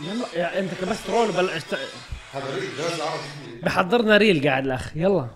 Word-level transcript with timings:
يلا 0.00 0.26
يا 0.34 0.58
انت 0.58 0.84
بس 0.90 1.06
ترول 1.06 1.32
بل 1.32 1.48
است... 1.50 1.74
هذا 2.34 2.54
ريل 2.54 2.76
جاز 2.78 3.00
عربي. 3.00 3.60
بحضرنا 3.62 4.16
ريل 4.16 4.48
قاعد 4.48 4.64
الأخ. 4.64 4.96
يلا. 4.96 5.28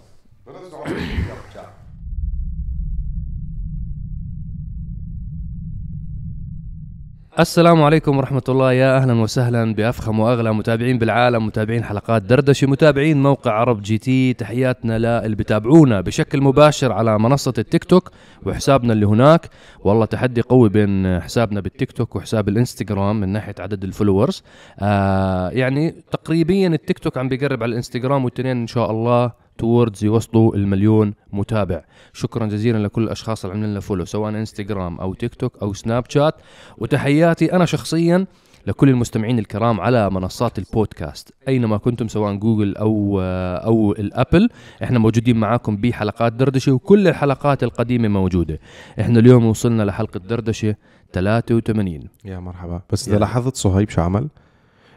السلام 7.39 7.83
عليكم 7.83 8.17
ورحمة 8.19 8.43
الله. 8.49 8.73
يا 8.73 8.97
أهلا 8.97 9.13
وسهلا 9.13 9.75
بأفخم 9.75 10.21
وأغلى 10.21 10.55
متابعين 10.55 10.99
بالعالم 10.99 11.47
متابعين 11.47 11.85
حلقات 11.85 12.23
دردشة 12.23 12.67
متابعين 12.67 13.23
موقع 13.23 13.53
عرب 13.53 13.83
جي 13.83 13.99
تي. 13.99 14.35
تحياتنا 14.35 14.99
للي 14.99 15.37
بتابعونا 15.37 16.01
بشكل 16.01 16.41
مباشر 16.41 16.93
على 16.93 17.19
منصة 17.19 17.53
التيك 17.59 17.85
توك 17.85 18.11
وحسابنا 18.43 18.93
اللي 18.93 19.07
هناك. 19.07 19.49
والله 19.81 20.05
تحدي 20.05 20.41
قوي 20.41 20.69
بين 20.69 21.21
حسابنا 21.21 21.61
بالتيك 21.61 21.93
توك 21.93 22.17
وحساب 22.17 22.49
الإنستغرام 22.49 23.21
من 23.21 23.29
ناحية 23.29 23.55
عدد 23.59 23.85
ال 23.85 23.90
followers. 23.90 24.43
آه 24.81 25.51
يعني 25.51 25.95
تقريبا 26.11 26.67
التيك 26.67 26.99
توك 26.99 27.19
عم 27.19 27.29
بيقرب 27.29 27.63
على 27.63 27.71
الإنستغرام 27.71 28.25
والتنين 28.25 28.57
إن 28.57 28.67
شاء 28.67 28.91
الله 28.91 29.33
towards 29.63 30.05
يوصلوا 30.05 30.55
المليون 30.57 31.15
متابع. 31.33 31.85
شكرا 32.13 32.47
جزيلا 32.47 32.79
لكل 32.79 33.03
الأشخاص 33.03 33.45
اللي 33.45 33.57
عملوا 33.57 33.71
لنا 33.71 33.81
follow 33.81 34.05
سواء 34.05 34.31
انستغرام 34.31 35.01
أو 35.01 35.15
تيك 35.15 35.35
توك 35.35 35.63
أو 35.63 35.73
Snapchat 35.73 36.35
وتحياتي 36.79 37.53
أنا 37.53 37.65
شخصيا 37.65 38.27
لكل 38.67 38.89
المستمعين 38.89 39.39
الكرام 39.39 39.81
على 39.81 40.11
منصات 40.11 40.59
البودكاست. 40.59 41.35
أينما 41.49 41.77
كنتم 41.77 42.09
سواء 42.09 42.35
جوجل 42.35 42.77
أو 42.77 43.21
أو 43.65 43.93
ال 43.93 44.02
Apple 44.02 44.49
إحنا 44.83 44.99
موجودين 44.99 45.37
معاكم 45.37 45.77
بحلقات 45.77 46.33
دردشة 46.33 46.73
وكل 46.73 47.09
الحلقات 47.09 47.63
القديمة 47.63 48.09
موجودة. 48.09 48.61
إحنا 49.01 49.19
اليوم 49.19 49.47
وصلنا 49.47 49.83
لحلقة 49.83 50.19
دردشة 50.19 50.75
83 51.13 52.01
يا 52.25 52.39
مرحبا. 52.39 52.81
بس 52.93 53.09
إذا. 53.09 53.19
لاحظت 53.19 53.57
صهيب 53.57 53.91
شو 53.91 54.01
عمل؟ 54.01 54.29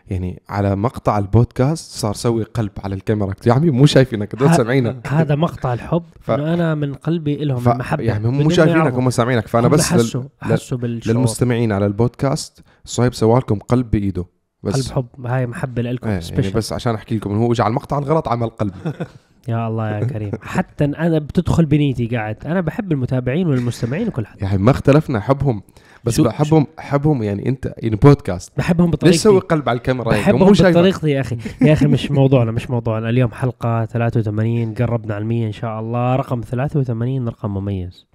يعني 0.08 0.42
على 0.50 0.76
مقطع 0.76 1.18
البودكاست 1.18 1.92
صار 1.92 2.14
سوي 2.14 2.44
قلب 2.44 2.72
على 2.84 2.96
الكاميرا 2.96 3.34
يا 3.48 3.54
عمي 3.54 3.70
مو 3.70 3.86
شايفينك 3.86 4.36
دول 4.36 4.56
سامعينك 4.56 5.08
هذا 5.08 5.36
مقطع 5.36 5.74
الحب 5.74 6.04
ف- 6.22 6.32
إنه 6.32 6.54
أنا 6.54 6.76
من 6.76 6.94
قلبي 6.94 7.36
لهم 7.36 7.60
ف... 7.60 7.68
المحبة. 7.70 8.04
يعني 8.04 8.28
هم 8.28 8.42
مو 8.44 8.50
شايفينك. 8.50 8.94
هم 8.94 9.10
سامعينك. 9.10 9.48
فأنا 9.48 9.68
بس 9.68 9.94
لل... 9.94 10.00
حسوا 10.00 10.24
حسوا 10.42 10.78
بالشعور. 10.78 11.18
للمستمعين 11.18 11.72
على 11.72 11.86
البودكاست 11.86 12.64
صهيب 12.86 13.14
سوى 13.14 13.40
لكم 13.40 13.60
قلب 13.60 13.92
بإيده. 13.92 14.26
بس. 14.64 14.90
قلب 14.92 14.96
حب. 14.96 15.26
هاي 15.26 15.48
محبة 15.48 15.82
لكم 15.82 16.08
إيه 16.08 16.20
يعني 16.32 16.50
بس 16.50 16.74
عشان 16.74 16.96
أحكي 16.96 17.16
لكم 17.16 17.30
إنه 17.32 17.40
هو 17.40 17.52
اجى 17.52 17.62
على 17.62 17.70
المقطع 17.70 17.98
الغلط 17.98 18.28
عمل 18.28 18.50
قلب. 18.50 18.74
يا 19.48 19.68
الله 19.68 19.90
يا 19.90 20.04
كريم. 20.14 20.32
حتى 20.42 20.86
أنا 20.86 21.20
بتدخل 21.20 21.66
بنيتي 21.66 22.08
قاعد 22.08 22.38
أنا 22.46 22.62
بحب 22.62 22.92
المتابعين 22.92 23.48
والمستمعين 23.48 24.08
وكل 24.08 24.26
حد. 24.26 24.42
يعني 24.42 24.58
ما 24.58 24.72
اختلفنا 24.72 25.20
حبهم. 25.20 25.62
بس 26.04 26.22
بحبهم 26.22 26.68
حبهم 26.78 27.24
يعني 27.24 27.50
أنت 27.50 27.74
يعني 27.78 27.96
بودكاست 27.96 28.52
بحبهم 28.58 28.86
ليش 28.88 28.96
بطريقتي. 28.96 29.18
تسوي 29.18 29.40
قلب 29.40 29.70
على 29.70 29.78
الكاميرا؟ 29.78 30.14
هيك 30.14 30.22
بحبهم 30.22 30.52
بطريقتي 30.52 31.10
يا 31.12 31.22
أخي. 31.22 31.38
يا 31.62 31.74
أخي 31.74 31.88
مش 31.88 32.12
موضوعنا 32.12 32.52
مش 32.52 32.70
موضوعنا. 32.70 33.10
اليوم 33.10 33.32
حلقة 33.32 33.86
83 33.86 34.74
قربنا 34.74 35.16
على 35.16 35.24
100 35.26 35.48
إن 35.48 35.52
شاء 35.52 35.80
الله. 35.80 36.16
رقم 36.16 36.42
83 36.42 37.28
رقم 37.28 37.54
مميز. 37.54 38.06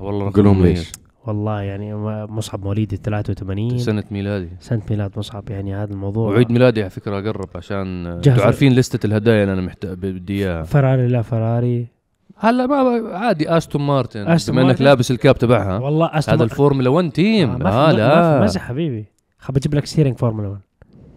والله 0.00 0.24
رقم 0.26 0.32
قول 0.36 0.44
لهم 0.44 0.58
مميز. 0.58 0.78
ليش 0.78 0.92
والله 1.26 1.60
يعني 1.60 1.94
مصعب 2.26 2.64
مواليد 2.64 2.94
83 2.94 3.78
سنة 3.78 4.04
ميلادي. 4.10 4.48
سنة 4.60 4.82
ميلاد 4.90 5.10
مصعب 5.16 5.50
يعني 5.50 5.74
هذا 5.74 5.92
الموضوع. 5.92 6.30
وعيد 6.30 6.52
ميلادي 6.52 6.80
على 6.80 6.90
فكرة 6.90 7.20
قرب 7.20 7.48
عشان. 7.54 8.06
أنتوا 8.06 8.44
عارفين 8.44 8.72
لستة 8.72 9.06
الهدايا 9.06 9.42
اللي 9.42 9.52
أنا 9.52 9.62
محتاج 9.62 9.98
بدي 9.98 10.32
إياها. 10.44 10.62
فراري 10.62 11.08
لا 11.08 11.22
فراري. 11.22 11.86
هلا 12.36 12.66
ما 12.66 13.08
عادي 13.18 13.50
Aston 13.56 13.82
Martin 13.82 14.28
Aston 14.28 14.56
بما 14.56 14.70
إنك؟ 14.70 14.80
لابس 14.82 15.10
ال 15.10 15.17
cap 15.17 15.38
تبعها. 15.38 15.78
والله 15.78 16.06
Aston 16.18 16.34
هذا 16.34 16.44
الفورمولا 16.44 16.90
1 16.90 17.06
آه، 17.06 17.10
team 17.10 17.50
آه 17.50 17.56
ما 17.56 17.90
في 17.90 17.96
لا 17.96 18.42
مزح 18.42 18.60
حبيبي. 18.68 19.04
خب 19.38 19.56
أجيب 19.56 19.74
لك 19.74 19.86
steering 19.86 20.16
Formula 20.18 20.48
1 20.48 20.60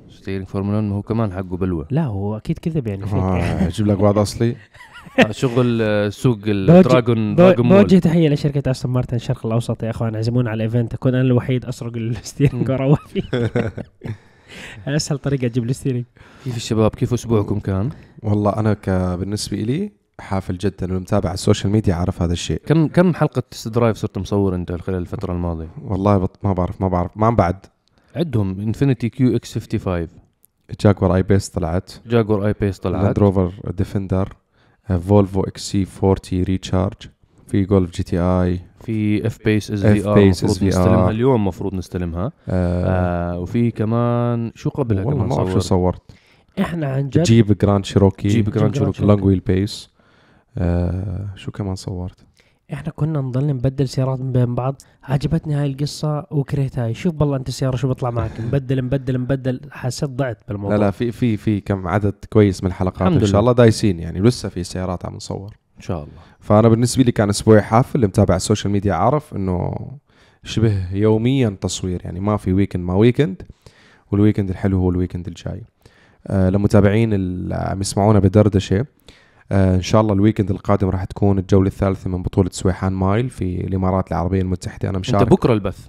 steering 0.10 0.48
Formula 0.48 0.78
1 0.78 0.92
هو 0.92 1.02
كمان 1.02 1.32
حقه 1.34 1.58
بلوه 1.58 1.88
لا 1.92 2.04
هو 2.06 2.38
أكيد 2.38 2.60
كذب 2.60 2.88
يعني. 2.88 3.06
فيك 3.06 3.14
آه، 3.14 3.68
أجيب 3.68 3.88
لك 3.88 4.00
واحد 4.00 4.18
أصلي. 4.18 4.50
آه، 4.50 4.56
شغل 5.32 5.80
آه، 5.82 6.10
سوق 6.10 6.40
ال 6.48 6.60
Dragon 6.60 7.36
Dragon 7.36 7.66
Mall 7.66 7.82
بوجه 7.84 8.00
تحية 8.00 8.30
لشركة 8.30 8.72
Aston 8.72 8.92
Martin 8.92 9.16
الشرق 9.16 9.46
الأوسط. 9.46 9.84
يا 9.84 9.90
أخوان 9.90 10.16
عزمونا 10.16 10.50
على 10.50 10.58
ال 10.66 10.70
event. 10.70 10.94
أكون 10.94 11.16
أنا 11.16 11.24
الوحيد 11.24 11.66
أسرق 11.66 11.96
ال 11.96 12.04
steering 12.04 12.70
وأروح 12.70 13.08
فيه 13.08 13.52
أسهل 14.88 15.18
طريقة 15.18 15.46
أجيب 15.46 15.64
ال 15.64 15.68
steering 15.68 16.04
كيف 16.44 16.56
الشباب؟ 16.56 16.96
كيف 16.96 17.14
أسبوعكم 17.14 17.60
كان؟ 17.60 17.90
والله 18.24 18.52
أنا 18.58 18.74
ك 18.74 18.90
بالنسبة 18.90 19.58
لي 19.58 19.92
حافل 20.20 20.58
جدا. 20.58 20.94
والمتابع 20.94 21.30
على 21.30 21.34
ال 21.34 21.39
social 21.39 21.72
media 21.74 21.94
عارف 21.96 22.22
هذا 22.22 22.34
الشيء. 22.34 22.62
كم 22.66 22.88
كم 22.88 23.14
حلقة 23.14 23.44
test 23.52 23.68
drive 23.68 23.98
صرت 23.98 24.18
مصور 24.18 24.56
أنت 24.56 24.72
خلال 24.72 24.98
الفترة 24.98 25.34
الماضية؟ 25.34 25.68
والله 25.84 26.18
بط... 26.18 26.40
ما 26.44 26.54
بعرف 26.54 26.82
ما 26.82 26.88
بعرف. 26.88 27.12
ما 27.18 27.28
عم 27.28 27.36
بعد. 27.36 27.66
عدهم 28.16 28.60
Infiniti 28.60 29.10
QX 29.10 29.54
55 29.54 30.08
Jaguar 30.82 31.16
I-Pace 31.16 31.50
طلعت. 31.50 31.92
Jaguar 32.06 32.48
I-Pace 32.48 32.86
Land 32.86 33.02
طلعت 33.02 33.20
Rover 33.20 33.52
Defender 33.78 34.34
Volvo 34.88 35.42
XC 35.42 35.88
40 36.04 36.16
Recharge 36.34 36.94
في 37.48 37.64
Golf 37.66 37.92
GTI 37.92 38.60
في 38.80 39.28
F-Pace 39.28 39.72
SVR 39.72 40.18
المفروض. 40.18 40.64
نستلمها 40.64 41.10
اليوم 41.10 41.36
المفروض 41.36 41.74
نستلمها. 41.74 42.32
آه. 42.50 43.32
آه 43.34 43.40
وفي 43.40 43.72
كمان 43.72 44.52
شو 44.56 44.70
قبلها 44.70 45.04
والله 45.04 45.18
كمان 45.26 45.30
ما 45.30 45.36
بعرف 45.36 45.52
شو 45.54 45.60
صورت؟ 45.60 46.02
إحنا 46.60 46.88
عن 46.88 47.10
جد 47.10 47.24
Jeep 47.24 47.58
Grand 47.58 47.86
Cherokee 47.86 48.28
Jeep 48.28 48.50
Grand 48.50 48.74
Grand 48.74 48.76
Cherokee 48.96 49.02
long 49.06 49.24
wheelbase 49.24 49.90
آه 50.58 51.28
شو 51.36 51.52
كمان 51.52 51.76
صورت؟ 51.76 52.26
إحنا 52.74 52.92
كنا 52.92 53.22
نضل 53.22 53.48
نبدل 53.48 53.88
سيارات 53.88 54.20
من 54.20 54.32
بين 54.32 54.56
بعض. 54.56 54.82
عجبتني 55.04 55.56
هاي 55.56 55.68
القصة 55.68 56.26
وكرهت 56.32 56.80
هاي 56.80 56.94
شوف 56.94 57.14
بالله 57.14 57.38
أنت 57.38 57.48
السيارة 57.48 57.76
شو 57.76 57.88
بيطلع 57.88 58.10
معك. 58.10 58.32
نبدل 58.40 58.84
نبدل 58.86 59.22
نبدل 59.22 59.62
حسيت 59.72 60.10
ضعت 60.10 60.42
بالموضوع. 60.48 60.78
لا 60.78 60.84
لا 60.84 60.92
في 60.92 61.12
في 61.12 61.38
في 61.38 61.60
كم 61.60 61.88
عدد 61.88 62.16
كويس 62.30 62.64
من 62.64 62.70
الحلقات. 62.70 63.02
الحمد 63.02 63.14
إن 63.14 63.26
شاء 63.26 63.30
لله. 63.30 63.40
الله 63.40 63.52
دايسين 63.52 64.00
يعني. 64.00 64.20
لسه 64.20 64.50
في 64.50 64.64
سيارات 64.64 65.06
عم 65.06 65.16
نصور. 65.16 65.56
إن 65.78 65.82
شاء 65.82 65.98
الله. 65.98 66.14
فأنا 66.40 66.70
بالنسبة 66.70 67.04
لي 67.04 67.12
كان 67.12 67.30
أسبوعي 67.30 67.62
حافل 67.62 67.96
اللي 67.96 68.08
متابع 68.08 68.36
ال 68.36 68.41
social 68.41 68.74
media 68.74 68.94
عارف 68.94 69.36
إنه 69.36 69.76
شبه 70.44 70.96
يوميا 70.96 71.58
تصوير. 71.62 72.02
يعني 72.06 72.20
ما 72.20 72.38
في 72.38 72.54
weekend 72.54 72.84
ما 72.84 72.94
weekend 72.94 73.42
وال 74.12 74.20
weekend 74.20 74.50
الحلو 74.50 74.80
هو 74.80 74.90
ال 74.90 74.94
weekend 74.95 75.28
الجاي. 75.28 75.64
آه 76.28 76.50
لمتابعين 76.50 77.14
اللي 77.14 77.56
عم 77.56 77.82
يسمعونا 77.82 78.20
بدردشة 78.20 78.86
إن 79.52 79.82
شاء 79.82 80.02
الله 80.02 80.14
ال 80.14 80.18
weekend 80.18 80.52
القادم 80.52 80.90
راح 80.90 81.04
تكون 81.04 81.40
الجولة 81.40 81.68
الثالثة 81.68 82.10
من 82.10 82.24
بطولة 82.24 82.50
سويحان 82.54 82.94
mile 82.94 83.30
في 83.30 83.68
الإمارات 83.68 84.12
العربية 84.12 84.42
المتحدة. 84.42 84.90
أنا 84.90 84.98
أنت 84.98 85.08
مشارك 85.08 85.30
بكرة 85.30 85.54
البث. 85.54 85.80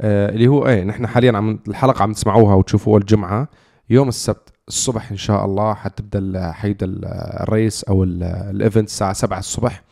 آه 0.00 0.28
اللي 0.28 0.48
هو 0.48 0.66
إيه 0.66 0.84
نحن 0.84 1.06
حاليا 1.06 1.36
عم 1.36 1.58
الحلقة 1.68 2.02
عم 2.02 2.12
تسمعوها 2.12 2.54
وتشوفوها 2.54 2.98
الجمعه 3.00 3.48
يوم 3.90 4.08
السبت 4.08 4.48
الصبح 4.68 5.10
إن 5.10 5.16
شاء 5.16 5.44
الله 5.44 5.74
حتبدأ 5.74 6.52
حيبدا 6.52 6.86
ال- 6.86 7.04
ال 7.42 7.50
race 7.50 7.84
أو 7.84 8.04
ال- 8.04 8.22
ال 8.22 8.33
event 8.33 8.88
الساعة 8.88 9.12
7 9.12 9.38
الصبح. 9.38 9.82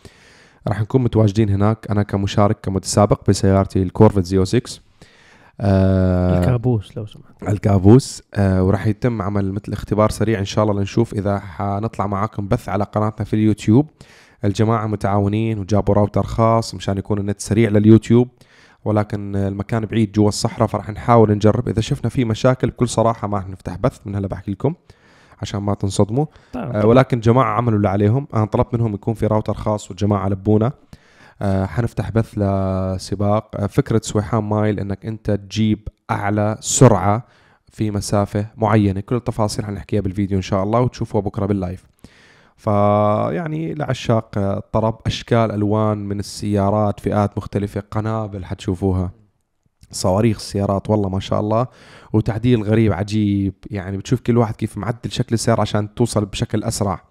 راح 0.68 0.80
نكون 0.80 1.02
متواجدين 1.02 1.50
هناك. 1.50 1.86
أنا 1.90 2.02
كمشارك 2.02 2.56
كمتسابق 2.62 3.20
بسيارتي 3.30 3.82
ال 3.82 4.24
Corvette 4.24 4.44
Z06 4.44 4.80
آه 5.60 6.38
الكابوس 6.38 6.96
لو 6.96 7.06
سمحت. 7.06 7.42
الكابوس 7.48 8.22
آه 8.34 8.62
وراح 8.62 8.86
يتم 8.86 9.22
عمل 9.22 9.52
مثل 9.52 9.72
اختبار 9.72 10.10
سريع 10.10 10.38
إن 10.38 10.44
شاء 10.44 10.64
الله 10.64 10.80
لنشوف 10.80 11.14
إذا 11.14 11.38
حنطلع 11.38 12.06
معاكم 12.06 12.48
بث 12.48 12.68
على 12.68 12.84
قناتنا 12.84 13.24
في 13.24 13.34
اليوتيوب. 13.34 13.90
الجماعة 14.44 14.86
متعاونين 14.86 15.58
وجابوا 15.58 15.94
راوتر 15.94 16.22
خاص 16.22 16.74
مشان 16.74 16.98
يكون 16.98 17.18
النت 17.18 17.40
سريع 17.40 17.70
لليوتيوب 17.70 18.28
ولكن 18.84 19.36
المكان 19.36 19.84
بعيد 19.84 20.12
جوا 20.12 20.28
الصحراء 20.28 20.68
فراح 20.68 20.90
نحاول 20.90 21.32
نجرب. 21.32 21.68
إذا 21.68 21.80
شفنا 21.80 22.10
في 22.10 22.24
مشاكل 22.24 22.70
بكل 22.70 22.88
صراحة 22.88 23.28
ما 23.28 23.36
راح 23.36 23.48
نفتح 23.48 23.76
بث 23.76 24.00
من 24.06 24.16
هلا 24.16 24.28
بحكي 24.28 24.50
لكم 24.50 24.74
عشان 25.42 25.60
ما 25.60 25.74
تنصدموا. 25.74 26.26
طيب. 26.52 26.64
آه 26.64 26.86
ولكن 26.86 27.20
جماعة 27.20 27.56
عملوا 27.56 27.76
اللي 27.76 27.88
عليهم. 27.88 28.26
أنا 28.34 28.44
طلبت 28.44 28.74
منهم 28.74 28.94
يكون 28.94 29.14
في 29.14 29.26
راوتر 29.26 29.54
خاص 29.54 29.90
والجماعة 29.90 30.28
لبونا. 30.28 30.72
حنفتح 31.42 32.10
بث 32.10 32.38
لسباق. 32.38 33.50
آه 33.56 33.66
فكرة 33.66 34.00
سويحان 34.04 34.44
mile 34.44 34.80
إنك 34.80 35.06
أنت 35.06 35.30
تجيب 35.30 35.88
أعلى 36.10 36.56
سرعة 36.60 37.26
في 37.72 37.90
مسافة 37.90 38.46
معينة. 38.56 39.00
كل 39.00 39.16
التفاصيل 39.16 39.64
حنحكيها 39.64 40.00
بالفيديو 40.00 40.36
إن 40.36 40.42
شاء 40.42 40.62
الله 40.62 40.80
وتشوفوها 40.80 41.22
بكرة 41.22 41.46
بال 41.46 41.57
live. 41.57 41.84
فيعني 42.56 43.74
لعشاق 43.74 44.38
آه، 44.38 44.58
الطرب 44.58 44.98
أشكال 45.06 45.52
ألوان 45.52 45.98
من 45.98 46.18
السيارات 46.18 47.00
فئات 47.00 47.38
مختلفة 47.38 47.82
قنابل 47.90 48.44
حتشوفوها. 48.44 49.10
صواريخ 49.90 50.36
السيارات 50.36 50.90
والله 50.90 51.08
ما 51.08 51.20
شاء 51.20 51.40
الله. 51.40 51.66
وتعديل 52.12 52.62
غريب 52.62 52.92
عجيب. 52.92 53.54
يعني 53.70 53.96
بتشوف 53.96 54.20
كل 54.20 54.38
واحد 54.38 54.56
كيف 54.56 54.78
معدل 54.78 55.12
شكل 55.12 55.34
السيارة 55.34 55.60
عشان 55.60 55.94
توصل 55.94 56.24
بشكل 56.24 56.64
أسرع. 56.64 57.05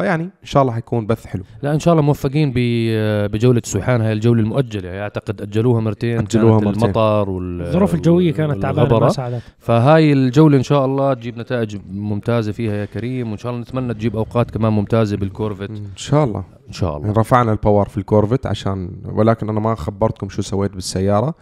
فيعني 0.00 0.22
إن 0.22 0.30
شاء 0.44 0.62
الله 0.62 0.72
حيكون 0.74 1.06
بث 1.06 1.26
حلو. 1.26 1.42
لا 1.62 1.74
إن 1.74 1.78
شاء 1.78 1.94
الله 1.94 2.04
موفقين 2.04 2.52
ب- 2.56 3.30
بجولة 3.30 3.62
سويحان. 3.64 4.00
هاي 4.00 4.12
الجولة 4.12 4.40
المؤجلة. 4.42 4.88
يعني 4.88 5.00
أعتقد 5.02 5.42
أجلوها 5.42 5.80
مرتين. 5.80 6.18
أجلوها 6.18 6.60
كانت 6.60 6.66
مرتين. 6.68 6.84
المطر 6.84 7.30
وال 7.30 7.62
الظروف 7.62 7.94
الجوية 7.94 8.32
كانت 8.32 8.62
تعبانة. 8.62 8.98
ما 8.98 9.08
ساعدت. 9.08 9.42
فهاي 9.58 10.12
الجولة 10.12 10.56
إن 10.56 10.62
شاء 10.62 10.84
الله 10.84 11.14
تجيب 11.14 11.38
نتائج 11.38 11.76
ممتازة 11.90 12.52
فيها 12.52 12.74
يا 12.74 12.84
كريم. 12.84 13.28
وإن 13.28 13.36
شاء 13.38 13.52
الله 13.52 13.62
نتمنى 13.62 13.94
تجيب 13.94 14.16
أوقات 14.16 14.50
كمان 14.50 14.72
ممتازة 14.72 15.16
بال 15.16 15.26
Corvette. 15.26 15.70
إن 15.70 15.86
شاء 15.96 16.24
الله. 16.24 16.44
إن 16.68 16.72
شاء 16.72 16.96
الله. 16.96 17.12
رفعنا 17.12 17.52
ال 17.52 17.58
power 17.58 17.88
في 17.88 17.98
ال 17.98 18.03
Corvette 18.03 18.46
عشان 18.46 18.90
ولكن 19.04 19.48
أنا 19.48 19.60
ما 19.60 19.74
خبرتكم 19.74 20.28
شو 20.28 20.42
سويت 20.42 20.72
بالسيارة. 20.74 21.34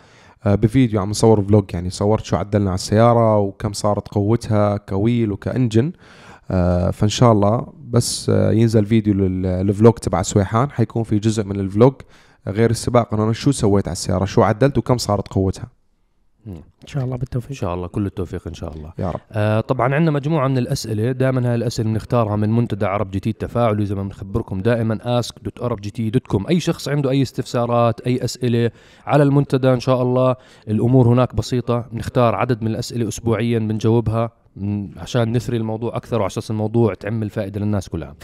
آه، 0.47 0.55
بفيديو 0.55 1.01
عم 1.01 1.11
نصور 1.11 1.43
vlog 1.43 1.65
يعني 1.75 1.91
صورت 1.91 2.25
شو 2.25 2.37
عدلنا 2.37 2.71
على 2.71 2.75
السيارة 2.75 3.39
وكم 3.39 3.73
صارت 3.73 4.09
قوتها 4.09 4.77
ك 4.77 4.86
wheel 4.86 5.33
وك 5.33 5.46
engine. 5.46 5.93
آه، 6.51 6.91
فإن 6.91 7.09
شاء 7.09 7.33
الله 7.33 7.67
بس 7.91 8.31
آه، 8.31 8.53
ينزل 8.53 8.87
فيديو 8.87 9.15
لل 9.15 9.41
vlog 9.41 9.93
تبع 9.95 10.23
سويحان 10.23 10.71
حيكون 10.71 11.03
في 11.03 11.19
جزء 11.19 11.45
من 11.45 11.61
ال 11.61 11.68
vlog 11.68 11.95
غير 12.47 12.71
السباق. 12.71 13.15
انه 13.15 13.25
أنا 13.25 13.33
شو 13.33 13.51
سويت 13.51 13.89
على 13.89 13.93
السيارة؟ 13.93 14.25
شو 14.25 14.43
عدلت 14.43 14.79
وكم 14.79 14.99
صارت 14.99 15.29
قوتها؟ 15.29 15.69
إن 16.47 16.87
شاء 16.87 17.05
الله 17.05 17.15
إن 17.15 17.21
بالتوفيق 17.21 17.53
شاء 17.53 17.75
الله. 17.75 17.87
كل 17.87 18.07
التوفيق 18.07 18.49
إن 18.49 18.55
شاء 18.55 18.75
الله. 18.75 18.93
يا 18.99 19.11
رب. 19.11 19.21
آه 19.33 19.61
طبعا 19.61 19.95
عندنا 19.95 20.11
مجموعة 20.11 20.49
من 20.49 20.59
الأسئلة. 20.59 21.13
دائما 21.13 21.49
هاي 21.49 21.55
الأسئلة 21.55 21.89
بنختارها 21.89 22.37
من 22.37 22.57
منتدى 22.57 22.87
عرب 22.87 23.11
GT 23.11 23.31
التفاعلي 23.31 23.87
زي 23.87 23.95
ما 23.95 24.03
بنخبركم 24.03 24.61
دائما 24.61 25.19
ask 25.19 25.35
dot 25.43 25.63
Arab 25.63 25.81
GT 25.81 26.11
dot 26.11 26.27
com 26.27 26.47
أي 26.47 26.61
شخص 26.61 26.89
عنده 26.89 27.11
أي 27.11 27.23
استفسارات 27.23 28.01
أي 28.01 28.25
أسئلة 28.25 28.71
على 29.07 29.23
المنتدى 29.23 29.73
إن 29.73 29.81
شاء 29.81 30.03
الله. 30.03 30.37
الأمور 30.69 31.09
هناك 31.09 31.35
بسيطة. 31.35 31.85
بنختار 31.93 32.35
عدد 32.35 32.63
من 32.63 32.71
الأسئلة 32.71 33.09
اسبوعيا 33.09 33.59
بنجاوبها. 33.59 34.31
عشان 34.97 35.33
نثري 35.33 35.57
الموضوع 35.57 35.97
أكثر 35.97 36.21
وعشان 36.21 36.43
الموضوع 36.51 36.95
تعمل 36.95 37.31
فائده 37.31 37.61
للناس 37.61 37.89
كلها. 37.89 38.15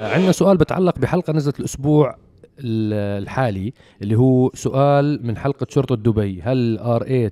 عندنا 0.00 0.32
سؤال 0.32 0.56
بتعلق 0.56 0.98
بحلقة 0.98 1.32
نزلت 1.32 1.60
الأسبوع 1.60 2.16
ال- 2.58 3.22
الحالي 3.22 3.72
اللي 4.02 4.14
هو 4.18 4.50
سؤال 4.54 5.26
من 5.26 5.36
حلقة 5.36 5.66
شرطة 5.70 5.94
دبي. 5.96 6.42
هل 6.42 6.78
ار 6.78 7.02
8 7.04 7.30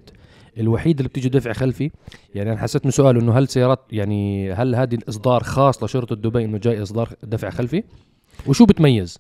الوحيد 0.59 0.99
اللي 0.99 1.09
بتيجي 1.09 1.29
دفع 1.29 1.53
خلفي؟ 1.53 1.91
يعني 2.35 2.53
أنا 2.53 2.59
حسيت 2.61 2.85
من 2.85 2.91
سؤال 2.91 3.17
إنه 3.17 3.39
هل 3.39 3.49
سيارات 3.49 3.81
يعني 3.93 4.53
هل 4.53 4.75
هذه 4.75 4.95
الاصدار 4.95 5.43
خاص 5.43 5.83
لشرطة 5.83 6.17
دبي 6.17 6.45
إنه 6.45 6.59
جاي 6.59 6.83
إصدار 6.83 7.09
دفع 7.23 7.51
خلفي؟ 7.51 7.83
وشو 8.47 8.65
بتميز؟ 8.67 9.19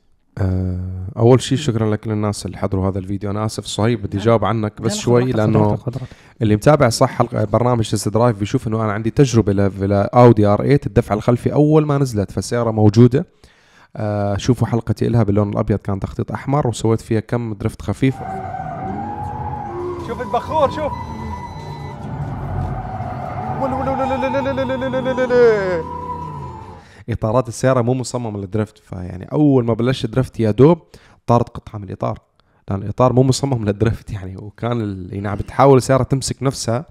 أول 1.16 1.40
شيء 1.40 1.58
شكرا 1.58 1.90
لكل 1.90 2.10
الناس 2.10 2.46
اللي 2.46 2.58
حضروا 2.58 2.88
هذا 2.88 2.98
الفيديو. 2.98 3.30
أنا 3.30 3.46
آسف 3.46 3.64
صهيب 3.64 4.02
بدي 4.02 4.18
اجاوب 4.18 4.44
عنك 4.44 4.82
بس 4.82 4.96
شوي 4.96 5.32
لأنه 5.32 5.78
اللي 6.42 6.56
متابع 6.56 6.88
صح 6.88 7.10
حلقة 7.10 7.44
برنامج 7.44 7.90
test 7.90 8.08
drive 8.08 8.38
بيشوف 8.38 8.68
إنه 8.68 8.84
أنا 8.84 8.92
عندي 8.92 9.10
تجربة 9.10 9.52
ل 9.52 10.46
Audi 10.46 10.58
R8 10.58 10.80
الدفع 10.86 11.14
الخلفي 11.14 11.52
أول 11.52 11.86
ما 11.86 11.98
نزلت 11.98 12.30
فالسيارة 12.30 12.70
موجودة. 12.70 13.26
آه 13.96 14.36
شوفوا 14.36 14.66
حلقتي 14.66 15.08
لها 15.08 15.22
باللون 15.22 15.48
الأبيض 15.48 15.78
كان 15.78 16.00
تخطيط 16.00 16.32
أحمر 16.32 16.66
وسويت 16.66 17.00
فيها 17.00 17.20
كم 17.20 17.54
drift 17.54 17.82
خفيف. 17.82 18.14
شوف 20.08 20.20
البخور 20.20 20.70
شوف. 20.70 20.92
إطارات 27.12 27.48
السيارة 27.48 27.82
مو 27.82 27.94
مصممة 27.94 28.40
للدرفت 28.40 28.78
فيعني 28.78 29.24
أول 29.32 29.64
ما 29.64 29.74
بلشت 29.74 30.06
درفت 30.06 30.40
يا 30.40 30.50
دوب 30.50 30.78
طارت 31.26 31.48
قطعة 31.48 31.78
من 31.78 31.84
الإطار. 31.84 32.18
لأن 32.70 32.82
الإطار 32.82 33.12
مو 33.12 33.22
مصمم 33.22 33.64
للدرفت 33.64 34.10
يعني 34.12 34.36
وكان 34.36 35.08
يعني 35.12 35.28
عم 35.28 35.36
بتحاول 35.36 35.76
السيارة 35.76 36.02
تمسك 36.02 36.42
نفسها 36.42 36.84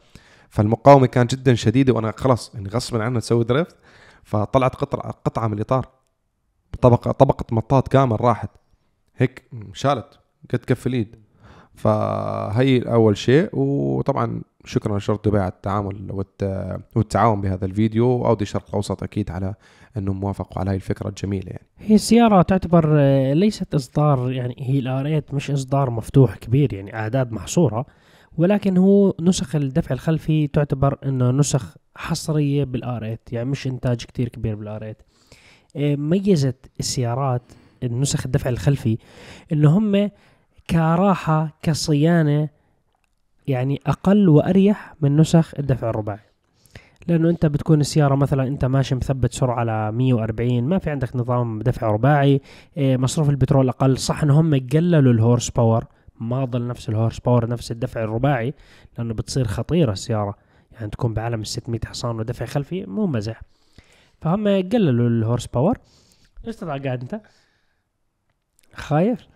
فالمقاومة 0.50 1.06
كانت 1.08 1.36
جدا 1.36 1.54
شديدة 1.56 1.94
وأنا 1.94 2.14
خلص 2.18 2.52
يعني 2.54 2.70
غصبا 2.70 3.04
عنها 3.04 3.20
تسوي 3.20 3.44
درفت 3.44 3.76
فطلعت 4.24 4.76
قطعه 4.76 5.12
قطعة 5.12 5.48
من 5.48 5.54
الإطار. 5.54 5.88
طبقة 6.82 7.12
طبقة 7.12 7.46
مطاط 7.52 7.88
كامل 7.88 8.22
راحت. 8.22 8.50
هيك 9.18 9.44
شالت 9.74 10.20
قد 10.54 10.60
كف 10.60 10.88
الإيد. 10.88 11.16
فهي 11.76 12.80
أول 12.82 13.18
شيء 13.18 13.50
وطبعا 13.54 14.42
شكرا 14.66 14.98
لشرطة 14.98 15.30
دبي 15.30 15.40
على 15.40 15.48
التعامل 15.52 16.12
والت- 16.12 16.80
والتعاون 16.96 17.42
بهذا 17.42 17.66
الفيديو 17.66 18.08
وأودي 18.08 18.42
الشرق 18.44 18.66
الأوسط 18.70 19.04
أكيد 19.04 19.32
على 19.32 19.54
انهم 20.00 20.24
وافقوا 20.24 20.60
على 20.60 20.70
هاي 20.70 20.76
الفكرة 20.76 21.10
الجميلة 21.10 21.48
يعني. 21.48 21.68
هي 21.80 21.96
السيارة 21.96 22.42
تعتبر 22.42 22.96
آه، 23.00 23.34
ليست 23.34 23.76
إصدار 23.76 24.32
يعني 24.32 24.56
هي 24.60 24.80
الآريت 24.80 25.34
مش 25.34 25.52
إصدار 25.52 25.90
مفتوح 25.90 26.36
كبير 26.38 26.74
يعني 26.74 26.96
أعداد 26.96 27.32
محصورة 27.32 27.86
ولكن 28.38 28.78
هو 28.78 29.14
نسخ 29.22 29.56
الدفع 29.56 29.94
الخلفي 29.94 30.48
تعتبر 30.48 30.98
إنه 31.06 31.32
نسخ 31.32 31.76
حصرية 31.96 32.64
بالآريت 32.64 33.34
يعني 33.34 33.50
مش 33.50 33.68
إنتاج 33.68 33.98
كتير 33.98 34.30
كبير 34.30 34.56
بالآريت 34.56 34.98
آه، 35.76 35.96
ميزت 35.96 36.72
السيارات 36.80 37.42
النسخ 37.84 38.26
الدفع 38.26 38.50
الخلفي 38.50 38.98
إنه 39.52 39.78
هم 39.78 40.10
كراحة 40.70 41.58
كصيانة 41.62 42.50
يعني 43.48 43.82
أقل 43.86 44.30
وأريح 44.30 44.94
من 45.02 45.18
نسخ 45.18 45.54
الدفع 45.60 45.90
الرباعي. 45.90 46.29
لأنه 47.10 47.30
أنت 47.30 47.46
بتكون 47.46 47.82
السيارة 47.82 48.16
مثلا 48.16 48.48
أنت 48.48 48.66
ماشي 48.66 48.96
مثبت 48.96 49.34
سرعة 49.34 49.56
على 49.56 49.92
140 49.92 50.64
ما 50.64 50.78
في 50.78 50.90
عندك 50.90 51.16
نظام 51.16 51.62
دفع 51.62 51.88
رباعي 51.88 52.42
إيه، 52.78 52.98
مصروف 52.98 53.30
البترول 53.30 53.70
أقل. 53.70 53.98
صح 53.98 54.24
إن 54.24 54.30
هم 54.30 54.68
قللوا 54.74 55.14
ال 55.14 55.20
horse 55.20 55.50
power 55.50 55.86
ما 56.20 56.46
ضل 56.46 56.68
نفس 56.68 56.90
ال 56.90 56.95
horse 56.95 57.20
power 57.20 57.50
نفس 57.50 57.72
الدفع 57.72 58.04
الرباعي 58.04 58.54
لأنه 58.98 59.14
بتصير 59.14 59.48
خطيرة 59.48 59.92
السيارة. 59.92 60.36
يعني 60.72 60.90
تكون 60.90 61.14
بعالم 61.14 61.42
ال 61.42 61.48
600 61.48 61.80
حصان 61.86 62.20
ودفع 62.20 62.46
خلفي 62.46 62.86
مو 62.86 63.08
مزح. 63.08 63.42
فهم 64.22 64.48
قللوا 64.48 65.10
ال 65.10 65.16
horse 65.16 65.48
power. 65.48 65.78
ليش 66.46 66.56
تطلع 66.56 66.78
قاعد 66.78 67.02
أنت؟ 67.02 67.22
خايف؟ 68.74 69.28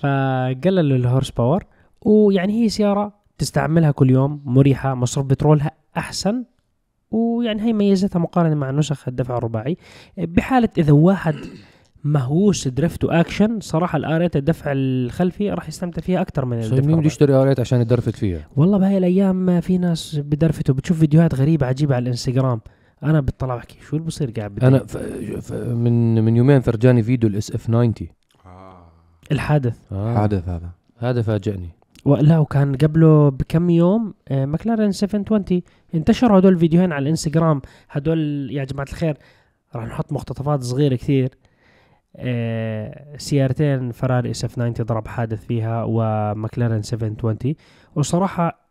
فقللوا 0.00 0.96
ال 0.96 1.02
horse 1.02 1.30
power 1.30 1.64
ويعني 2.00 2.64
هي 2.64 2.68
سيارة 2.68 3.12
تستعملها 3.38 3.90
كل 3.90 4.10
يوم 4.10 4.42
مريحة 4.44 4.94
مصروف 4.94 5.26
بترولها 5.26 5.70
أحسن. 5.96 6.44
ويعني 7.10 7.62
هي 7.62 7.72
ميزتها 7.72 8.18
مقارنة 8.18 8.54
مع 8.54 8.70
نسخ 8.70 9.08
الدفع 9.08 9.38
الرباعي. 9.38 9.76
بحالة 10.18 10.68
إذا 10.78 10.92
واحد 10.92 11.34
مهووس 12.04 12.68
drift 12.68 13.04
و 13.04 13.12
action 13.12 13.60
صراحة 13.60 13.96
ال 13.96 14.09
R8 14.09 14.36
الدفع 14.36 14.72
الخلفي 14.72 15.50
راح 15.50 15.68
يستمتع 15.68 16.02
فيها 16.02 16.20
أكثر 16.20 16.44
من 16.44 16.58
الدفع 16.58 16.86
مين 16.86 16.96
بده. 16.96 17.06
يشتري 17.06 17.34
R8 17.34 17.60
عشان 17.60 17.80
يدرفت 17.80 18.16
فيها. 18.16 18.48
والله 18.56 18.78
بهاي 18.78 18.98
الأيام 18.98 19.60
في 19.60 19.78
ناس 19.78 20.20
بدرفتوا 20.24 20.74
بتشوف 20.74 20.98
فيديوهات 20.98 21.34
غريبة 21.34 21.66
عجيبة 21.66 21.94
على 21.94 22.02
الإنستغرام. 22.02 22.60
أنا 23.02 23.20
بطلع 23.20 23.56
بحكي 23.56 23.78
شو 23.80 23.96
اللي 23.96 24.06
بصير 24.06 24.30
قاعد 24.30 24.64
أنا 24.64 24.78
بالدنيا؟ 24.78 25.40
ف... 25.40 25.52
ف... 25.52 25.52
من 25.52 26.24
من 26.24 26.36
يومين 26.36 26.60
فرجاني 26.60 27.02
فيديو 27.02 27.30
ال 27.30 27.52
SF90 27.52 27.94
الحادث. 29.32 29.78
آه. 29.92 30.14
حادث 30.14 30.48
هذا. 30.48 30.70
هذا 30.98 31.22
فاجئني. 31.22 31.70
ولا 32.06 32.38
وكان 32.38 32.76
قبله 32.76 33.28
بكم 33.28 33.70
يوم 33.70 34.14
آه، 34.28 34.44
مكلارين 34.46 34.92
720 34.92 35.62
انتشروا 35.94 36.38
هدول 36.38 36.52
الفيديوهين 36.52 36.92
على 36.92 37.02
الإنستغرام. 37.02 37.62
هدول 37.90 38.48
يا 38.52 38.64
جماعة 38.64 38.86
الخير 38.88 39.16
راح 39.74 39.84
نحط 39.84 40.12
مقتطفات 40.12 40.62
صغيرة 40.62 40.94
كثير. 40.96 41.28
آه، 42.16 43.16
سيارتين 43.16 43.92
Ferrari 43.92 44.30
SF90 44.30 44.72
ضرب 44.72 45.08
حادث 45.08 45.46
فيها 45.46 45.84
ومكلارين 45.88 46.82
720 46.82 47.54
وصراحة 47.96 48.70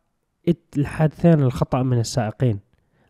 ات- 0.50 0.74
الحادثين 0.77 1.33
الخطأ 1.41 1.83
من 1.83 2.00
السائقين. 2.00 2.60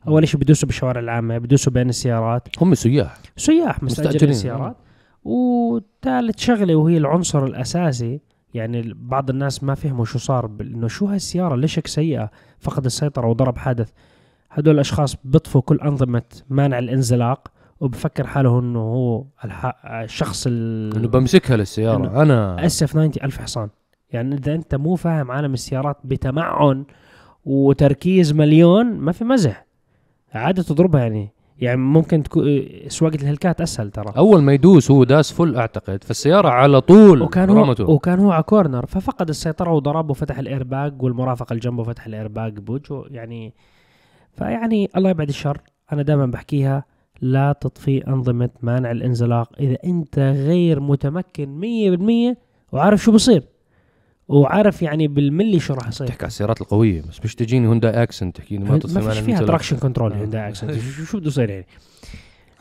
أول 0.07 0.27
شيء 0.27 0.39
بدوسوا 0.39 0.67
بالشوارع 0.67 1.00
العامة 1.01 1.38
بدوسوا 1.38 1.73
بين 1.73 1.89
السيارات. 1.89 2.47
هم 2.61 2.73
سياح. 2.73 3.17
سياح 3.38 3.83
مستأجرين. 3.83 4.29
السيارات. 4.29 4.75
وثالث 5.23 6.39
شغلة 6.39 6.75
وهي 6.75 6.97
العنصر 6.97 7.45
الأساسي 7.45 8.19
يعني 8.55 8.93
بعض 8.95 9.29
الناس 9.29 9.63
ما 9.63 9.75
فهموا 9.75 10.05
شو 10.05 10.19
صار 10.19 10.45
إنه 10.62 10.88
شو 10.88 11.05
هالسيارة؟ 11.05 11.55
ليش 11.55 11.79
هيك 11.79 11.88
سيئة؟ 11.88 12.31
فقد 12.59 12.85
السيطرة 12.85 13.27
وضرب 13.27 13.57
حادث. 13.57 13.89
هدول 14.51 14.75
الأشخاص 14.75 15.15
بيطفوا 15.24 15.62
كل 15.62 15.79
أنظمة 15.79 16.24
مانع 16.50 16.79
الانزلاق 16.79 17.51
وبفكر 17.79 18.27
حاله 18.27 18.59
إنه 18.59 18.79
هو. 18.79 19.25
الشخص 19.85 20.47
ال... 20.47 20.95
إنه 20.95 21.07
بمسكها 21.07 21.57
للسيارة. 21.57 21.97
إنه 21.97 22.21
أنا 22.21 22.65
SF90 22.65 23.12
ألف 23.24 23.38
حصان. 23.38 23.69
يعني 24.12 24.35
إذا 24.35 24.55
أنت 24.55 24.75
مو 24.75 24.95
فاهم 24.95 25.31
عالم 25.31 25.53
السيارات 25.53 25.97
بتمعن 26.03 26.85
وتركيز 27.45 28.33
مليون 28.33 28.85
ما 28.85 29.12
في 29.12 29.24
مزح. 29.24 29.65
عادة 30.33 30.63
تضربها 30.63 31.01
يعني. 31.01 31.34
يعني 31.59 31.77
ممكن 31.77 32.24
تكون 32.24 32.65
سواقة 32.88 33.15
ال 33.15 33.21
Hellcat 33.21 33.62
أسهل 33.62 33.91
ترى. 33.91 34.13
أول 34.17 34.41
ما 34.41 34.53
يدوس 34.53 34.91
هو 34.91 35.03
داس 35.03 35.31
full 35.31 35.55
أعتقد. 35.55 36.03
فالسياره 36.03 36.50
على 36.50 36.81
طول 36.81 37.21
وكان 37.21 37.50
هو 37.50 37.63
رمته. 37.63 37.89
وكان 37.89 38.19
هو 38.19 38.31
على 38.31 38.43
corner 38.43 38.85
ففقد 38.85 39.29
السيطرة 39.29 39.71
وضرب 39.71 40.09
وفتح 40.09 40.39
الايرباج 40.39 41.01
والمرافق 41.01 41.51
اللي 41.51 41.62
جنبه 41.62 41.83
فتح 41.83 42.05
الايرباج 42.05 42.59
بوجهه. 42.59 43.05
يعني 43.12 43.53
فيعني 44.38 44.89
الله 44.97 45.09
يبعد 45.09 45.29
الشر. 45.29 45.57
أنا 45.93 46.01
دائما 46.01 46.25
بحكيها 46.25 46.83
لا 47.21 47.53
تطفي 47.62 48.07
أنظمة 48.07 48.50
مانع 48.62 48.91
الانزلاق. 48.91 49.50
إذا 49.59 49.77
أنت 49.85 50.19
غير 50.19 50.79
متمكن 50.79 51.59
100% 52.33 52.38
وعارف 52.71 53.03
شو 53.03 53.12
بصير. 53.12 53.43
وعارف 54.27 54.82
يعني 54.82 55.08
بالملي 55.08 55.60
شو 55.60 55.74
راح 55.74 55.88
يصير. 55.88 56.08
تحكي 56.08 56.22
على 56.24 56.27
السيارات 56.27 56.62
القوية 56.62 57.01
بس 57.01 57.20
مش 57.24 57.36
تجيني 57.36 57.67
Hyundai 57.67 58.03
Accent 58.03 58.38
تحكي 58.38 58.58
لي 58.58 58.63
ما 58.63 58.72
ما 58.72 58.77
تطفي 58.77 59.01
فيش 59.01 59.20
فيها. 59.20 59.39
traction 59.39 59.77
control 59.77 60.13
آه. 60.13 60.17
Hyundai 60.17 60.47
Accent 60.50 60.71
شو 60.98 61.03
شو 61.05 61.17
بده 61.20 61.27
يصير 61.27 61.50
يعني؟ 61.50 61.65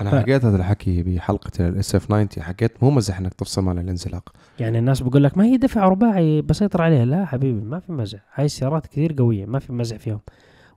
أنا 0.01 0.11
ف- 0.11 0.15
حكيت 0.15 0.45
هذا 0.45 0.57
الحكي 0.57 1.03
بحلقة 1.03 1.69
ال 1.69 1.95
SF90 1.95 2.29
حكيت 2.39 2.83
مو 2.83 2.91
مزح 2.91 3.19
إنك 3.19 3.35
تفصل 3.35 3.63
مانع 3.63 3.79
الانزلاق. 3.79 4.33
يعني 4.61 4.79
الناس 4.79 5.01
بقول 5.01 5.25
لك 5.25 5.39
ما 5.39 5.45
هي 5.45 5.57
دفع 5.57 5.89
رباعي 5.89 6.43
بسيطر 6.43 6.83
عليها. 6.83 7.05
لا 7.05 7.25
حبيبي 7.25 7.61
ما 7.61 7.79
في 7.81 7.93
مزح. 7.93 8.19
هاي 8.35 8.45
السيارات 8.45 8.87
كثير 8.87 9.15
قوية 9.19 9.47
ما 9.47 9.59
في 9.59 9.73
مزح 9.73 9.97
فيهم. 9.97 10.21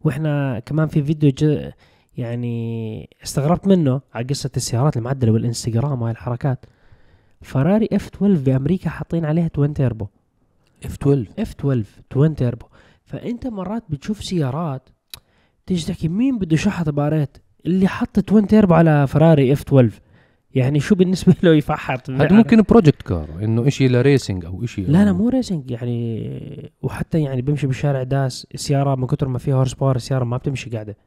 وإحنا 0.04 0.60
كمان 0.60 0.88
في 0.88 1.04
فيديو 1.04 1.32
ج... 1.32 1.70
يعني 2.18 3.10
استغربت 3.24 3.68
منه 3.68 4.02
على 4.14 4.26
قصة 4.26 4.50
السيارات 4.58 4.98
المعدلة 4.98 5.32
والإنستغرام 5.32 6.02
وهاي 6.02 6.12
الحركات. 6.12 6.66
Ferrari 7.42 7.88
F12 7.94 8.42
بأمريكا 8.42 8.90
حاطين 8.90 9.26
عليها 9.26 9.48
twin 9.48 9.74
turbo 9.74 10.08
F12 10.86 10.94
F12 11.02 11.52
twin 11.60 12.36
turbo 12.36 12.66
فأنت 13.06 13.48
مرات 13.48 13.84
بتشوف 13.90 14.24
سيارات 14.24 14.90
تيجي 15.66 15.86
تحكي 15.86 16.08
مين 16.08 16.38
بده 16.38 16.54
يشحط 16.54 16.90
باريت؟ 16.90 17.38
اللي 17.66 17.88
حط 17.88 18.20
twin 18.20 18.48
turbo 18.48 18.74
على 18.74 19.08
فراري 19.08 19.54
F12 19.54 20.02
يعني 20.56 20.80
شو 20.80 20.96
بالنسبة 20.96 21.36
له 21.44 21.54
يفحط؟ 21.56 22.10
هذا 22.10 22.34
ممكن 22.34 22.62
project 22.62 23.02
car 23.02 23.30
إنه 23.42 23.70
شيء 23.70 23.90
ل 23.90 23.98
racing 23.98 24.46
أو 24.46 24.66
شيء 24.66 24.88
لا 24.90 25.06
لا 25.06 25.14
مو 25.14 25.30
racing 25.30 25.72
يعني 25.72 26.72
وحتى 26.82 27.22
يعني 27.22 27.42
بيمشي 27.42 27.68
بالشارع 27.68 28.04
داس 28.04 28.48
السيارة 28.54 28.96
من 28.96 29.08
كثر 29.08 29.28
ما 29.28 29.40
فيها 29.40 29.56
horsepower 29.56 29.96
السيارة 29.96 30.24
ما 30.24 30.38
بتمشي 30.38 30.70
قاعدة. 30.70 30.98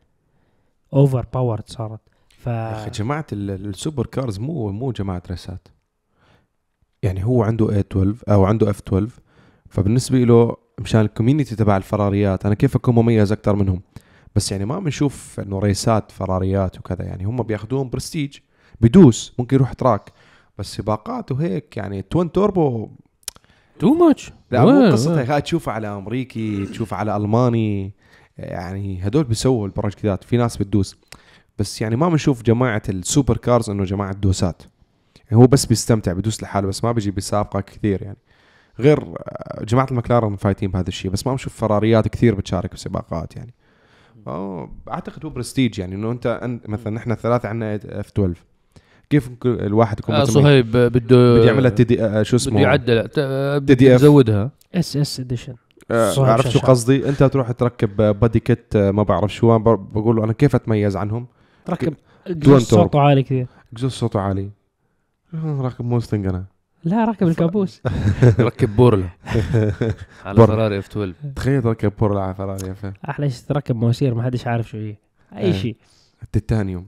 overpowered 0.94 1.62
صارت. 1.68 2.00
ف 2.28 2.46
يا 2.46 2.72
أخي 2.82 2.90
جماعة 2.90 3.26
ال- 3.32 3.50
ال 3.68 4.06
supercars 4.06 4.38
مو 4.38 4.72
مو 4.72 4.92
جماعة 4.92 5.22
race 5.30 5.61
ات 5.61 5.68
يعني 7.02 7.24
هو 7.24 7.42
عنده 7.42 7.82
F12 7.82 7.98
أو 8.28 8.44
عنده 8.44 8.72
F12 8.72 9.04
فبالنسبة 9.70 10.18
له 10.18 10.56
مشان 10.78 11.00
ال 11.00 11.06
community 11.06 11.56
تبع 11.56 11.76
الفراريات 11.76 12.46
أنا 12.46 12.54
كيف 12.54 12.76
أكون 12.76 12.94
مميز 12.94 13.32
أكثر 13.32 13.56
منهم؟ 13.56 13.82
بس 14.36 14.52
يعني 14.52 14.64
ما 14.64 14.78
بنشوف 14.78 15.40
إنه 15.40 15.58
race 15.58 16.00
ات 16.00 16.10
فراريات 16.12 16.78
وكذا 16.78 17.04
يعني 17.04 17.24
هم 17.24 17.42
بياخذوهم 17.42 17.90
برستيج 17.90 18.38
بدوس 18.80 19.34
ممكن 19.38 19.56
يروح 19.56 19.72
track. 19.72 20.12
بس 20.58 20.76
سباقات 20.76 21.32
وهيك 21.32 21.76
يعني 21.76 22.02
twin 22.02 22.32
turbo 22.32 22.88
too 23.78 23.94
much 23.94 24.32
لا 24.50 24.64
مو 24.64 24.70
هاي 25.08 25.40
تشوفها 25.40 25.74
على 25.74 25.88
أمريكي 25.88 26.66
تشوفها 26.66 26.98
على 26.98 27.16
ألماني 27.16 27.94
يعني 28.38 29.06
هدول 29.06 29.24
بيسووا 29.24 29.66
ال 29.66 29.73
project 29.73 30.18
ات 30.18 30.24
في 30.24 30.36
ناس 30.36 30.56
بتدوس. 30.56 30.96
بس 31.58 31.80
يعني 31.80 31.96
ما 31.96 32.08
بنشوف 32.08 32.42
جماعة 32.42 32.82
ال 32.88 33.36
supercars 33.36 33.70
إنه 33.70 33.84
جماعة 33.84 34.12
دوسات. 34.12 34.62
يعني 35.16 35.42
هو 35.42 35.46
بس 35.46 35.66
بيستمتع 35.66 36.12
بدوس 36.12 36.42
لحاله 36.42 36.68
بس 36.68 36.84
ما 36.84 36.92
بيجي 36.92 37.10
بيسابقك 37.10 37.64
كثير 37.64 38.02
يعني. 38.02 38.18
غير 38.80 39.04
جماعة 39.62 39.86
المكلارن 39.90 40.36
فايتين 40.36 40.70
بهذا 40.70 40.88
الشيء 40.88 41.10
بس 41.10 41.26
ما 41.26 41.32
بنشوف 41.32 41.54
فراريات 41.56 42.08
كثير 42.08 42.34
بتشارك 42.34 42.72
بسباقات 42.74 43.36
يعني. 43.36 43.54
أعتقد 44.90 45.24
هو 45.24 45.30
برستيج 45.30 45.78
يعني 45.78 45.94
إنه 45.94 46.10
أنت 46.12 46.40
أنت- 46.42 46.68
مثلا 46.70 46.90
نحن 46.92 47.12
الثلاثة 47.12 47.48
عندنا 47.48 47.74
F12 47.74 48.34
كيف 49.10 49.30
الواحد 49.46 49.98
يكون 50.00 50.14
آه؟ 50.14 50.24
صهيب 50.24 50.66
بده 50.70 50.88
بده 50.88 51.44
يعملها 51.44 51.70
TD 51.70 52.04
آه، 52.04 52.22
شو 52.22 52.36
اسمه؟ 52.36 52.52
بده 52.54 52.62
يعدل. 52.62 53.08
ت- 53.08 53.18
TDF. 53.18 53.62
بده 53.62 53.86
يزودها. 53.94 54.50
SS 54.74 55.20
edition 55.20 55.54
عرفت 55.90 56.48
شو. 56.48 56.58
قصدي؟ 56.58 57.08
أنت 57.08 57.22
تروح 57.22 57.50
تركب 57.52 57.96
body 58.20 58.40
kit 58.40 58.76
آه، 58.76 58.90
ما 58.90 59.02
بعرف 59.02 59.34
شو 59.34 59.58
بقول 59.58 60.16
له 60.16 60.24
أنا 60.24 60.32
كيف 60.32 60.54
أتميز 60.54 60.96
عنهم؟ 60.96 61.26
ركب 61.70 61.94
صوته. 62.58 63.00
عالي 63.00 63.22
كثير. 63.22 63.46
جزء 63.72 63.88
صوته 63.88 64.20
عالي. 64.20 64.50
راكب 65.34 65.84
موستنج 65.84 66.26
أنا. 66.26 66.44
لا 66.84 67.04
ركب 67.04 67.28
الكابوس. 67.28 67.82
ركب 68.40 68.76
بورلا. 68.76 69.08
على. 70.24 70.46
فراري 70.46 70.78
F12 70.78 71.14
تخيل 71.36 71.62
تركب 71.62 71.92
بورلا 71.98 72.20
على 72.20 72.34
فراري 72.34 72.74
فهد. 72.74 72.94
أحلى 73.08 73.30
شيء 73.30 73.44
تركب 73.48 73.76
مواسير؟ 73.76 74.14
ما 74.14 74.22
حدش 74.22 74.46
عارف 74.46 74.68
شو 74.68 74.76
هي. 74.78 74.96
آه. 75.32 75.38
اي 75.38 75.52
شيء. 75.52 75.76
التيتانيوم. 76.22 76.86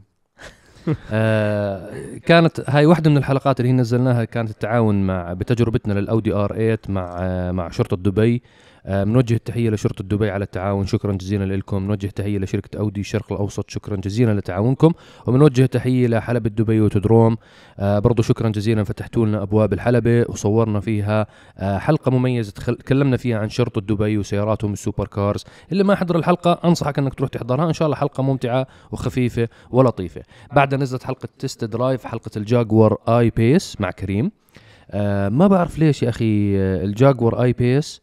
آه 1.13 1.91
كانت 2.27 2.61
هاي 2.71 2.87
واحدة 2.87 3.11
من 3.11 3.17
الحلقات 3.17 3.61
اللي 3.61 3.69
هي 3.69 3.73
نزلناها 3.77 4.25
كانت 4.25 4.51
التعاون 4.51 5.07
مع 5.07 5.33
بتجربتنا 5.33 5.93
للأودي 5.93 6.33
R8 6.33 6.79
مع 6.89 7.17
آه 7.21 7.51
مع 7.53 7.69
شرطة 7.69 7.97
دبي. 7.97 8.35
آه 8.37 8.41
بنوجه 8.87 9.35
التحية 9.35 9.71
لشرطة 9.71 10.05
دبي 10.05 10.31
على 10.31 10.45
التعاون. 10.45 10.87
شكرا 10.87 11.13
جزيلا 11.13 11.57
لكم. 11.57 11.87
نوجه 11.87 12.07
تحية 12.07 12.39
لشركة 12.39 12.79
أودي 12.79 13.01
الشرق 13.01 13.33
الأوسط. 13.33 13.71
شكرا 13.71 13.97
جزيلا 13.97 14.35
لتعاونكم. 14.35 14.93
وبنوجه 15.27 15.67
تحية 15.67 16.07
لحلبة 16.07 16.51
دبي 16.51 16.81
أوتودروم. 16.81 17.37
آه 17.79 17.99
برضو 17.99 18.23
شكرا 18.23 18.49
جزيلا. 18.49 18.85
فتحتوا 18.85 19.27
لنا 19.27 19.43
أبواب 19.43 19.73
الحلبة 19.73 20.25
وصورنا 20.29 20.81
فيها 20.81 21.27
آه 21.59 21.79
حلقة 21.79 22.11
مميزة 22.11 22.53
تخل... 22.53 22.77
تكلمنا 22.77 23.17
فيها 23.17 23.39
عن 23.39 23.49
شرطة 23.49 23.81
دبي 23.81 24.19
وسياراتهم 24.19 24.73
ال 24.73 25.07
supercars 25.07 25.45
اللي 25.73 25.85
ما 25.85 25.95
حضر 25.95 26.17
الحلقة 26.17 26.61
أنصحك 26.65 26.99
إنك 26.99 27.15
تروح 27.15 27.31
تحضرها. 27.31 27.69
إن 27.69 27.73
شاء 27.73 27.87
الله 27.87 27.97
حلقة 27.97 28.23
ممتعة 28.23 28.67
وخفيفة 28.93 29.49
ولطيفة. 29.71 30.23
بعدها 30.53 30.79
نزلت 30.79 31.03
حلقة 31.03 31.29
test 31.39 31.65
drive 31.65 32.05
حلقة 32.05 32.31
الجاكور 32.37 32.99
I-Pace 33.09 33.81
مع 33.81 33.91
كريم. 33.91 34.33
آه 34.91 35.29
ما 35.29 35.47
بعرف 35.47 35.79
ليش 35.79 36.03
يا 36.03 36.09
أخي 36.09 36.59
آه، 36.59 36.85
الجاكور 36.85 37.43
I-Pace 37.43 38.03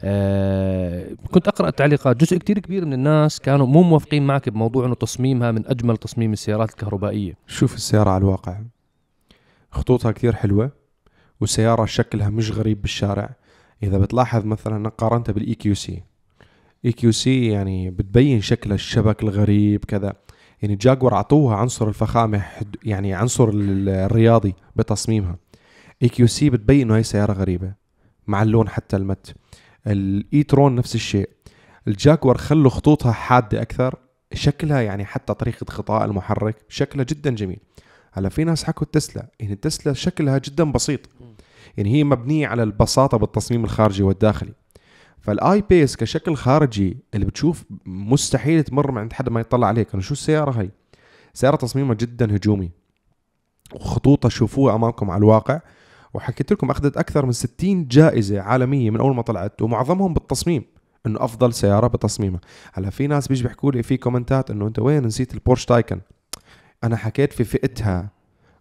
آه 0.00 1.08
كنت 1.30 1.48
أقرأ 1.48 1.68
التعليقات 1.68 2.16
جزء 2.16 2.38
كتير 2.38 2.58
كبير 2.58 2.84
من 2.84 2.92
الناس 2.92 3.40
كانوا 3.40 3.66
مو 3.66 3.82
موافقين 3.82 4.26
معك 4.26 4.48
بموضوع 4.48 4.86
إنه 4.86 4.94
تصميمها 4.94 5.50
من 5.50 5.66
أجمل 5.66 5.96
تصميم 5.96 6.32
السيارات 6.32 6.70
الكهربائية. 6.70 7.34
شوف 7.46 7.74
السيارة 7.74 8.10
على 8.10 8.18
الواقع. 8.20 8.60
خطوطها 9.70 10.12
كثير 10.12 10.34
حلوة 10.34 10.70
والسيارة 11.40 11.84
شكلها 11.84 12.30
مش 12.30 12.50
غريب 12.52 12.82
بالشارع. 12.82 13.30
إذا 13.82 13.98
بتلاحظ 13.98 14.44
مثلا 14.44 14.88
قارنتها 14.88 15.32
بالإي 15.32 15.54
كيو 15.54 15.74
سي. 15.74 16.02
EQC 16.84 17.46
يعني 17.46 17.90
بتبين 17.90 18.40
شكل 18.40 18.72
الشبك 18.72 19.22
الغريب 19.22 19.84
كذا. 19.84 20.12
يعني 20.62 20.76
جاكور 20.76 21.14
عطوها 21.14 21.56
عنصر 21.56 21.88
الفخامة 21.88 22.38
حد- 22.38 22.76
يعني 22.84 23.14
عنصر 23.14 23.48
ال- 23.48 23.88
الرياضي 23.88 24.54
بتصميمها. 24.76 25.36
إي 26.02 26.08
كيو 26.08 26.26
سي 26.26 26.50
بتبين 26.50 26.80
إنه 26.86 26.96
هي 26.96 27.02
سيارة 27.02 27.32
غريبة 27.32 27.72
مع 28.26 28.42
اللون 28.42 28.68
حتى 28.68 28.96
المات. 28.96 29.34
ال 29.88 30.42
e-tron 30.42 30.74
نفس 30.74 30.94
الشيء. 30.94 31.28
الجاكور 31.88 32.38
خلوا 32.38 32.70
خطوطها 32.70 33.12
حادة 33.12 33.62
أكثر 33.62 33.94
شكلها 34.34 34.80
يعني 34.80 35.04
حتى 35.04 35.34
طريقة 35.34 35.66
غطاء 35.70 36.04
المحرك 36.04 36.56
شكلها 36.68 37.04
جدا 37.04 37.30
جميل. 37.30 37.58
هلأ 38.12 38.28
في 38.28 38.44
ناس 38.44 38.64
حكوا 38.64 38.82
التسلا 38.82 39.28
يعني 39.40 39.52
التسلا 39.52 39.92
شكلها 39.92 40.38
جدا 40.38 40.72
بسيط. 40.72 41.00
يعني 41.76 41.94
هي 41.94 42.04
مبنية 42.04 42.48
على 42.48 42.62
البساطة 42.62 43.18
بالتصميم 43.18 43.64
الخارجي 43.64 44.02
والداخلي. 44.02 44.52
فال 45.20 45.64
I-Pace 45.70 45.96
كشكل 45.96 46.36
خارجي 46.36 46.96
اللي 47.14 47.26
بتشوف 47.26 47.64
مستحيل 47.86 48.64
تمر 48.64 48.90
من 48.90 48.98
عند 48.98 49.12
حدا 49.12 49.30
ما 49.30 49.40
يطلع 49.40 49.66
عليك. 49.66 49.94
انه 49.94 50.02
شو 50.02 50.12
السيارة 50.12 50.60
هاي؟ 50.60 50.70
سيارة 51.34 51.56
تصميمها 51.56 51.94
جدا 51.94 52.36
هجومي. 52.36 52.70
وخطوطها 53.74 54.28
شوفوها 54.28 54.74
أمامكم 54.74 55.10
على 55.10 55.18
الواقع. 55.18 55.60
وحكيت 56.14 56.52
لكم 56.52 56.70
أخذت 56.70 56.96
أكثر 56.96 57.26
من 57.26 57.32
60 57.32 57.88
جائزة 57.88 58.40
عالمية 58.40 58.90
من 58.90 59.00
أول 59.00 59.14
ما 59.14 59.22
طلعت 59.22 59.62
ومعظمهم 59.62 60.14
بالتصميم 60.14 60.62
إنه 61.06 61.24
أفضل 61.24 61.52
سيارة 61.52 61.86
بتصميمها 61.86 62.40
هلأ 62.72 62.90
في 62.90 63.06
ناس 63.06 63.28
بيجي 63.28 63.42
بيحكوا 63.42 63.72
لي 63.72 63.82
في 63.82 63.96
comment 63.96 64.43
ات 64.43 64.50
إنه 64.50 64.66
أنت 64.66 64.78
وين 64.78 65.06
نسيت 65.06 65.34
البورش 65.34 65.64
تايكن 65.64 66.00
أنا 66.84 66.96
حكيت 66.96 67.32
في 67.32 67.44
فئتها 67.44 68.10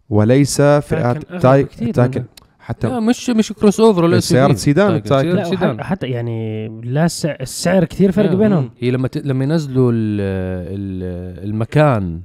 وليس 0.09 0.61
فئات 0.61 1.33
تايكن 1.41 1.91
منها. 2.01 2.25
حتى 2.59 2.87
لا 2.87 2.99
مش 2.99 3.29
مش 3.29 3.53
crossover 3.53 4.03
ولا 4.03 4.19
سيارة. 4.19 4.53
سيدان 4.53 4.87
تايكن. 4.87 5.09
تايكن. 5.09 5.31
سيارة 5.31 5.49
سيدان 5.49 5.83
حتى 5.83 6.07
يعني 6.07 6.67
لا 6.83 7.05
السعر, 7.05 7.37
السعر 7.41 7.85
كثير 7.85 8.11
فرق 8.11 8.31
آه، 8.31 8.35
بينهم 8.35 8.71
هي 8.79 8.91
لما 8.91 9.07
ت... 9.07 9.17
لما 9.17 9.43
ينزلوا 9.43 9.91
ال... 9.91 10.21
ال... 10.21 11.49
الماكان 11.49 12.21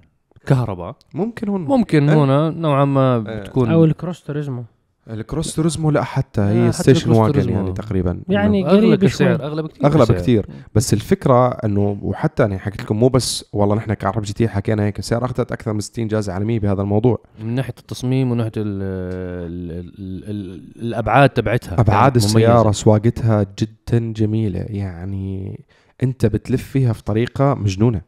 كهرباء 0.47 0.97
ممكن 1.15 1.49
هون 1.49 1.65
ممكن 1.65 2.11
إيه. 2.11 2.25
هنا 2.25 2.51
نوعا 2.51 2.85
ما 2.85 3.15
إيه. 3.15 3.41
بتكون 3.41 3.71
أو 3.71 3.85
ال 3.85 3.91
Cross 3.91 4.23
Turismo 4.23 4.65
ال 5.11 5.18
Cross 5.18 5.55
Turismo 5.55 5.91
لا 5.91 6.03
حتى 6.05 6.41
هي 6.41 6.67
آه، 6.69 6.71
حتى 6.71 6.83
station 6.83 7.11
wagon. 7.11 7.49
يعني 7.49 7.73
تقريبا 7.73 8.21
يعني 8.29 8.65
قريب 8.65 9.07
شوي. 9.07 9.27
اغلى 9.27 9.63
بكثير 9.63 9.87
اغلى 9.87 10.05
كسعر. 10.05 10.17
بكثير 10.17 10.47
بس 10.75 10.93
الفكرة 10.93 11.49
إنه 11.49 11.99
وحتى 12.03 12.45
أنا 12.45 12.59
حكيت 12.59 12.83
لكم 12.83 12.97
مو 12.97 13.09
بس 13.09 13.45
والله 13.53 13.75
نحن 13.77 13.95
كعرب 13.95 14.23
GT 14.23 14.49
حكينا 14.49 14.85
هيك 14.85 14.99
السياره 14.99 15.25
أخذت 15.25 15.53
أكثر 15.53 15.73
من 15.73 15.81
60 15.81 16.09
جائزة 16.09 16.33
عالمية 16.33 16.61
بهذا 16.61 16.83
الموضوع 16.83 17.19
من 17.41 17.55
ناحية 17.55 17.75
التصميم 17.79 18.29
ومن 18.31 18.37
ناحية 18.37 18.53
ال 18.57 18.83
ال 18.83 19.71
ال 19.99 20.31
ال 20.31 20.83
الأبعاد 20.83 21.31
تبعتها 21.31 21.81
أبعاد 21.81 22.17
السيارة. 22.17 22.71
سواقتها 22.73 23.47
جدا 23.59 24.13
جميلة 24.13 24.61
يعني 24.61 25.61
أنت 26.03 26.27
بتلف 26.27 26.63
فيها 26.69 26.93
في 26.93 27.03
طريقة 27.05 27.55
مجنونة 27.55 28.01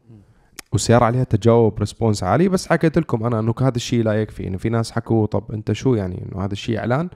والسيارة 0.73 1.05
عليها 1.05 1.25
تجاوب 1.25 1.79
response 1.79 2.25
عالي 2.25 2.49
بس 2.49 2.67
حكيت 2.67 2.99
لكم 2.99 3.27
أنا 3.27 3.41
إنه 3.41 3.55
هذا 3.61 3.77
الشيء 3.77 4.03
لا 4.03 4.23
يكفي. 4.23 4.49
إنه 4.49 4.57
في 4.57 4.69
ناس 4.69 4.91
حكوا 4.91 5.27
طب 5.27 5.45
أنت 5.53 5.73
شو 5.73 5.95
يعني 5.95 6.27
إنه 6.27 6.45
هذا 6.45 6.53
الشيء 6.53 6.79
إعلان؟ 6.79 7.09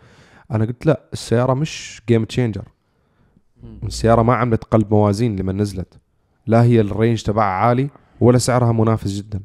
أنا 0.51 0.65
قلت 0.65 0.87
لا 0.87 1.01
السيارة 1.13 1.55
مش 1.55 2.03
game 2.09 2.25
changer 2.25 2.65
السيارة 3.87 4.23
ما 4.23 4.35
عملت 4.35 4.65
قلب 4.65 4.95
موازين 4.95 5.37
لما 5.37 5.53
نزلت. 5.53 5.99
لا 6.47 6.63
هي 6.63 6.81
ال 6.81 6.88
range 6.88 7.23
تبعها 7.23 7.53
عالي 7.67 7.91
ولا 8.21 8.39
سعرها 8.39 8.73
منافس 8.73 9.11
جدا. 9.11 9.41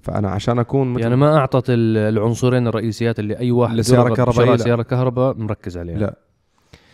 فأنا 0.00 0.30
عشان 0.30 0.58
أكون 0.58 0.92
مثل 0.92 1.02
يعني 1.02 1.16
ما 1.16 1.36
أعطت 1.36 1.70
ال- 1.70 1.96
العنصرين 1.96 2.66
الرئيسيات 2.66 3.18
اللي 3.18 3.38
أي 3.38 3.50
واحد 3.50 3.76
بشراء 3.76 4.50
لا. 4.50 4.56
سيارة 4.56 4.82
كهرباء 4.82 5.36
مركز 5.36 5.78
عليها. 5.78 5.98
لا. 5.98 6.18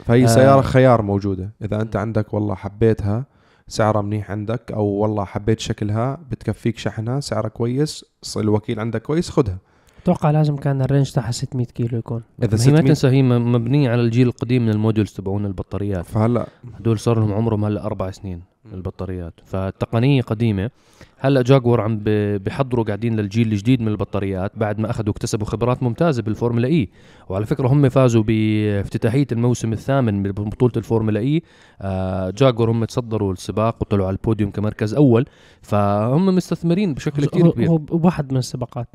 فهي 0.04 0.24
آه. 0.24 0.26
سيارة 0.26 0.60
خيار 0.60 1.02
موجودة. 1.02 1.52
إذا 1.62 1.80
أنت 1.82 1.96
عندك 1.96 2.34
والله 2.34 2.54
حبيتها 2.54 3.26
سعرها 3.68 4.02
منيح 4.02 4.30
عندك 4.30 4.72
أو 4.72 4.84
والله 4.84 5.24
حبيت 5.24 5.60
شكلها 5.60 6.18
بتكفيك 6.30 6.78
شحنها 6.78 7.20
سعرها 7.20 7.48
كويس 7.48 8.04
الوكيل 8.36 8.80
عندك 8.80 9.02
كويس 9.02 9.30
خدها. 9.30 9.58
أتوقع 10.02 10.30
لازم 10.30 10.56
كان 10.56 10.82
ال 10.82 10.87
range 10.87 11.12
تاعها 11.12 11.30
600 11.30 11.66
كيلو 11.66 11.98
يكون. 11.98 12.22
إذا 12.42 12.48
هي 12.48 12.50
ما 12.50 12.56
600 12.56 12.80
تنسى 12.80 13.08
هي 13.08 13.22
مبنية 13.22 13.90
على 13.90 14.00
الجيل 14.00 14.28
القديم 14.28 14.62
من 14.62 14.70
ال 14.70 14.75
modules 14.75 15.12
تبعون 15.12 15.46
البطاريات. 15.46 16.04
فهلا. 16.04 16.46
هدول 16.74 16.98
صار 16.98 17.18
لهم 17.18 17.32
عمرهم 17.32 17.64
هلا 17.64 17.86
أربع 17.86 18.10
سنين. 18.10 18.42
البطاريات. 18.72 19.34
فالتقنيه 19.44 20.22
قديمة. 20.22 20.70
هلا 21.18 21.42
جاكور 21.42 21.80
عم 21.80 21.98
ب- 22.04 22.44
بيحضروا 22.44 22.84
قاعدين 22.84 23.16
للجيل 23.16 23.52
الجديد 23.52 23.80
من 23.82 23.88
البطاريات 23.88 24.52
بعد 24.56 24.78
ما 24.80 24.90
أخذوا 24.90 25.12
اكتسبوا 25.12 25.46
خبرات 25.46 25.82
ممتازة 25.82 26.22
بالفورمولا 26.22 26.68
E. 26.68 26.88
وعلى 27.28 27.46
فكرة 27.46 27.68
هم 27.68 27.88
فازوا 27.88 28.22
بافتتاحية 28.26 29.26
الموسم 29.32 29.72
الثامن 29.72 30.22
من 30.22 30.32
بطولة 30.32 30.72
الفورمولا 30.76 31.20
E. 31.20 31.42
آه 31.80 32.30
جاكور 32.30 32.70
هم 32.70 32.84
تصدروا 32.84 33.32
السباق 33.32 33.76
وطلعوا 33.80 34.06
على 34.06 34.16
البوديوم 34.16 34.50
كمركز 34.50 34.94
أول. 34.94 35.26
فهم 35.62 36.26
مستثمرين 36.26 36.94
بشكل 36.94 37.26
كثير 37.26 37.50
كبير. 37.50 37.68
هو 37.68 37.78
بواحد 37.78 38.32
من 38.32 38.38
السباقات. 38.38 38.88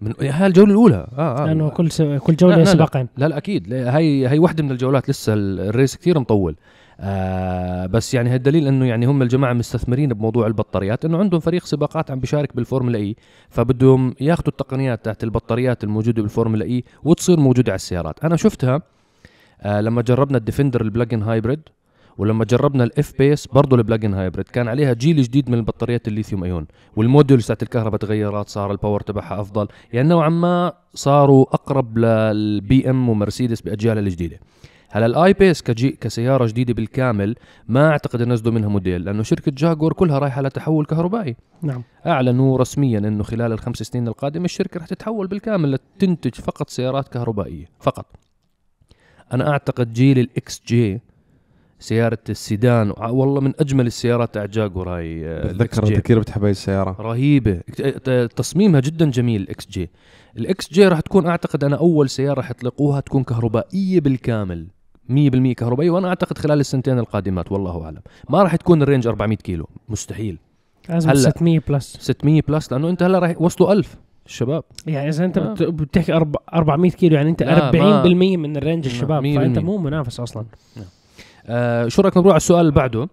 من 0.00 0.12
هاي 0.20 0.46
الجولة 0.46 0.70
الأولى. 0.70 1.06
آه, 1.18 1.42
آه. 1.42 1.46
لأنه 1.46 1.68
كل 1.68 1.90
س... 1.90 2.02
كل 2.02 2.36
جولة 2.36 2.54
لا، 2.56 2.60
لا. 2.60 2.64
سباقين. 2.64 3.08
لا 3.16 3.28
لا 3.28 3.36
أكيد. 3.36 3.68
لا، 3.68 3.96
هاي 3.96 4.26
هاي 4.26 4.38
واحدة 4.38 4.62
من 4.64 4.70
الجولات. 4.70 5.10
لسه 5.10 5.34
ال- 5.34 5.60
ال 5.60 5.67
race 5.67 5.96
كثير 5.96 6.18
مطول. 6.18 6.56
آه 7.00 7.86
بس 7.86 8.14
يعني 8.14 8.30
هالدليل 8.30 8.66
إنه 8.66 8.86
يعني 8.86 9.06
هم 9.06 9.22
الجماعة 9.22 9.52
مستثمرين 9.52 10.08
بموضوع 10.08 10.46
البطاريات 10.46 11.04
إنه 11.04 11.18
عندهم 11.18 11.40
فريق 11.40 11.64
سباقات 11.64 12.10
عم 12.10 12.20
بيشارك 12.20 12.56
بالفورمولا 12.56 12.98
E 12.98 13.16
فبدهم 13.50 14.14
ياخذوا 14.20 14.48
التقنيات 14.48 15.04
تاعت 15.04 15.24
البطاريات 15.24 15.84
الموجودة 15.84 16.22
بالفورمولا 16.22 16.64
E 16.64 16.84
وتصير 17.04 17.40
موجودة 17.40 17.72
على 17.72 17.76
السيارات. 17.76 18.24
أنا 18.24 18.36
شفتها 18.36 18.82
آه 19.60 19.80
لما 19.80 20.02
جربنا 20.02 20.38
الديفندر 20.38 20.80
ال 20.80 20.85
plug-in 20.85 21.22
hybrid 21.22 21.60
ولما 22.18 22.44
جربنا 22.44 22.84
ال 22.84 23.12
F-Pace 23.18 23.46
برضه 23.46 23.76
ال 23.76 23.81
plug-in 23.81 24.14
hybrid 24.14 24.48
كان 24.48 24.68
عليها 24.68 24.92
جيل 24.92 25.22
جديد 25.22 25.50
من 25.50 25.58
البطاريات 25.58 26.08
ال 26.08 26.44
lithium-ion 26.44 26.66
وال 26.96 27.07
modules 27.07 27.46
تاعت 27.46 27.62
الكهرباء 27.62 28.00
تغيرت 28.00 28.48
صار 28.48 28.72
ال 28.72 28.77
power 28.77 29.00
تبعها 29.00 29.40
أفضل 29.40 29.68
يعني 29.92 30.08
نوعا 30.08 30.28
ما 30.28 30.72
صاروا 30.94 31.54
أقرب 31.54 31.98
لل 31.98 32.90
BM 32.90 33.08
ومرسيدس 33.08 33.60
بأجيالها 33.60 34.02
الجديدة. 34.02 34.40
هلا 34.96 35.06
ال 35.06 35.32
I-Pace 35.32 35.62
كجي 35.62 35.90
كسيارة 35.90 36.46
جديدة 36.46 36.74
بالكامل 36.74 37.34
ما 37.68 37.88
أعتقد 37.90 38.20
ينزلوا 38.20 38.52
منها 38.54 38.68
موديل 38.68 39.04
لأنه 39.04 39.22
شركة 39.22 39.52
جاكور 39.56 39.92
كلها 39.92 40.18
رايحة 40.18 40.42
لتحول 40.42 40.86
كهربائي. 40.86 41.36
نعم. 41.62 41.82
أعلنوا 42.06 42.58
رسميا 42.58 42.98
إنه 42.98 43.22
خلال 43.22 43.52
الخمس 43.52 43.82
سنين 43.82 44.08
القادمة 44.08 44.44
الشركة 44.44 44.80
رح 44.80 44.86
تتحول 44.86 45.26
بالكامل 45.26 45.72
لتنتج 45.72 46.34
فقط 46.34 46.70
سيارات 46.70 47.08
كهربائية 47.08 47.64
فقط. 47.80 48.06
أنا 49.32 49.50
أعتقد 49.50 49.92
جيل 49.92 50.18
ال 50.18 50.62
XJ 50.66 51.00
سيارة 51.78 52.18
السيدان 52.28 52.92
ع- 52.96 53.08
والله 53.10 53.40
من 53.40 53.52
أجمل 53.60 53.86
السيارات 53.86 54.34
تاع 54.34 54.44
جاكور 54.46 54.88
هاي 54.96 55.26
آه، 55.28 55.52
بتذكر 55.52 55.82
ال 55.82 55.88
X. 55.88 56.00
كثير 56.04 56.18
بتحب 56.18 56.42
هاي 56.42 56.50
السيارة. 56.50 56.96
رهيبة. 57.00 57.54
ت- 57.54 57.82
ت- 57.82 58.30
تصميمها 58.36 58.80
جدا 58.80 59.10
جميل 59.10 59.40
الاكس 59.42 59.66
جي 59.70 59.90
الاكس 60.36 60.72
جي 60.72 60.88
راح 60.88 61.00
تكون 61.00 61.26
أعتقد 61.26 61.64
أنا 61.64 61.76
أول 61.76 62.08
سيارة 62.10 62.34
راح 62.36 62.50
يطلقوها 62.50 63.00
تكون 63.00 63.24
كهربائية 63.24 64.00
بالكامل. 64.00 64.66
100% 65.08 65.52
كهربائيه 65.54 65.90
وأنا 65.90 66.08
أعتقد 66.08 66.38
خلال 66.38 66.60
السنتين 66.60 66.98
القادمات 66.98 67.52
والله 67.52 67.84
أعلم. 67.84 68.00
ما 68.30 68.42
راح 68.42 68.56
تكون 68.56 68.82
ال 68.82 68.86
range 68.86 69.06
400 69.06 69.36
كيلو 69.36 69.68
مستحيل. 69.88 70.38
لازم 70.88 71.10
هلا. 71.10 71.18
600 71.18 71.60
plus. 71.68 71.96
600 72.00 72.42
plus 72.48 72.72
لأنه 72.72 72.88
أنت 72.88 73.02
هلا 73.02 73.18
راح 73.18 73.34
وصلوا 73.40 73.72
1000 73.72 73.96
الشباب. 74.26 74.64
يعني 74.86 75.08
إذا 75.08 75.24
أنت 75.24 75.38
آه. 75.38 75.52
بت- 75.52 75.62
بتحكي 75.62 76.20
أرب- 76.20 76.54
400 76.54 76.90
كيلو 76.90 77.16
يعني 77.16 77.30
أنت 77.30 77.42
لا، 77.42 77.70
40% 77.70 78.36
ما- 78.36 78.42
من 78.48 78.56
ال 78.56 78.61
range 78.61 78.86
الشباب 78.86 79.22
100% 79.22 79.36
فأنت 79.38 79.58
مو 79.58 79.78
منافس 79.78 80.20
أصلا. 80.20 80.44
آه 81.46 81.88
شو 81.88 82.02
رأيك 82.02 82.16
نروح 82.16 82.28
على 82.32 82.36
السؤال 82.36 82.60
اللي 82.60 82.72
بعده؟ 82.72 83.08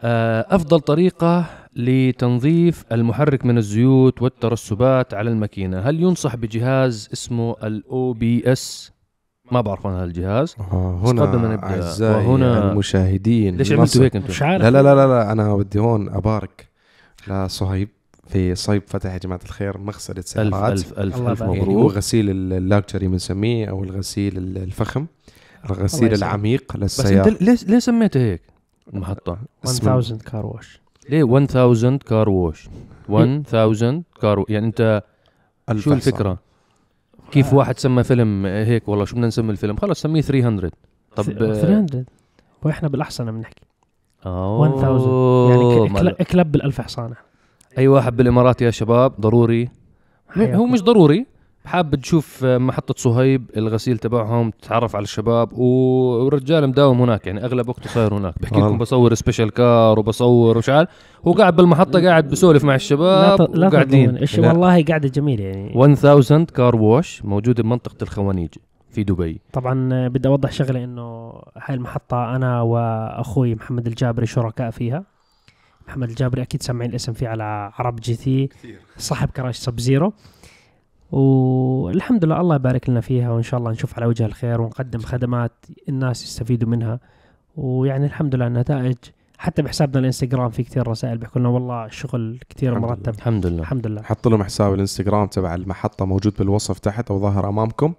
آه 0.00 0.46
أفضل 0.50 0.80
طريقة 0.80 1.44
لتنظيف 1.76 2.84
المحرك 2.92 3.44
من 3.44 3.58
الزيوت 3.58 4.22
والترسبات 4.22 5.14
على 5.14 5.30
الماكينة 5.30 5.78
هل 5.80 6.02
ينصح 6.02 6.36
بجهاز 6.36 7.08
اسمه 7.12 7.56
ال 7.64 8.12
OBS 8.12 8.92
ما 9.52 9.60
بعرف 9.60 9.86
عن 9.86 9.92
هالجهاز 9.94 10.54
آه، 10.72 11.00
بس 11.04 11.10
قبل 11.10 11.16
ما 11.38 11.46
هنا 11.46 11.54
نبدأ، 11.54 11.66
أعزائي 11.66 12.26
وهنا- 12.26 12.72
المشاهدين 12.72 13.56
ليش 13.56 13.72
عملتوا 13.72 14.02
هيك 14.02 14.16
أنتم 14.16 14.28
مش 14.28 14.42
عارف. 14.42 14.62
لا 14.62 14.70
لا 14.70 14.82
لا 14.82 14.94
لا, 14.94 15.06
لا 15.06 15.32
أنا 15.32 15.56
بدي 15.56 15.78
هون 15.78 16.08
أبارك 16.08 16.68
لصهيب 17.28 17.88
في 18.28 18.54
صهيب 18.54 18.82
فتح 18.86 19.12
يا 19.12 19.18
جماعة 19.18 19.40
الخير 19.44 19.78
مغسله 19.78 20.16
ألف 20.18 20.26
سيارات 20.28 20.72
ألف 20.72 20.98
ألف, 20.98 21.16
الله 21.16 21.30
ألف 21.32 21.40
يبارك. 21.40 21.56
يعني 21.56 21.68
هو 21.68 21.72
مبروك 21.78 21.92
غسيل 21.92 22.30
ال- 22.30 22.52
ال 22.52 22.60
luxury 22.60 23.08
بنسميه 23.08 23.66
أو 23.70 23.84
الغسيل 23.84 24.36
ال- 24.38 24.58
الفخم 24.58 25.06
الغسيل. 25.70 26.14
العميق 26.14 26.76
بس 26.76 27.00
للسيارة. 27.00 27.28
أنت 27.28 27.42
ليه 27.42 27.56
ليه 27.66 27.78
سميته 27.78 28.20
هيك؟ 28.20 28.42
المحطه 28.94 29.38
1000 29.64 30.22
car 30.22 30.46
wash 30.46 30.80
ليه 31.10 31.36
1000 31.36 31.96
car 32.02 32.28
wash 32.28 32.68
1000 33.10 34.02
car 34.20 34.44
يعني 34.48 34.66
أنت 34.66 35.02
شو 35.76 35.94
حصان. 35.96 36.36
كيف 37.32 37.52
واحد 37.54 37.78
سمى 37.78 38.04
فيلم 38.04 38.46
هيك؟ 38.46 38.88
والله 38.88 39.04
شو 39.04 39.14
بدنا 39.14 39.26
نسمي 39.26 39.50
الفيلم؟ 39.50 39.76
خلص 39.76 40.02
سميه 40.02 40.20
300 40.20 40.70
طب 41.16 41.24
طب 41.24 41.32
300 41.32 42.04
وإحنا 42.62 42.88
بالاحصنه 42.88 43.30
بنحكي 43.30 43.62
آه 44.26 45.86
1000 45.86 45.96
يعني 45.96 46.14
كلب 46.24 46.52
بالألف 46.52 46.80
حصانة. 46.80 47.16
أي 47.78 47.88
واحد 47.88 48.16
بالإمارات 48.16 48.62
يا 48.62 48.70
شباب 48.70 49.20
ضروري. 49.20 49.68
هو 50.36 50.66
مش 50.66 50.82
ضروري. 50.82 51.26
حاب 51.66 51.94
تشوف 51.94 52.44
محطة 52.44 52.94
صهيب 52.96 53.50
الغسيل 53.56 53.98
تبعهم 53.98 54.50
تتعرف 54.50 54.96
على 54.96 55.02
الشباب 55.02 55.52
و- 55.52 56.24
والرجال 56.24 56.68
مداوم 56.68 57.00
هناك. 57.02 57.26
يعني 57.26 57.44
أغلب 57.44 57.68
وقته 57.68 57.90
صاير 57.90 58.14
هناك. 58.14 58.34
بحكي 58.40 58.60
لكم. 58.60 58.78
بصور 58.78 59.14
special 59.14 59.50
car 59.50 59.98
وبصور 59.98 60.58
وش 60.58 60.68
عارف. 60.68 60.88
هو 61.26 61.32
قاعد 61.32 61.56
بالمحطة 61.56 62.02
قاعد 62.04 62.28
بسولف 62.28 62.64
مع 62.64 62.70
لا 62.72 62.76
الشباب 62.76 63.38
ت- 63.52 63.56
لا 63.56 63.66
وقاعدين. 63.66 64.16
إيش 64.16 64.38
لا. 64.38 64.48
والله 64.48 64.84
قاعدة 64.84 65.08
جميلة 65.08 65.44
يعني. 65.44 65.84
1000 65.84 66.50
car 66.50 66.76
wash 66.76 67.24
موجودة 67.24 67.62
بمنطقة 67.62 68.02
الخوانيج 68.02 68.48
في 68.90 69.04
دبي. 69.04 69.40
طبعا 69.52 70.08
بدي 70.08 70.28
أوضح 70.28 70.52
شغلة 70.52 70.84
إنه 70.84 71.32
هاي 71.62 71.74
المحطة 71.74 72.36
أنا 72.36 72.60
وأخوي 72.60 73.54
محمد 73.54 73.86
الجابري 73.86 74.26
شركاء 74.26 74.70
فيها. 74.70 75.04
محمد 75.88 76.08
الجابري 76.08 76.42
أكيد 76.42 76.62
سامعين 76.62 76.90
الاسم 76.90 77.12
فيه 77.12 77.28
على 77.28 77.70
عرب 77.78 77.96
GT 78.00 78.48
صاحب 78.96 79.28
كراج 79.28 79.56
Sub 79.56 79.80
Zero. 79.80 80.12
والحمد 81.12 82.24
لله 82.24 82.40
الله 82.40 82.56
يبارك 82.56 82.90
لنا 82.90 83.00
فيها 83.00 83.30
وإن 83.30 83.42
شاء 83.42 83.60
الله 83.60 83.70
نشوف 83.70 83.96
على 83.96 84.06
وجه 84.06 84.26
الخير 84.26 84.60
ونقدم 84.60 84.98
خدمات 84.98 85.52
الناس 85.88 86.24
يستفيدوا 86.24 86.68
منها. 86.68 87.00
ويعني 87.56 88.06
الحمد 88.06 88.34
لله 88.34 88.46
النتائج 88.46 88.96
حتى 89.38 89.62
بحسابنا 89.62 89.98
الإنستغرام 89.98 90.50
في 90.50 90.62
كثير 90.62 90.88
رسائل 90.88 91.18
بيحكوا 91.18 91.40
لنا 91.40 91.48
والله 91.48 91.84
الشغل 91.86 92.40
كثير 92.48 92.72
الحمد 92.72 92.84
مرتب. 92.88 93.14
الحمد 93.14 93.46
لله. 93.46 93.60
الحمد 93.60 93.86
لله. 93.86 94.02
حط 94.02 94.28
لهم 94.28 94.42
حساب 94.42 94.74
الإنستغرام 94.74 95.26
تبع 95.26 95.54
المحطة 95.54 96.04
موجود 96.04 96.32
بالوصف 96.38 96.78
تحت 96.78 97.10
أو 97.10 97.18
ظاهر 97.20 97.48
أمامكم. 97.48 97.94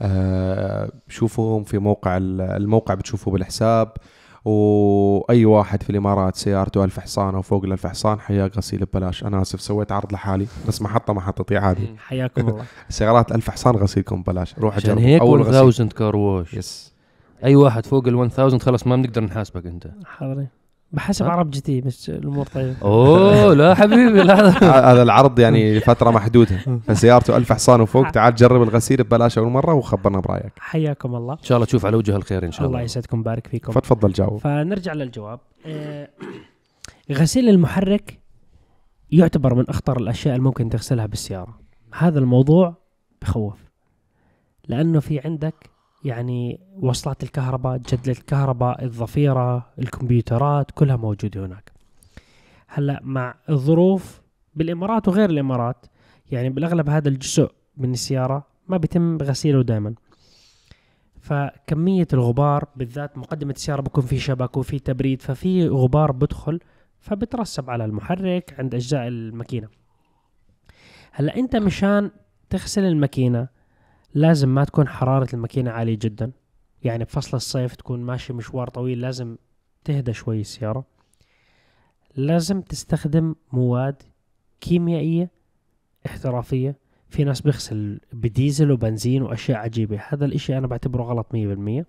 آه 0.00 0.90
شوفوهم 1.08 1.64
في 1.64 1.78
موقع 1.78 2.16
ال- 2.16 2.40
الموقع 2.40 2.94
بتشوفوه 2.94 3.32
بالحساب. 3.34 3.88
وأي 4.44 5.44
واحد 5.44 5.82
في 5.82 5.90
الإمارات 5.90 6.36
سيارته 6.36 6.84
ألف 6.84 7.00
حصان 7.00 7.34
أو 7.34 7.42
فوق 7.42 7.64
الألف 7.64 7.86
حصان 7.86 8.20
حياك 8.20 8.56
غسيل 8.56 8.84
ببلاش. 8.84 9.24
أنا 9.24 9.42
آسف 9.42 9.60
سويت 9.60 9.92
عرض 9.92 10.12
لحالي 10.12 10.46
بس 10.68 10.82
محطة 10.82 11.12
محطتي 11.12 11.56
عادي. 11.56 11.88
حياكم 11.98 12.48
الله. 12.48 12.64
سيارات 12.88 13.32
ألف 13.32 13.50
حصان 13.50 13.76
غسيلكم 13.76 14.22
ببلاش. 14.22 14.58
روح 14.58 14.76
عشان 14.76 14.98
هيك 14.98 15.20
أول 15.20 15.42
غسيل. 15.42 15.86
1000 15.86 15.92
car 15.92 16.16
wash 16.16 16.54
yes 16.54 16.92
أي 17.44 17.56
واحد 17.56 17.86
فوق 17.86 18.08
ال 18.08 18.20
1000 18.20 18.62
خلص 18.62 18.86
ما 18.86 18.96
بنقدر 18.96 19.24
نحاسبك 19.24 19.66
أنت. 19.66 19.90
حاضرين. 20.04 20.48
بحسب 20.92 21.26
ها؟ 21.26 21.30
عرب 21.30 21.50
GT 21.50 21.80
بس 21.80 22.08
الأمور 22.08 22.46
طيبة. 22.46 22.76
أوه 22.82 23.54
لا 23.54 23.74
حبيبي 23.74 24.22
لا. 24.22 24.48
هذا 24.92 25.02
العرض 25.02 25.38
يعني 25.38 25.78
لفترة 25.78 26.10
محدودة. 26.10 26.56
فسيارته 26.86 27.36
ألف 27.36 27.52
حصان 27.52 27.80
وفوق. 27.80 28.10
تعال 28.10 28.34
جرب 28.34 28.62
الغسيل 28.62 29.02
ببلاش 29.02 29.38
أول 29.38 29.48
مرة 29.48 29.74
وخبرنا 29.74 30.20
برأيك. 30.20 30.52
حياكم 30.58 31.14
الله. 31.14 31.32
إن 31.32 31.42
شاء 31.42 31.56
الله 31.56 31.66
تشوف 31.66 31.86
على 31.86 31.96
وجه 31.96 32.16
الخير 32.16 32.44
إن 32.44 32.52
شاء 32.52 32.66
الله 32.66 32.76
الله. 32.76 32.84
يسعدكم 32.84 33.22
بارك 33.22 33.46
فيكم. 33.46 33.72
فتفضل 33.72 34.12
جاوب 34.12 34.38
فنرجع 34.38 34.92
للجواب. 34.92 35.40
آه، 35.66 36.08
غسيل 37.12 37.48
المحرك 37.48 38.18
يعتبر 39.10 39.54
من 39.54 39.68
أخطر 39.68 39.96
الأشياء 40.00 40.34
اللي 40.34 40.44
ممكن 40.44 40.68
تغسلها 40.68 41.06
بالسيارة. 41.06 41.58
هذا 41.94 42.18
الموضوع 42.18 42.74
بخوف. 43.22 43.54
لأنه 44.68 45.00
في 45.00 45.20
عندك 45.20 45.54
يعني 46.04 46.60
وصلات 46.80 47.22
الكهرباء 47.22 47.76
جدة 47.76 48.12
الكهرباء 48.12 48.84
الضفيرة 48.84 49.66
الكمبيوترات 49.78 50.70
كلها 50.70 50.96
موجودة 50.96 51.46
هناك. 51.46 51.72
هلأ 52.68 53.00
مع 53.02 53.34
الظروف 53.50 54.20
بالإمارات 54.54 55.08
وغير 55.08 55.30
الإمارات 55.30 55.86
يعني 56.30 56.50
بالأغلب 56.50 56.88
هذا 56.90 57.08
الجزء 57.08 57.50
من 57.76 57.92
السيارة 57.92 58.46
ما 58.68 58.76
بيتم 58.76 59.16
غسيله 59.16 59.62
دائما 59.62 59.94
فكمية 61.20 62.06
الغبار 62.12 62.68
بالذات 62.76 63.18
مقدمة 63.18 63.52
السيارة 63.52 63.80
بكون 63.80 64.04
في 64.04 64.18
شبك 64.18 64.56
وفي 64.56 64.78
تبريد 64.78 65.22
ففي 65.22 65.68
غبار 65.68 66.12
بدخل 66.12 66.60
فبترسب 67.00 67.70
على 67.70 67.84
المحرك 67.84 68.54
عند 68.58 68.74
أجزاء 68.74 69.08
الماكينة. 69.08 69.68
هلأ 71.12 71.36
أنت 71.36 71.56
مشان 71.56 72.10
تغسل 72.50 72.84
الماكينة 72.84 73.48
لازم 74.14 74.48
ما 74.48 74.64
تكون 74.64 74.88
حرارة 74.88 75.28
الماكينة 75.34 75.70
عالية 75.70 75.98
جدا. 76.02 76.32
يعني 76.82 77.04
بفصل 77.04 77.36
الصيف 77.36 77.76
تكون 77.76 78.00
ماشي 78.00 78.32
مشوار 78.32 78.68
طويل 78.68 79.00
لازم 79.00 79.36
تهدى 79.84 80.12
شوي 80.12 80.40
السيارة. 80.40 80.84
لازم 82.16 82.60
تستخدم 82.60 83.34
مواد 83.52 84.02
كيميائية 84.60 85.30
احترافية. 86.06 86.76
في 87.08 87.24
ناس 87.24 87.40
بيغسل 87.40 88.00
بديزل 88.12 88.70
وبنزين 88.70 89.22
وأشياء 89.22 89.58
عجيبة. 89.58 90.00
هذا 90.08 90.24
الإشي 90.24 90.58
أنا 90.58 90.66
بعتبره 90.66 91.02
غلط 91.02 91.26
100% 91.32 91.86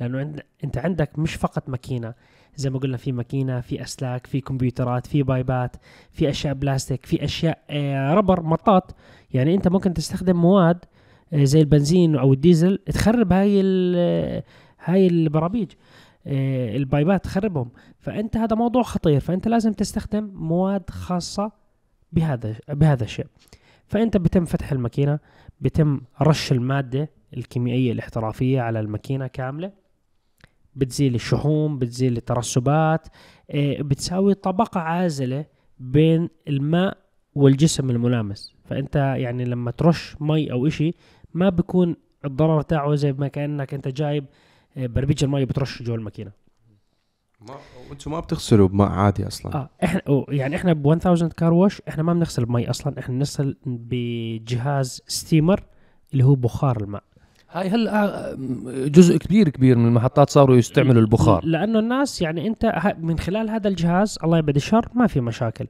لأنه 0.00 0.18
عند 0.18 0.42
أنت 0.64 0.78
عندك 0.78 1.18
مش 1.18 1.34
فقط 1.34 1.68
ماكينة. 1.68 2.14
زي 2.56 2.70
ما 2.70 2.78
قلنا 2.78 2.96
في 2.96 3.12
ماكينة 3.12 3.60
في 3.60 3.82
أسلاك 3.82 4.26
في 4.26 4.40
كمبيوترات 4.40 5.06
في 5.06 5.22
بايبات 5.22 5.76
في 6.10 6.30
أشياء 6.30 6.54
بلاستيك 6.54 7.06
في 7.06 7.24
أشياء 7.24 7.58
آه، 7.70 8.14
ربر 8.14 8.42
مطاط. 8.42 8.94
يعني 9.30 9.54
أنت 9.54 9.68
ممكن 9.68 9.94
تستخدم 9.94 10.36
مواد 10.36 10.84
زي 11.34 11.60
البنزين 11.60 12.16
أو 12.16 12.32
الديزل 12.32 12.78
تخرب 12.78 13.32
هاي 13.32 13.62
آه، 13.96 14.44
هاي 14.84 15.06
البرابيج 15.06 15.72
آه، 16.26 16.76
البايبات 16.76 17.24
تخربهم. 17.24 17.70
فأنت 18.00 18.36
هذا 18.36 18.56
موضوع 18.56 18.82
خطير. 18.82 19.20
فأنت 19.20 19.48
لازم 19.48 19.72
تستخدم 19.72 20.30
مواد 20.34 20.90
خاصة 20.90 21.52
بهذا 22.12 22.54
بهذا 22.68 23.04
الشيء. 23.04 23.26
فأنت 23.86 24.16
بتم 24.16 24.44
فتح 24.44 24.72
الماكينة 24.72 25.18
بتم 25.60 26.00
رش 26.22 26.52
المادة 26.52 27.10
الكيميائية 27.36 27.92
الاحترافية 27.92 28.60
على 28.60 28.80
الماكينة 28.80 29.26
كاملة. 29.26 29.72
بتزيل 30.76 31.14
الشحوم 31.14 31.78
بتزيل 31.78 32.16
الترسبات. 32.16 33.08
آه، 33.50 33.82
بتساوي 33.82 34.34
طبقة 34.34 34.80
عازلة 34.80 35.44
بين 35.78 36.28
الماء 36.48 36.96
والجسم 37.34 37.90
الملامس. 37.90 38.54
فأنت 38.64 38.96
يعني 38.96 39.44
لما 39.44 39.70
ترش 39.70 40.16
مي 40.20 40.52
أو 40.52 40.66
إشي 40.66 40.94
ما 41.34 41.48
بيكون 41.48 41.96
الضرر 42.24 42.62
تاعه 42.62 42.94
زي 42.94 43.12
ما 43.12 43.28
كأنك 43.28 43.74
أنت 43.74 43.88
جايب 43.88 44.24
آه، 44.76 44.86
بربيج 44.86 45.24
المي 45.24 45.44
بترش 45.44 45.82
جوا 45.82 45.96
الماكينة. 45.96 46.30
ما 47.40 47.54
وأنتم 47.90 48.10
ما 48.10 48.20
بتغسلوا 48.20 48.68
بماء 48.68 48.88
عادي 48.88 49.26
أصلا. 49.26 49.54
آه 49.54 49.70
إحنا 49.84 50.00
يعني 50.28 50.56
إحنا 50.56 50.72
ب 50.72 50.90
1000 50.90 51.22
car 51.22 51.52
wash 51.52 51.82
إحنا 51.88 52.02
ما 52.02 52.12
بنغسل 52.12 52.44
بمي 52.44 52.70
أصلا 52.70 52.98
إحنا 52.98 53.14
بنغسل 53.14 53.56
بجهاز 53.66 55.02
steamer 55.06 55.62
اللي 56.12 56.24
هو 56.24 56.34
بخار 56.34 56.80
الماء. 56.80 57.02
هاي 57.50 57.68
هلا 57.68 58.36
جزء 58.88 59.16
كبير 59.16 59.48
كبير 59.48 59.78
من 59.78 59.86
المحطات 59.86 60.30
صاروا 60.30 60.56
يستعملوا 60.56 61.02
البخار. 61.02 61.44
لأنه 61.44 61.78
الناس 61.78 62.22
يعني 62.22 62.46
أنت 62.46 62.94
من 62.98 63.18
خلال 63.18 63.50
هذا 63.50 63.68
الجهاز 63.68 64.18
الله 64.24 64.38
يبعد 64.38 64.56
الشر 64.56 64.88
ما 64.94 65.06
في 65.06 65.20
مشاكل. 65.20 65.66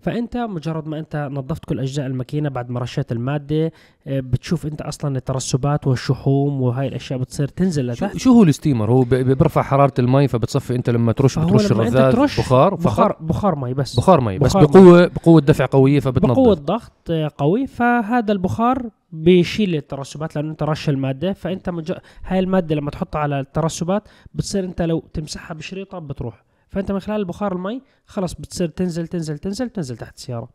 فأنت 0.00 0.36
مجرد 0.36 0.88
ما 0.88 0.98
أنت 0.98 1.28
نظفت 1.32 1.64
كل 1.64 1.80
أجزاء 1.80 2.06
الماكينة 2.06 2.48
بعد 2.48 2.70
ما 2.70 2.80
رشيت 2.80 3.12
المادة 3.12 3.72
آه، 4.06 4.20
بتشوف 4.20 4.66
أنت 4.66 4.80
أصلا 4.80 5.16
الترسبات 5.16 5.86
والشحوم 5.86 6.62
وهاي 6.62 6.88
الأشياء 6.88 7.18
بتصير 7.18 7.48
تنزل 7.48 7.86
لتحت؟ 7.86 8.16
شو 8.16 8.32
هو 8.32 8.42
ال 8.42 8.47
steamer؟ 8.47 8.90
هو 8.90 9.02
بيرفع 9.02 9.62
حرارة 9.62 9.94
المي 9.98 10.28
فبتصفي 10.28 10.74
أنت 10.74 10.90
لما 10.90 11.12
ترش 11.12 11.38
بترش 11.38 11.72
الرذاذ 11.72 12.12
بخار 12.38 12.76
فقط 12.76 12.84
بخار 12.84 13.16
بخار 13.20 13.56
مي 13.56 13.74
بس. 13.74 13.96
بخار 13.96 14.20
مي 14.20 14.38
بس 14.38 14.56
بخار. 14.56 14.66
بقوه 14.66 15.06
بقوة 15.06 15.40
دفع 15.40 15.66
قوية 15.66 16.00
فبتنظف. 16.00 16.32
بقوة 16.32 16.54
ضغط 16.54 16.92
آه، 17.10 17.30
قوي. 17.38 17.66
فهذا 17.66 18.32
البخار 18.32 18.90
بيشيل 19.12 19.74
الترسبات 19.74 20.36
لأنه 20.36 20.50
أنت 20.50 20.62
رش 20.62 20.88
المادة. 20.88 21.32
فأنت 21.32 21.70
مج... 21.70 21.92
هاي 22.24 22.38
المادة 22.38 22.74
لما 22.74 22.90
تحطها 22.90 23.18
على 23.18 23.40
الترسبات 23.40 24.08
بتصير 24.34 24.64
أنت 24.64 24.82
لو 24.82 25.04
تمسحها 25.14 25.54
بشريطة 25.54 25.98
بتروح. 25.98 26.47
فانت 26.68 26.92
من 26.92 27.00
خلال 27.00 27.20
البخار 27.20 27.52
المي 27.52 27.82
خلص 28.06 28.34
بتصير 28.34 28.68
تنزل 28.68 29.06
تنزل 29.06 29.38
تنزل 29.38 29.70
تنزل 29.70 29.96
تحت 29.96 30.16
السيارة. 30.16 30.48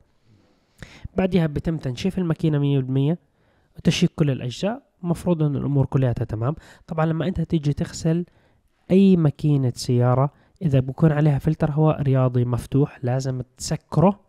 بعدها 1.17 1.45
بيتم 1.45 1.78
تنشيف 1.78 2.17
الماكينة 2.17 2.60
100% 3.13 3.17
وتشيك 3.78 4.12
كل 4.15 4.32
الأجزاء 4.32 4.84
المفروض 5.04 5.43
إن 5.43 5.56
الأمور 5.56 5.86
كلها 5.86 6.13
تمام. 6.13 6.56
طبعا 6.88 7.06
لما 7.06 7.28
أنت 7.28 7.41
تيجي 7.41 7.73
تغسل 7.73 8.26
أي 8.91 9.17
ماكينة 9.17 9.73
سيارة 9.76 10.32
إذا 10.62 10.80
بكون 10.80 11.12
عليها 11.12 11.39
فلتر 11.39 11.71
هواء 11.71 12.02
رياضي 12.02 12.45
مفتوح 12.45 12.99
لازم 13.04 13.41
تسكره 13.58 14.19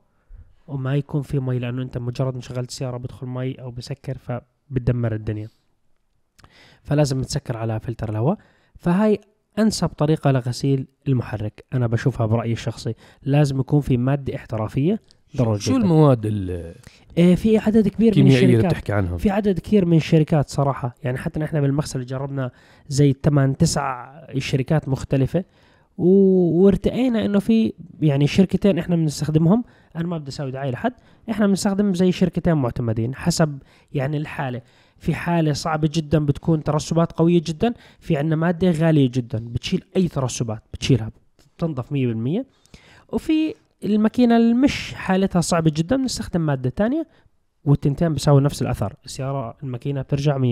وما 0.66 0.94
يكون 0.96 1.22
في 1.22 1.38
مي 1.40 1.58
لأنه 1.58 1.82
أنت 1.82 1.98
مجرد 1.98 2.34
ما 2.34 2.40
شغلت 2.40 2.68
السياره 2.68 2.96
بدخل 2.96 3.26
مي 3.26 3.54
أو 3.54 3.70
بسكر 3.70 4.18
فبتدمر 4.18 5.14
الدنيا. 5.14 5.48
فلازم 6.82 7.22
تسكر 7.22 7.56
على 7.56 7.80
فلتر 7.80 8.08
الهواء. 8.08 8.38
فهاي 8.76 9.20
أنسب 9.58 9.88
طريقة 9.88 10.30
لغسيل 10.30 10.86
المحرك 11.08 11.64
أنا 11.72 11.86
بشوفها 11.86 12.26
برأيي 12.26 12.52
الشخصي 12.52 12.94
لازم 13.22 13.60
يكون 13.60 13.80
في 13.80 13.96
مادة 13.96 14.36
احترافية 14.36 15.00
ضروري 15.36 15.60
شو. 15.60 15.76
المواد 15.76 16.26
إيه 17.18 17.34
في 17.34 17.58
عدد 17.58 17.88
كبير 17.88 18.12
من 18.18 18.26
اللي 18.26 18.34
الشركات. 18.34 18.64
بتحكي 18.64 18.92
عنها؟ 18.92 19.16
في 19.16 19.30
عدد 19.30 19.58
كثير 19.58 19.84
من 19.84 19.96
الشركات 19.96 20.48
صراحة. 20.48 20.94
يعني 21.04 21.18
حتى 21.18 21.40
نحن 21.40 21.60
بالمغسل 21.60 22.06
جربنا 22.06 22.50
زي 22.88 23.14
8 23.24 23.54
تسع 23.54 24.12
شركات 24.38 24.88
مختلفة 24.88 25.44
و... 25.98 26.08
وارتئينا 26.64 27.24
إنه 27.24 27.38
في 27.38 27.72
يعني 28.00 28.26
شركتين 28.26 28.78
إحنا 28.78 28.96
بنستخدمهم. 28.96 29.64
أنا 29.96 30.06
ما 30.06 30.18
بدي 30.18 30.28
أسوي 30.28 30.50
دعاية 30.50 30.70
لحد 30.70 30.92
إحنا 31.30 31.46
بنستخدم 31.46 31.94
زي 31.94 32.12
شركتين 32.12 32.54
معتمدين 32.54 33.14
حسب 33.14 33.58
يعني 33.92 34.16
الحالة. 34.16 34.62
في 34.98 35.14
حالة 35.14 35.52
صعبة 35.52 35.90
جدا 35.92 36.26
بتكون 36.26 36.62
ترسبات 36.62 37.12
قوية 37.12 37.42
جدا 37.46 37.74
في 38.00 38.16
عندنا 38.16 38.36
مادة 38.36 38.70
غالية 38.70 39.10
جدا 39.14 39.38
بتشيل 39.48 39.84
أي 39.96 40.08
ترسبات 40.08 40.62
بتشيلها 40.72 41.10
بتنظف 41.56 41.86
100% 41.90 42.44
وفي 43.12 43.54
الماكينة 43.84 44.36
اللي 44.36 44.54
مش 44.54 44.94
حالتها 44.94 45.40
صعبة 45.40 45.72
جدا 45.76 45.96
بنستخدم 45.96 46.40
مادة 46.40 46.70
تانية 46.70 47.06
والتنتين 47.64 48.12
بيساوي 48.12 48.40
نفس 48.40 48.62
الأثر 48.62 48.92
السيارة 49.04 49.56
الماكينة 49.62 50.02
بترجع 50.02 50.38
100% 50.38 50.42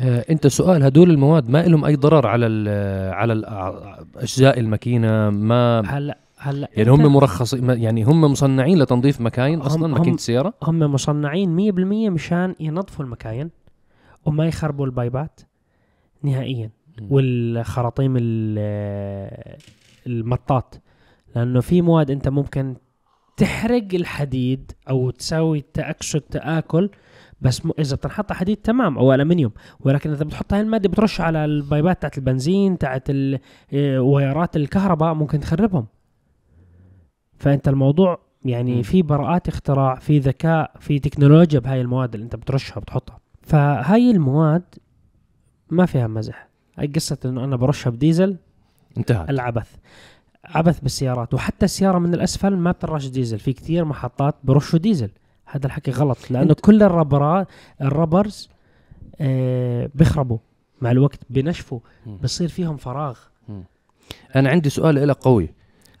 آه 0.00 0.24
أنت 0.30 0.46
سؤال 0.46 0.82
هدول 0.82 1.10
المواد 1.10 1.48
ما 1.48 1.62
لهم 1.66 1.84
أي 1.84 1.96
ضرر 1.96 2.26
على 2.26 2.46
ال 2.46 2.68
على 3.14 3.32
ال 3.32 3.44
أجزاء 4.16 4.60
الماكينة؟ 4.60 5.30
ما 5.30 5.82
هلأ 5.86 6.18
هلا 6.48 6.68
يعني 6.72 6.90
هم 6.90 7.12
مرخصين 7.12 7.70
يعني 7.70 8.02
هم 8.04 8.20
مصنعين 8.20 8.78
لتنظيف 8.78 9.20
مكاين 9.20 9.60
أصلا 9.60 9.86
ماكينه 9.86 10.14
السياره 10.14 10.54
هم 10.62 10.78
مصنعين 10.78 11.72
100% 11.72 12.10
مشان 12.12 12.54
ينظفوا 12.60 13.04
المكاين 13.04 13.50
وما 14.26 14.46
يخربوا 14.46 14.86
البايبات 14.86 15.40
نهائيا. 16.22 16.70
والخراطيم 17.10 18.14
ال- 18.18 19.56
المطاط. 20.06 20.80
لأنه 21.36 21.60
في 21.60 21.82
مواد 21.82 22.10
أنت 22.10 22.28
ممكن 22.28 22.74
تحرق 23.36 23.86
الحديد 23.94 24.72
أو 24.90 25.10
تسوي 25.10 25.64
تأكسد 25.74 26.20
تآكل 26.20 26.90
بس 27.40 27.66
م... 27.66 27.70
إذا 27.78 27.96
بتنحط 27.96 28.32
حديد 28.32 28.56
تمام 28.56 28.98
أو 28.98 29.14
الومنيوم 29.14 29.52
ولكن 29.80 30.10
إذا 30.10 30.24
بتحط 30.24 30.52
هاي 30.52 30.60
المادة 30.60 30.88
بترش 30.88 31.20
على 31.20 31.44
البايبات 31.44 32.00
تاعت 32.02 32.18
البنزين 32.18 32.78
تاعت 32.78 33.10
ال- 33.10 33.38
إيه، 33.72 33.98
وايرات 33.98 34.56
الكهرباء 34.56 35.14
ممكن 35.14 35.40
تخربهم. 35.40 35.86
فأنت 37.44 37.68
الموضوع 37.68 38.18
يعني. 38.44 38.82
في 38.82 39.02
براءات 39.02 39.48
اختراع 39.48 39.94
في 39.94 40.18
ذكاء 40.18 40.70
في 40.80 40.98
تكنولوجيا 40.98 41.60
بهاي 41.60 41.80
المواد 41.80 42.14
اللي 42.14 42.24
أنت 42.24 42.36
بترشها 42.36 42.80
بتحطها 42.80 43.18
فهاي 43.42 44.10
المواد 44.10 44.62
ما 45.70 45.86
فيها 45.86 46.06
مزح. 46.06 46.48
قصة 46.96 47.18
إنه 47.24 47.44
أنا 47.44 47.56
برشها 47.56 47.90
بديزل 47.90 48.36
انتهت. 48.98 49.30
العبث. 49.30 49.70
عبث 50.44 50.80
بالسيارات. 50.80 51.34
وحتى 51.34 51.64
السيارة 51.64 51.98
من 51.98 52.14
الأسفل 52.14 52.56
ما 52.56 52.70
بترش 52.70 53.06
ديزل. 53.06 53.38
في 53.38 53.52
كثير 53.52 53.84
محطات 53.84 54.34
برشوا 54.44 54.78
ديزل. 54.78 55.10
هذا 55.46 55.66
الحكي 55.66 55.90
غلط. 55.90 56.18
لأنه 56.30 56.54
كل 56.54 56.82
الربرات 56.82 57.48
الربرز 57.80 58.48
آه 59.20 59.90
بيخربوا 59.94 60.38
مع 60.80 60.90
الوقت 60.90 61.20
بنشفوا. 61.30 61.80
بصير 62.22 62.48
فيهم 62.48 62.76
فراغ. 62.76 63.18
أنا 64.36 64.50
عندي 64.50 64.70
سؤال 64.70 65.08
لك 65.08 65.16
قوي. 65.16 65.48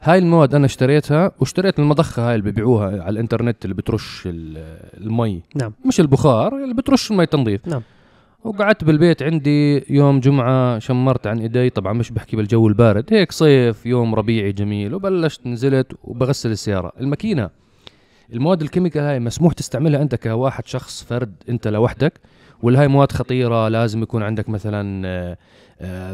هاي 0.04 0.18
المواد 0.18 0.54
أنا 0.54 0.66
اشتريتها 0.66 1.30
واشتريت 1.40 1.78
المضخة 1.78 2.28
هاي 2.28 2.34
اللي 2.34 2.50
ببيعوها 2.50 2.86
على 3.02 3.08
الإنترنت 3.10 3.64
اللي 3.64 3.74
بترش 3.74 4.22
ال- 4.26 4.78
المي. 5.00 5.42
نعم. 5.56 5.72
مش 5.86 6.00
البخار 6.00 6.56
اللي 6.64 6.74
بترش 6.74 7.10
المي 7.10 7.26
تنظيف. 7.26 7.66
نعم. 7.68 7.82
وقعدت 8.44 8.84
بالبيت 8.84 9.22
عندي 9.22 9.84
يوم 9.94 10.20
جمعة 10.20 10.78
شمرت 10.78 11.26
عن 11.26 11.38
إيدي 11.38 11.70
طبعا 11.70 11.92
مش 11.92 12.10
بحكي 12.10 12.36
بالجو 12.36 12.68
البارد 12.68 13.04
هيك 13.14 13.32
صيف 13.32 13.86
يوم 13.86 14.14
ربيعي 14.14 14.52
جميل 14.52 14.94
وبلشت 14.94 15.46
نزلت 15.46 15.92
وبغسل 16.04 16.50
السيارة. 16.50 16.92
الماكينة 17.00 17.50
المواد 18.32 18.62
ال 18.62 18.66
chemical 18.66 19.02
هاي 19.02 19.20
مسموح 19.20 19.52
تستعملها 19.52 20.02
أنت 20.02 20.14
كواحد 20.14 20.66
شخص 20.66 21.04
فرد 21.04 21.34
أنت 21.48 21.68
لوحدك 21.68 22.20
ولا 22.62 22.80
هاي 22.80 22.88
مواد 22.88 23.12
خطيرة 23.12 23.68
لازم 23.68 24.02
يكون 24.02 24.22
عندك 24.22 24.48
مثلا 24.48 25.02
آه، 25.08 25.36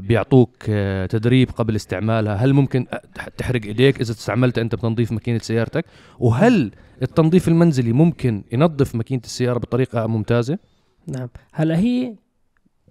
بيعطوك 0.00 0.56
آه، 0.68 1.06
تدريب 1.06 1.50
قبل 1.50 1.76
استعمالها. 1.76 2.34
هل 2.34 2.52
ممكن 2.52 2.86
آه، 2.92 3.02
تحرق 3.38 3.64
إيديك 3.64 4.00
إذا 4.00 4.12
استعملتها 4.12 4.62
أنت 4.62 4.74
بتنظيف 4.74 5.12
ماكينة 5.12 5.38
سيارتك؟ 5.38 5.84
وهل 6.18 6.72
التنظيف 7.02 7.48
المنزلي 7.48 7.92
ممكن 7.92 8.44
ينظف 8.52 8.94
ماكينة 8.94 9.22
السيارة 9.24 9.58
بطريقة 9.58 10.06
ممتازة؟ 10.06 10.58
نعم. 11.06 11.28
هلا 11.52 11.78
هي 11.78 12.14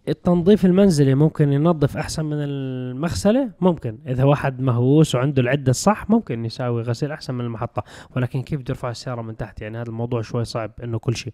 التنظيف 0.08 0.66
المنزلي 0.66 1.16
ممكن 1.16 1.54
ينظف 1.54 1.98
أحسن 1.98 2.26
من 2.26 2.38
المغسلة؟ 2.40 3.52
ممكن. 3.62 3.98
إذا 4.08 4.24
واحد 4.24 4.62
مهووس 4.62 5.16
وعنده 5.16 5.42
العدة 5.42 5.70
الصح 5.70 6.10
ممكن 6.10 6.46
يساوي 6.46 6.82
غسيل 6.82 7.12
أحسن 7.12 7.34
من 7.34 7.46
المحطة. 7.46 7.84
ولكن 8.16 8.42
كيف 8.42 8.60
بده 8.60 8.66
يرفع 8.70 8.90
السيارة 8.90 9.22
من 9.22 9.38
تحت؟ 9.38 9.62
يعني 9.62 9.78
هذا 9.78 9.90
الموضوع 9.90 10.22
شوي 10.22 10.46
صعب 10.46 10.72
إنه 10.84 11.00
كل 11.00 11.16
شيء. 11.16 11.34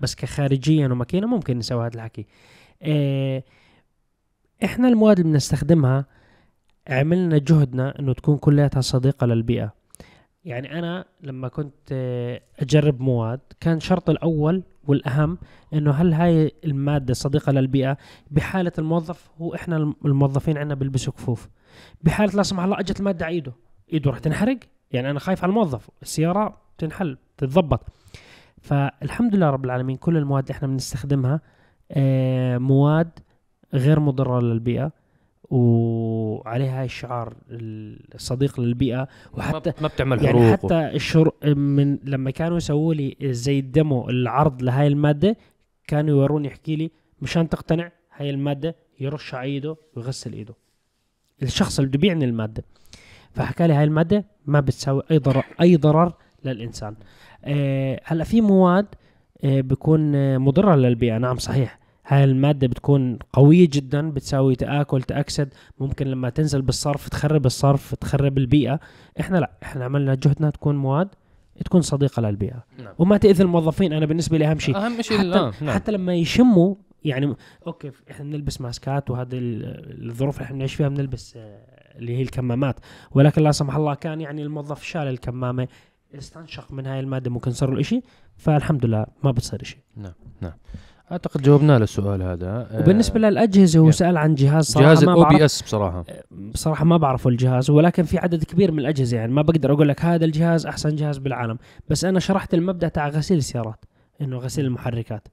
بس 0.00 0.14
كخارجيا 0.14 0.88
وماكينة 0.88 1.26
ممكن 1.26 1.58
نسوي 1.58 1.86
هذا 1.86 1.94
الحكي. 1.94 2.26
إيه 2.82 3.44
إحنا 4.64 4.88
المواد 4.88 5.18
اللي 5.20 5.32
بنستخدمها 5.32 6.04
عملنا 6.88 7.38
جهدنا 7.38 7.98
إنه 7.98 8.12
تكون 8.12 8.36
كلياتها 8.36 8.80
صديقة 8.80 9.26
للبيئة. 9.26 9.72
يعني 10.44 10.78
أنا 10.78 11.04
لما 11.22 11.48
كنت 11.48 11.74
آه، 11.92 12.40
أجرب 12.60 13.00
مواد 13.00 13.40
كان 13.60 13.80
شرط 13.80 14.10
الأول 14.10 14.62
والأهم 14.86 15.38
إنه 15.72 15.90
هل 15.90 16.12
هاي 16.12 16.52
المادة 16.64 17.14
صديقة 17.14 17.52
للبيئة؟ 17.52 17.96
بحالة 18.30 18.72
الموظف 18.78 19.30
هو 19.38 19.54
إحنا 19.54 19.76
الم- 19.76 19.94
الموظفين 20.04 20.58
عندنا 20.58 20.74
بيلبسوا 20.74 21.12
كفوف. 21.12 21.48
بحالة 22.02 22.32
لا 22.36 22.42
سمح 22.42 22.64
الله 22.64 22.80
أجت 22.80 23.00
المادة 23.00 23.26
على 23.26 23.34
ايده 23.34 23.52
إيده 23.92 24.10
راح 24.10 24.18
تنحرق. 24.18 24.58
يعني 24.90 25.10
أنا 25.10 25.18
خايف 25.18 25.42
على 25.44 25.50
الموظف. 25.50 25.90
السيارة 26.02 26.60
تنحل 26.78 27.18
تتضبط. 27.36 27.80
فالحمد 28.62 29.34
لله 29.36 29.50
رب 29.50 29.64
العالمين 29.64 29.96
كل 29.96 30.16
المواد 30.16 30.42
اللي 30.44 30.56
إحنا 30.56 30.68
بنستخدمها 30.68 31.40
آه، 31.92 32.58
مواد 32.58 33.10
غير 33.74 34.00
مضرة 34.00 34.40
للبيئة 34.40 34.92
وعليها 35.50 36.78
هاي 36.80 36.84
الشعار 36.84 37.34
الصديق 37.50 38.60
للبيئة 38.60 39.08
وحتى 39.34 39.72
ما- 39.80 39.88
بتعمل 39.88 40.24
يعني 40.24 40.38
حروق. 40.38 40.52
حتى 40.52 40.90
الشر 40.96 41.30
من 41.54 41.98
لما 42.04 42.30
كانوا 42.30 42.56
يسووا 42.56 42.94
لي 42.94 43.16
زي 43.22 43.58
الدمو 43.58 44.08
العرض 44.10 44.62
لهاي 44.62 44.86
المادة 44.86 45.36
كانوا 45.86 46.10
يوروني 46.10 46.48
يحكي 46.48 46.76
لي 46.76 46.90
مشان 47.22 47.48
تقتنع 47.48 47.92
هاي 48.16 48.30
المادة 48.30 48.76
يرش 49.00 49.34
على 49.34 49.44
إيده 49.48 49.76
ويغسل 49.96 50.32
إيده. 50.32 50.54
الشخص 51.42 51.78
اللي 51.78 51.88
بده 51.88 51.98
يبيعني 51.98 52.24
المادة. 52.24 52.64
فحكى 53.32 53.66
لي 53.66 53.72
هاي 53.72 53.84
المادة 53.84 54.24
ما 54.46 54.60
بتساوي 54.60 55.02
أي 55.10 55.18
ضرر 55.18 55.44
أي 55.60 55.76
ضرر 55.76 56.12
للإنسان. 56.44 56.94
آه 57.44 58.00
هلأ 58.04 58.24
في 58.24 58.40
مواد 58.40 58.86
آه 59.44 59.60
بيكون 59.60 60.14
آه 60.14 60.38
مضرة 60.38 60.74
للبيئة. 60.74 61.18
نعم 61.18 61.36
صحيح. 61.38 61.78
هاي 62.06 62.24
المادة 62.24 62.66
بتكون 62.66 63.18
قوية 63.32 63.68
جدا 63.72 64.10
بتساوي 64.10 64.56
تآكل 64.56 65.02
تأكسد. 65.02 65.54
ممكن 65.78 66.06
لما 66.06 66.30
تنزل 66.30 66.62
بالصرف 66.62 67.08
تخرب 67.08 67.46
الصرف 67.46 67.94
تخرب 67.94 68.38
البيئة. 68.38 68.80
إحنا 69.20 69.38
لا 69.38 69.50
إحنا 69.62 69.84
عملنا 69.84 70.14
جهدنا 70.14 70.50
تكون 70.50 70.76
مواد 70.76 71.08
تكون 71.64 71.80
صديقة 71.82 72.20
للبيئة. 72.22 72.64
نعم. 72.78 72.94
وما 72.98 73.16
تأذي 73.16 73.42
الموظفين. 73.42 73.92
أنا 73.92 74.06
بالنسبة 74.06 74.38
لي 74.38 74.46
أهم 74.50 74.58
شيء. 74.58 74.76
أهم 74.76 75.02
شيء 75.02 75.18
حتى, 75.18 75.28
آه، 75.38 75.52
نعم. 75.60 75.74
حتى 75.74 75.92
لما 75.92 76.14
يشموا 76.14 76.74
يعني 77.04 77.34
أوكي 77.66 77.90
إحنا 78.10 78.24
بنلبس 78.24 78.60
ماسكات 78.60 79.10
وهذه 79.10 79.28
ال- 79.38 80.10
الظروف 80.10 80.36
اللي 80.36 80.44
إحنا 80.44 80.56
بنعيش 80.56 80.74
فيها 80.74 80.88
بنلبس 80.88 81.34
آه، 81.36 81.58
اللي 81.98 82.16
هي 82.16 82.22
الكمامات. 82.22 82.80
ولكن 83.12 83.42
لا 83.42 83.52
سمح 83.52 83.76
الله 83.76 83.94
كان 83.94 84.20
يعني 84.20 84.42
الموظف 84.42 84.82
شال 84.82 85.02
الكمامة 85.08 85.68
استنشق 86.18 86.72
من 86.72 86.86
هاي 86.86 87.00
المادة 87.00 87.30
ممكن 87.30 87.50
صار 87.50 87.70
له 87.70 87.82
شيء 87.82 88.04
فالحمد 88.36 88.86
لله 88.86 89.06
ما 89.24 89.30
بتصير 89.30 89.62
شيء 89.64 89.78
أعتقد 91.14 91.42
جاوبنا 91.42 91.78
للسؤال 91.78 92.22
هذا. 92.22 92.68
آه، 92.70 92.80
وبالنسبة 92.80 93.20
للأجهزة 93.20 93.80
هو. 93.80 93.90
سأل 93.90 94.16
عن 94.16 94.34
جهاز 94.34 94.64
صراحة 94.64 94.88
جهاز 94.88 95.02
ال 95.02 95.24
OBS 95.24 95.62
بصراحة. 95.62 96.04
بصراحة 96.30 96.84
ما 96.84 96.96
بعرفه 96.96 97.30
الجهاز 97.30 97.70
ولكن 97.70 98.02
في 98.02 98.18
عدد 98.18 98.44
كبير 98.44 98.72
من 98.72 98.78
الأجهزة 98.78 99.16
يعني 99.16 99.32
ما 99.32 99.42
بقدر 99.42 99.72
أقول 99.72 99.88
لك 99.88 100.04
هذا 100.04 100.24
الجهاز 100.24 100.66
أحسن 100.66 100.96
جهاز 100.96 101.18
بالعالم. 101.18 101.58
بس 101.88 102.04
أنا 102.04 102.20
شرحت 102.20 102.54
المبدأ 102.54 102.88
تاع 102.88 103.08
غسيل 103.08 103.38
السيارات 103.38 103.84
إنه 104.20 104.38
غسيل 104.38 104.64
المحركات. 104.64 105.28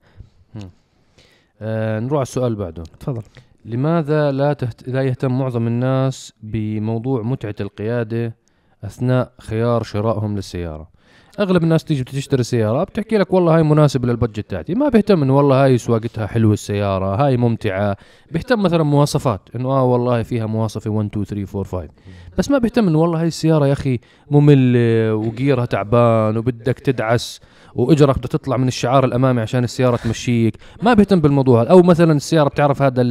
آه 1.61 1.99
نروح 1.99 2.17
على 2.17 2.21
السؤال 2.21 2.55
بعده. 2.55 2.83
تفضل. 2.99 3.21
لماذا 3.65 4.31
لا 4.31 4.53
تهت... 4.53 4.89
لا 4.89 5.01
يهتم 5.01 5.39
معظم 5.39 5.67
الناس 5.67 6.33
بموضوع 6.43 7.21
متعة 7.21 7.55
القيادة 7.61 8.35
أثناء 8.83 9.31
خيار 9.41 9.83
شرائهم 9.83 10.35
للسيارة؟ 10.35 10.90
أغلب 11.39 11.63
الناس 11.63 11.83
تيجي 11.83 12.03
بتشتري 12.03 12.43
سيارة 12.43 12.83
بتحكي 12.83 13.17
لك 13.17 13.33
والله 13.33 13.55
هاي 13.55 13.63
مناسبة 13.63 14.07
للبادجت 14.07 14.49
تاعتي 14.49 14.73
ما 14.73 14.89
بيهتم 14.89 15.23
إنه 15.23 15.37
والله 15.37 15.63
هاي 15.63 15.77
سواقتها 15.77 16.27
حلوة 16.27 16.53
السيارة 16.53 17.25
هاي 17.25 17.37
ممتعة 17.37 17.97
بيهتم 18.31 18.63
مثلا 18.63 18.83
مواصفات 18.83 19.41
إنه 19.55 19.69
آه 19.69 19.83
والله 19.83 20.23
فيها 20.23 20.45
مواصفة 20.45 20.89
1 20.89 21.09
2 21.09 21.25
3 21.25 21.59
4 21.59 21.63
5 21.63 21.93
بس 22.37 22.51
ما 22.51 22.57
بيهتم 22.57 22.87
إنه 22.87 22.99
والله 22.99 23.21
هاي 23.21 23.27
السيارة 23.27 23.67
يا 23.67 23.73
أخي 23.73 23.99
مملة 24.31 25.15
و 25.15 25.24
gear 25.24 25.57
ها 25.57 25.65
تعبان 25.65 26.37
وبدك 26.37 26.79
تدعس 26.79 27.39
وإجرك 27.75 28.17
بدها 28.17 28.27
تطلع 28.29 28.57
من 28.57 28.67
الشبك 28.67 29.05
الأمامي 29.05 29.41
عشان 29.41 29.63
السيارة 29.63 29.95
تمشيك 29.95 30.57
ما 30.83 30.93
بيهتم 30.93 31.19
بالموضوع 31.19 31.61
هذا. 31.61 31.69
أو 31.69 31.81
مثلا 31.81 32.13
السيارة 32.13 32.49
بتعرف 32.49 32.81
هذا 32.81 33.01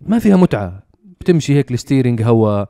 ما 0.00 0.18
فيها 0.18 0.36
متعة 0.36 0.82
بتمشي 1.20 1.54
هيك 1.54 1.72
ال 1.72 1.78
steering 1.78 2.22
هوا 2.22 2.64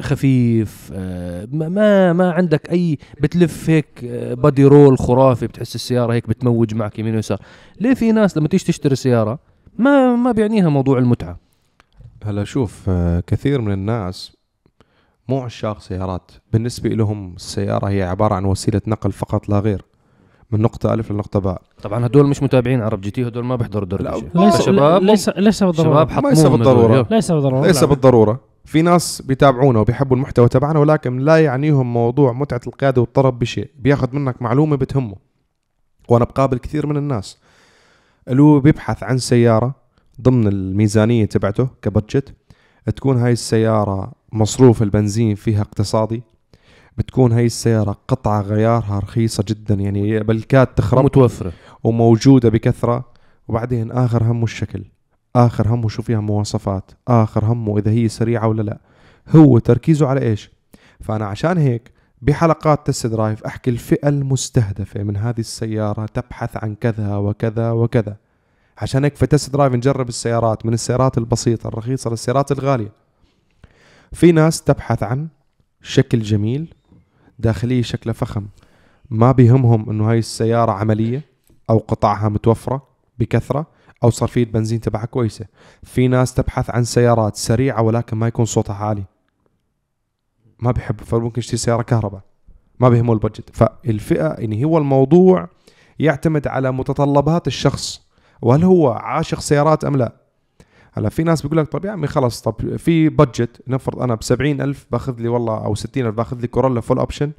خفيف 0.00 0.90
آه، 0.94 1.48
ما 1.52 2.12
ما 2.12 2.32
عندك 2.32 2.70
أي 2.70 2.98
بتلف 3.20 3.70
هيك 3.70 4.04
body 4.38 4.64
roll 4.64 4.98
خرافي 4.98 5.46
بتحس 5.46 5.74
السيارة 5.74 6.12
هيك 6.12 6.28
بتموج 6.28 6.74
معك 6.74 6.98
يمين 6.98 7.14
ويسار. 7.14 7.38
ليه 7.80 7.94
في 7.94 8.12
ناس 8.12 8.36
لما 8.36 8.48
تيجي 8.48 8.64
تشتري 8.64 8.96
سيارة 8.96 9.38
ما 9.78 10.16
ما 10.16 10.32
بيعنيها 10.32 10.68
موضوع 10.68 10.98
المتعة؟ 10.98 11.38
هلا 12.24 12.44
شوف 12.44 12.82
آه، 12.88 13.22
كثير 13.26 13.60
من 13.60 13.72
الناس 13.72 14.32
مو 15.28 15.40
عشاق 15.40 15.80
سيارات. 15.80 16.30
بالنسبة 16.52 16.88
لهم 16.90 17.34
السيارة 17.36 17.86
هي 17.86 18.02
عبارة 18.02 18.34
عن 18.34 18.44
وسيلة 18.44 18.80
نقل 18.86 19.12
فقط 19.12 19.48
لا 19.48 19.58
غير. 19.58 19.82
من 20.50 20.60
نقطة 20.62 20.94
ألف 20.94 21.12
لنقطة 21.12 21.38
باء. 21.40 21.62
طبعا 21.82 22.06
هدول 22.06 22.26
مش 22.26 22.42
متابعين 22.42 22.80
عرب 22.82 23.00
جي 23.00 23.10
تي 23.10 23.28
هدول 23.28 23.44
ما 23.44 23.56
بيحضروا 23.56 23.86
دردشه 23.88 24.26
لا، 24.34 24.40
ليس 24.44 24.60
شباب 24.60 25.02
ليس 25.02 25.28
ليس 25.28 25.62
بالضرورة 25.64 26.04
شباب 26.08 26.26
ليس 26.26 26.46
بالضرورة. 26.46 27.06
ليس 27.10 27.32
بالضرورة. 27.32 27.66
ليس. 27.66 27.84
بالضرورة. 27.84 28.40
في 28.66 28.82
ناس 28.82 29.22
بيتابعونا 29.22 29.80
وبيحبوا 29.80 30.16
المحتوى 30.16 30.48
تبعنا 30.48 30.78
ولكن 30.78 31.18
لا 31.18 31.44
يعنيهم 31.44 31.92
موضوع 31.92 32.32
متعة 32.32 32.60
القيادة 32.66 33.00
والطرب 33.00 33.38
بشيء. 33.38 33.70
بياخذ 33.78 34.16
منك 34.16 34.42
معلومة 34.42 34.76
بتهمه. 34.76 35.16
وأنا 36.08 36.24
بقابل 36.24 36.58
كثير 36.58 36.86
من 36.86 36.96
الناس. 36.96 37.38
اللي 38.28 38.42
هو 38.42 38.60
بيبحث 38.60 39.02
عن 39.02 39.18
سيارة 39.18 39.74
ضمن 40.20 40.46
الميزانية 40.46 41.24
تبعته 41.24 41.68
ك 41.82 41.88
budget. 41.88 42.34
تكون 42.96 43.16
هاي 43.16 43.32
السيارة 43.32 44.12
مصروف 44.32 44.82
البنزين 44.82 45.34
فيها 45.34 45.60
اقتصادي. 45.60 46.22
بتكون 46.98 47.32
هاي 47.32 47.46
السيارة 47.46 47.96
قطعة 48.08 48.40
غيارها 48.40 48.98
رخيصة 48.98 49.44
جدا 49.48 49.74
يعني 49.74 50.20
بالكاد 50.20 50.66
تخرب 50.66 51.04
متوفرة. 51.04 51.52
وموجودة 51.84 52.48
بكثرة. 52.48 53.04
وبعدين 53.48 53.92
آخر 53.92 54.24
همه 54.24 54.44
الشكل. 54.44 54.84
آخر 55.36 55.68
همه 55.68 55.88
شو 55.88 56.02
فيها 56.02 56.20
مواصفات 56.20 56.90
آخر 57.08 57.44
همه 57.44 57.78
إذا 57.78 57.90
هي 57.90 58.08
سريعة 58.08 58.48
ولا 58.48 58.62
لا. 58.62 58.78
هو 59.28 59.58
تركيزه 59.58 60.06
على 60.06 60.22
إيش؟ 60.22 60.50
فأنا 61.00 61.26
عشان 61.26 61.58
هيك 61.58 61.92
بحلقات 62.22 62.86
test 62.86 63.06
drive 63.06 63.44
أحكي 63.44 63.70
الفئة 63.70 64.08
المستهدفة 64.08 65.02
من 65.02 65.16
هذه 65.16 65.38
السيارة 65.40 66.06
تبحث 66.06 66.56
عن 66.56 66.74
كذا 66.74 67.16
وكذا 67.16 67.70
وكذا. 67.70 68.16
عشان 68.78 69.04
هيك 69.04 69.16
في 69.16 69.26
test 69.26 69.52
drive 69.52 69.72
نجرب 69.72 70.08
السيارات 70.08 70.66
من 70.66 70.72
السيارات 70.72 71.18
البسيطة 71.18 71.68
الرخيصة 71.68 72.10
للسيارات 72.10 72.52
الغالية. 72.52 72.92
في 74.12 74.32
ناس 74.32 74.62
تبحث 74.62 75.02
عن 75.02 75.28
شكل 75.82 76.20
جميل 76.20 76.74
داخلية 77.38 77.82
شكله 77.82 78.12
فخم. 78.12 78.46
ما 79.10 79.32
بيهمهم 79.32 79.90
إنه 79.90 80.10
هاي 80.10 80.18
السيارة 80.18 80.72
عملية 80.72 81.22
أو 81.70 81.78
قطعها 81.78 82.28
متوفرة 82.28 82.82
بكثرة. 83.18 83.75
أو 84.04 84.10
صرفية 84.10 84.44
بنزين 84.44 84.80
تبعها 84.80 85.06
كويسة. 85.06 85.46
في 85.82 86.08
ناس 86.08 86.34
تبحث 86.34 86.70
عن 86.70 86.84
سيارات 86.84 87.36
سريعة 87.36 87.82
ولكن 87.82 88.16
ما 88.16 88.26
يكون 88.26 88.44
صوتها 88.44 88.74
عالي. 88.74 89.04
ما 90.58 90.70
بيحب 90.70 91.00
فممكن 91.00 91.38
يشتري 91.38 91.56
سيارة 91.56 91.82
كهرباء. 91.82 92.20
ما 92.80 92.88
بيهمه 92.88 93.12
ال 93.12 93.18
budget 93.18 93.56
فالفئة 93.56 94.34
يعني 94.38 94.64
هو 94.64 94.78
الموضوع 94.78 95.48
يعتمد 95.98 96.46
على 96.46 96.72
متطلبات 96.72 97.46
الشخص. 97.46 98.06
وهل 98.42 98.64
هو 98.64 98.90
عاشق 98.90 99.40
سيارات 99.40 99.84
أم 99.84 99.96
لا؟ 99.96 100.12
هلا 100.92 101.08
في 101.08 101.22
ناس 101.22 101.42
بيقول 101.42 101.58
لك 101.58 101.68
طب 101.68 101.84
يا 101.84 101.90
عمي 101.90 102.06
خلص 102.06 102.40
طب 102.40 102.76
في 102.76 103.08
budget 103.08 103.62
نفرض 103.68 104.02
أنا 104.02 104.14
ب 104.14 104.20
ألف 104.40 104.86
باخذ 104.90 105.20
لي 105.20 105.28
والله 105.28 105.64
أو 105.64 105.74
60000 105.74 106.14
باخذ 106.14 106.40
لي 106.40 106.46
كورولا 106.46 106.80
full 106.80 106.98
option 106.98 107.32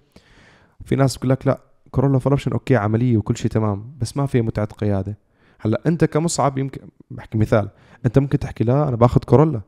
في 0.85 0.95
ناس 0.95 1.17
بيقول 1.17 1.29
لك 1.29 1.47
لا 1.47 1.59
كورولا 1.91 2.19
full 2.19 2.31
option 2.31 2.51
أوكي 2.51 2.75
عملية 2.75 3.17
وكل 3.17 3.37
شيء 3.37 3.51
تمام 3.51 3.93
بس 4.01 4.17
ما 4.17 4.25
فيها 4.25 4.41
متعة 4.41 4.65
قيادة. 4.65 5.17
هلا 5.59 5.81
انت 5.87 6.05
كمصعب 6.05 6.57
يمكن 6.57 6.81
بحكي 7.11 7.37
مثال 7.37 7.69
انت 8.05 8.19
ممكن 8.19 8.39
تحكي 8.39 8.63
لا 8.63 8.87
أنا 8.87 8.95
باخذ 8.95 9.19
كورولا 9.19 9.61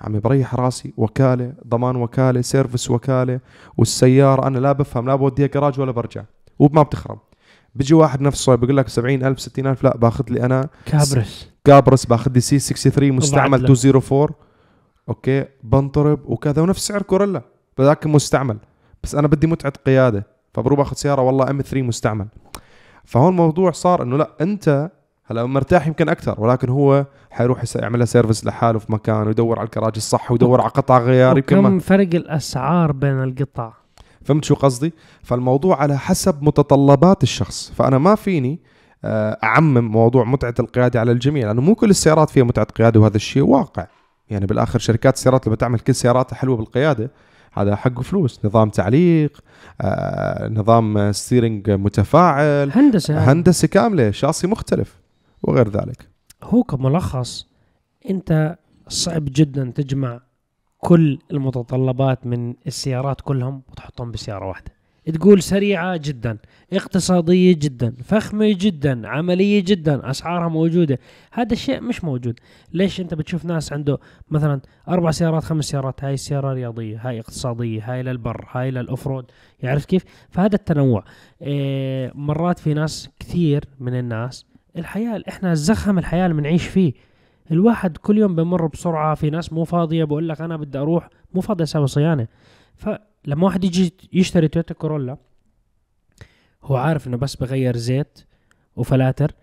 عمي 0.00 0.20
بريح 0.20 0.54
راسي 0.54 0.92
وكاله 0.96 1.52
ضمان 1.66 1.96
وكاله 1.96 2.40
service 2.40 2.90
وكاله 2.90 3.40
والسيارة 3.76 4.46
أنا 4.46 4.58
لا 4.58 4.72
بفهم 4.72 5.06
لا 5.06 5.14
بوديها 5.14 5.46
جراج 5.46 5.80
ولا 5.80 5.92
برجع 5.92 6.24
وما 6.58 6.82
بتخرب. 6.82 7.18
بيجي 7.74 7.94
واحد 7.94 8.20
نفسه 8.20 8.54
بيقول 8.54 8.76
لك 8.76 8.88
70000 8.88 9.40
60000 9.40 9.84
لا 9.84 9.96
باخذ 9.96 10.24
لي 10.30 10.42
أنا 10.42 10.68
كابرس. 10.86 11.50
كابرس 11.64 12.06
باخذ 12.06 12.32
لي 12.32 12.40
C 12.40 12.58
63 12.58 13.12
مستعمل 13.12 13.58
وبعد 13.58 13.70
204 13.70 14.28
أوكي 15.08 15.44
بنطرب 15.62 16.20
وكذا 16.24 16.62
ونفس 16.62 16.86
سعر 16.86 17.02
كورولا 17.02 17.42
بذاك 17.78 18.06
مستعمل. 18.06 18.58
بس 19.02 19.14
أنا 19.14 19.28
بدي 19.28 19.46
متعة 19.46 19.72
قيادة 19.86 20.26
فبروح 20.54 20.78
باخذ 20.78 20.96
سيارة 20.96 21.22
والله 21.22 21.50
M 21.50 21.60
3 21.60 21.82
مستعمل. 21.82 22.26
فهون 23.04 23.28
الموضوع 23.28 23.70
صار 23.70 24.02
إنه 24.02 24.16
لا 24.16 24.30
أنت 24.40 24.90
هلا 25.30 25.46
مرتاح 25.46 25.86
يمكن 25.86 26.08
أكثر 26.08 26.40
ولكن 26.40 26.68
هو 26.68 27.06
حيروح 27.30 27.64
يعملها 27.76 28.06
service 28.06 28.46
لحاله 28.46 28.78
في 28.78 28.92
مكان 28.92 29.26
ويدور 29.26 29.58
على 29.58 29.66
الكراج 29.66 29.92
الصح 29.96 30.32
ويدور 30.32 30.60
على 30.60 30.70
قطع 30.70 30.98
غيار 30.98 31.36
يمكن 31.36 31.56
كم 31.56 31.78
فرق 31.78 32.14
الأسعار 32.14 32.92
بين 32.92 33.22
القطع؟ 33.22 33.72
فهمت 34.24 34.44
شو 34.44 34.54
قصدي؟ 34.54 34.92
فالموضوع 35.22 35.82
على 35.82 35.98
حسب 35.98 36.42
متطلبات 36.42 37.22
الشخص 37.22 37.72
فأنا 37.76 37.98
ما 37.98 38.14
فيني 38.14 38.60
آه، 39.04 39.38
أعمم 39.44 39.92
موضوع 39.92 40.24
متعة 40.24 40.54
القيادة 40.60 41.00
على 41.00 41.12
الجميع 41.12 41.46
لأنه 41.46 41.62
مو 41.62 41.74
كل 41.74 41.90
السيارات 41.90 42.30
فيها 42.30 42.44
متعة 42.44 42.64
قيادة 42.64 43.00
وهذا 43.00 43.16
الشيء 43.16 43.42
واقع. 43.42 43.86
يعني 44.30 44.46
بالآخر 44.46 44.78
شركات 44.78 45.14
السيارات 45.14 45.46
لما 45.46 45.56
تعمل 45.56 45.78
كل 45.78 45.94
سياراتها 45.94 46.36
حلوة 46.36 46.56
بالقيادة 46.56 47.10
هذا 47.52 47.76
حقه 47.76 48.02
فلوس. 48.02 48.40
نظام 48.44 48.70
تعليق 48.70 49.40
آه 49.80 50.48
نظام 50.48 51.12
ستيرنج 51.12 51.70
متفاعل 51.70 52.70
هندسة. 52.74 53.32
هندسة 53.32 53.68
كاملة 53.68 54.10
شاصي 54.10 54.46
مختلف. 54.46 54.99
وغير 55.42 55.68
ذلك. 55.68 56.08
هو 56.42 56.62
كملخص 56.62 57.46
أنت 58.10 58.58
صعب 58.88 59.24
جدا 59.24 59.72
تجمع 59.74 60.20
كل 60.78 61.18
المتطلبات 61.30 62.26
من 62.26 62.54
السيارات 62.66 63.20
كلهم 63.20 63.62
وتحطهم 63.70 64.10
بسيارة 64.10 64.48
واحدة. 64.48 64.80
تقول 65.14 65.42
سريعة 65.42 65.96
جدا 65.96 66.38
اقتصادية 66.72 67.52
جدا 67.52 67.94
فخمة 68.04 68.56
جدا 68.58 69.08
عملية 69.08 69.64
جدا 69.64 70.10
أسعارها 70.10 70.48
موجودة. 70.48 70.98
هذا 71.32 71.52
الشيء 71.52 71.80
مش 71.80 72.04
موجود. 72.04 72.40
ليش 72.72 73.00
أنت 73.00 73.14
بتشوف 73.14 73.44
ناس 73.44 73.72
عنده 73.72 73.98
مثلا 74.30 74.60
أربع 74.88 75.10
سيارات 75.10 75.44
خمس 75.44 75.64
سيارات؟ 75.64 76.04
هاي 76.04 76.14
السيارة 76.14 76.52
رياضية 76.52 77.00
هاي 77.08 77.20
اقتصادية 77.20 77.92
هاي 77.92 78.02
للبر 78.02 78.46
هاي 78.50 78.70
لل 78.70 78.81
off-road 78.81 79.24
يعرف 79.62 79.84
كيف؟ 79.84 80.04
فهذا 80.30 80.54
التنوع. 80.54 81.04
إيه 81.42 82.12
مرات 82.14 82.58
في 82.58 82.74
ناس 82.74 83.08
كثير 83.20 83.64
من 83.80 83.98
الناس 83.98 84.46
الحياة 84.76 85.22
إحنا 85.28 85.54
زخم 85.54 85.98
الحياة 85.98 86.26
اللي 86.26 86.40
بنعيش 86.40 86.66
فيه. 86.66 86.92
الواحد 87.50 87.96
كل 87.96 88.18
يوم 88.18 88.34
بمر 88.34 88.66
بسرعة 88.66 89.14
في 89.14 89.30
ناس 89.30 89.52
مو 89.52 89.64
فاضية 89.64 90.04
بقول 90.04 90.28
لك 90.28 90.40
أنا 90.40 90.56
بدي 90.56 90.78
أروح 90.78 91.08
مو 91.34 91.40
فاضي 91.40 91.62
أسوي 91.62 91.86
صيانة. 91.86 92.28
فلما 92.76 93.44
واحد 93.44 93.64
يجي 93.64 93.94
يشتري 94.12 94.48
تويوتا 94.48 94.74
كورولا 94.74 95.16
هو 96.62 96.76
عارف 96.76 97.06
إنه 97.06 97.16
بس 97.16 97.36
بغير 97.36 97.76
زيت 97.76 98.18
وفلاتر 98.76 99.34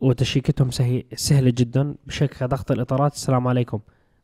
وتشيكتهم 0.00 0.70
سهلة 1.14 1.52
جدا 1.56 1.94
بشكل 2.06 2.48
ضغط 2.48 2.70
الإطارات. 2.70 3.14
السلام 3.14 3.48
عليكم. 3.48 3.80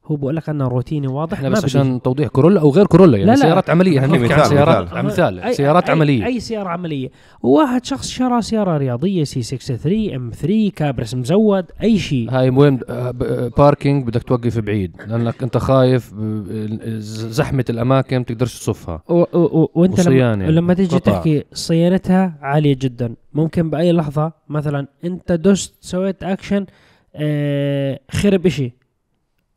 هو 0.06 0.16
بقول 0.16 0.36
لك 0.36 0.48
أنا 0.48 0.68
روتيني 0.68 1.06
واضح 1.06 1.32
إحنا 1.36 1.48
بس 1.48 1.64
عشان 1.64 2.02
توضيح 2.02 2.28
كورولا 2.28 2.60
أو 2.60 2.70
غير 2.70 2.86
كورولا 2.86 3.16
يعني 3.18 3.30
لا، 3.30 3.36
لا. 3.36 3.40
سيارات 3.42 3.70
عملية 3.70 3.98
إحنا 3.98 4.18
بنحكي 4.18 4.32
عن 4.34 4.40
مثال، 4.40 4.48
سيارات 4.48 4.84
مثال. 4.92 5.04
مثال 5.04 5.42
أي- 5.42 5.50
سيارات 5.56 5.86
أي- 5.86 5.90
عملية. 5.90 6.26
أي 6.26 6.40
سيارة 6.40 6.68
عملية. 6.68 7.08
وواحد 7.42 7.84
شخص 7.84 8.08
شرى 8.08 8.42
سيارة 8.42 8.76
رياضية 8.76 9.24
C 9.24 9.42
63 9.42 10.14
M 10.14 10.30
3 10.30 10.70
كابرس 10.76 11.14
مزود 11.14 11.64
أي 11.82 11.98
شيء. 11.98 12.30
هاي 12.30 12.50
وين؟ 12.50 12.80
آه، 12.88 13.10
ب- 13.10 13.22
آه، 13.22 13.50
parking 13.59 14.07
بدك 14.06 14.22
توقف 14.22 14.58
بعيد 14.58 14.96
لأنك 15.08 15.42
أنت 15.42 15.56
خايف 15.56 16.14
زحمة 16.98 17.64
الأماكن 17.70 18.22
بتقدرش 18.22 18.58
تصفها. 18.58 19.02
وأنت 19.08 20.00
لما, 20.00 20.10
وصيانة، 20.10 20.46
لما 20.46 20.74
تيجي 20.74 20.96
قطع. 20.96 21.12
تحكي 21.12 21.44
صيانتها 21.52 22.38
عالية 22.42 22.76
جدا. 22.80 23.14
ممكن 23.34 23.70
بأي 23.70 23.92
لحظة 23.92 24.32
مثلا 24.48 24.86
أنت 25.04 25.32
دست 25.32 25.74
سويت 25.80 26.22
اكشن 26.22 26.66
آه 27.16 28.00
خرب 28.10 28.46
إشي. 28.46 28.72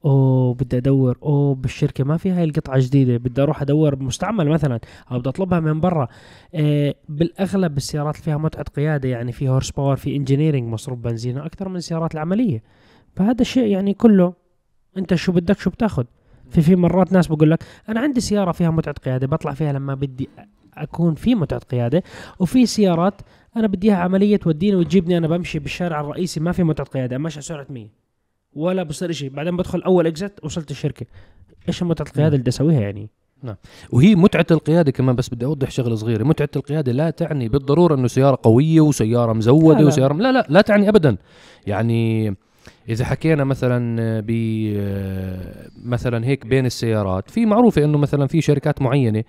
أوه 0.08 0.54
بدي 0.54 0.78
أدور. 0.78 1.18
أوه 1.24 1.56
بالشركة 1.56 2.04
ما 2.04 2.18
في 2.18 2.32
هاي 2.32 2.44
القطعة 2.44 2.80
جديدة. 2.80 3.18
بدي 3.18 3.42
أروح 3.42 3.62
أدور 3.62 4.04
مستعمل 4.04 4.50
مثلا 4.50 4.80
أو 5.12 5.20
بدي 5.20 5.30
أطلبها 5.30 5.60
من 5.60 5.80
برا. 5.80 6.08
آه 6.56 6.96
بالأغلب 7.10 7.74
بالسيارات 7.74 8.16
اللي 8.16 8.24
فيها 8.24 8.38
متعة 8.38 8.64
قيادة 8.64 9.10
يعني 9.10 9.32
في 9.32 9.50
horse 9.50 9.72
power 9.72 9.96
في 9.96 10.16
engineering 10.16 10.64
مصروف 10.74 11.00
بنزين 11.00 11.38
أكثر 11.38 11.70
من 11.70 11.76
السيارات 11.76 12.14
العملية. 12.14 12.64
فهذا 13.16 13.42
الشيء 13.42 13.68
يعني 13.68 13.94
كله 13.94 14.34
أنت 14.98 15.16
شو 15.16 15.32
بدك 15.32 15.60
شو 15.60 15.70
بتأخذ. 15.70 16.04
في 16.50 16.62
في 16.62 16.76
مرات 16.76 17.14
ناس 17.14 17.28
بقول 17.28 17.52
لك 17.52 17.64
أنا 17.90 18.00
عندي 18.00 18.22
سيارة 18.22 18.52
فيها 18.52 18.70
متعة 18.70 18.94
قيادة 18.94 19.28
بطلع 19.28 19.54
فيها 19.54 19.74
لما 19.74 19.94
بدي 19.94 20.30
أكون 20.74 21.16
في 21.16 21.36
متعة 21.36 21.60
قيادة. 21.60 22.04
وفي 22.40 22.66
سيارات 22.66 23.22
أنا 23.56 23.68
بدي 23.68 23.88
إياها 23.88 23.98
عملية 23.98 24.38
توديني 24.38 24.76
وتجيبني 24.76 25.18
أنا 25.18 25.28
بمشي 25.28 25.60
بالشارع 25.60 26.02
الرئيسي 26.02 26.40
ما 26.40 26.52
في 26.52 26.64
متعة 26.64 26.88
قيادة 26.88 27.18
ماشي 27.18 27.42
سرعة 27.42 27.68
100 27.70 28.07
ولا 28.58 28.84
بصير 28.84 29.12
شيء 29.12 29.30
بعدين 29.30 29.58
بدخل 29.58 29.82
أول 29.82 30.08
exit 30.08 30.34
وصلت 30.44 30.72
الشركة. 30.72 31.06
إيش 31.68 31.84
متعة 31.84 32.06
القيادة 32.08 32.28
اللي 32.28 32.38
بدي 32.38 32.50
اسويها 32.50 32.82
يعني 32.82 33.10
وهي 33.92 34.16
متعة 34.16 34.46
القيادة 34.52 34.92
كمان 34.92 35.16
بس 35.16 35.30
بدي 35.30 35.46
أوضح 35.46 35.72
شغلة 35.72 35.96
صغيرة. 35.96 36.24
متعة 36.24 36.50
القيادة 36.56 36.92
لا 36.92 37.10
تعني 37.10 37.50
بالضرورة 37.50 37.96
إنه 37.96 38.08
سيارة 38.08 38.40
قوية 38.44 38.82
وسيارة 38.82 39.34
مزودة 39.34 39.78
لا، 39.78 39.82
لا. 39.82 39.88
وسيارة 39.88 40.14
لا 40.14 40.32
لا 40.32 40.46
لا 40.50 40.62
تعني 40.62 40.90
ابدا. 40.90 41.18
يعني 41.68 42.36
إذا 42.90 43.06
حكينا 43.06 43.44
مثلا 43.44 44.22
ب 44.28 44.32
مثلا 45.86 46.26
هيك 46.26 46.46
بين 46.46 46.66
السيارات 46.66 47.30
في 47.30 47.46
معروفة 47.46 47.84
إنه 47.84 47.98
مثلا 47.98 48.28
في 48.28 48.42
شركات 48.42 48.82
معينة 48.82 49.24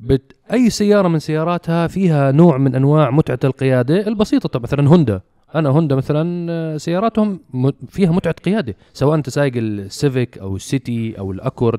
بت 0.00 0.32
أي 0.52 0.70
سيارة 0.70 1.08
من 1.08 1.18
سياراتها 1.18 1.86
فيها 1.86 2.32
نوع 2.32 2.58
من 2.58 2.74
أنواع 2.74 3.10
متعة 3.10 3.38
القيادة 3.44 4.06
البسيطة. 4.08 4.48
طب 4.48 4.62
مثلا 4.62 4.88
هوندا. 4.88 5.20
أنا 5.54 5.68
هوندا 5.68 5.96
مثلا 5.96 6.46
آه، 6.52 6.76
سياراتهم 6.76 7.40
فيها 7.88 8.10
متعة 8.12 8.34
قيادة 8.44 8.76
سواء 8.92 9.14
أنت 9.14 9.28
سايق 9.30 9.52
السيفيك 9.56 10.38
أو 10.38 10.56
السيتي 10.56 11.18
أو 11.18 11.32
الأكورد. 11.32 11.78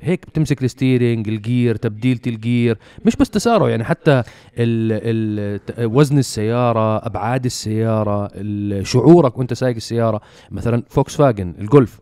هيك 0.00 0.26
بتمسك 0.26 0.64
ال 0.64 0.71
steering 0.71 1.28
ال 1.28 1.38
gear 1.38 1.76
تبديلة 1.76 2.20
ال 2.26 2.35
gear. 2.35 2.78
مش 3.04 3.16
بس 3.16 3.30
تسارع 3.30 3.68
يعني 3.68 3.84
حتى 3.84 4.10
ال 4.12 4.24
ال 4.58 5.64
ت- 5.66 5.74
وزن 5.78 6.18
السيارة 6.18 7.06
أبعاد 7.06 7.44
السيارة 7.44 8.28
ال- 8.34 8.86
شعورك 8.86 9.38
وأنت 9.38 9.52
سايق 9.54 9.76
السيارة. 9.76 10.20
مثلا 10.50 10.82
فوكس 10.88 11.16
فاجن 11.16 11.54
الجولف 11.58 12.00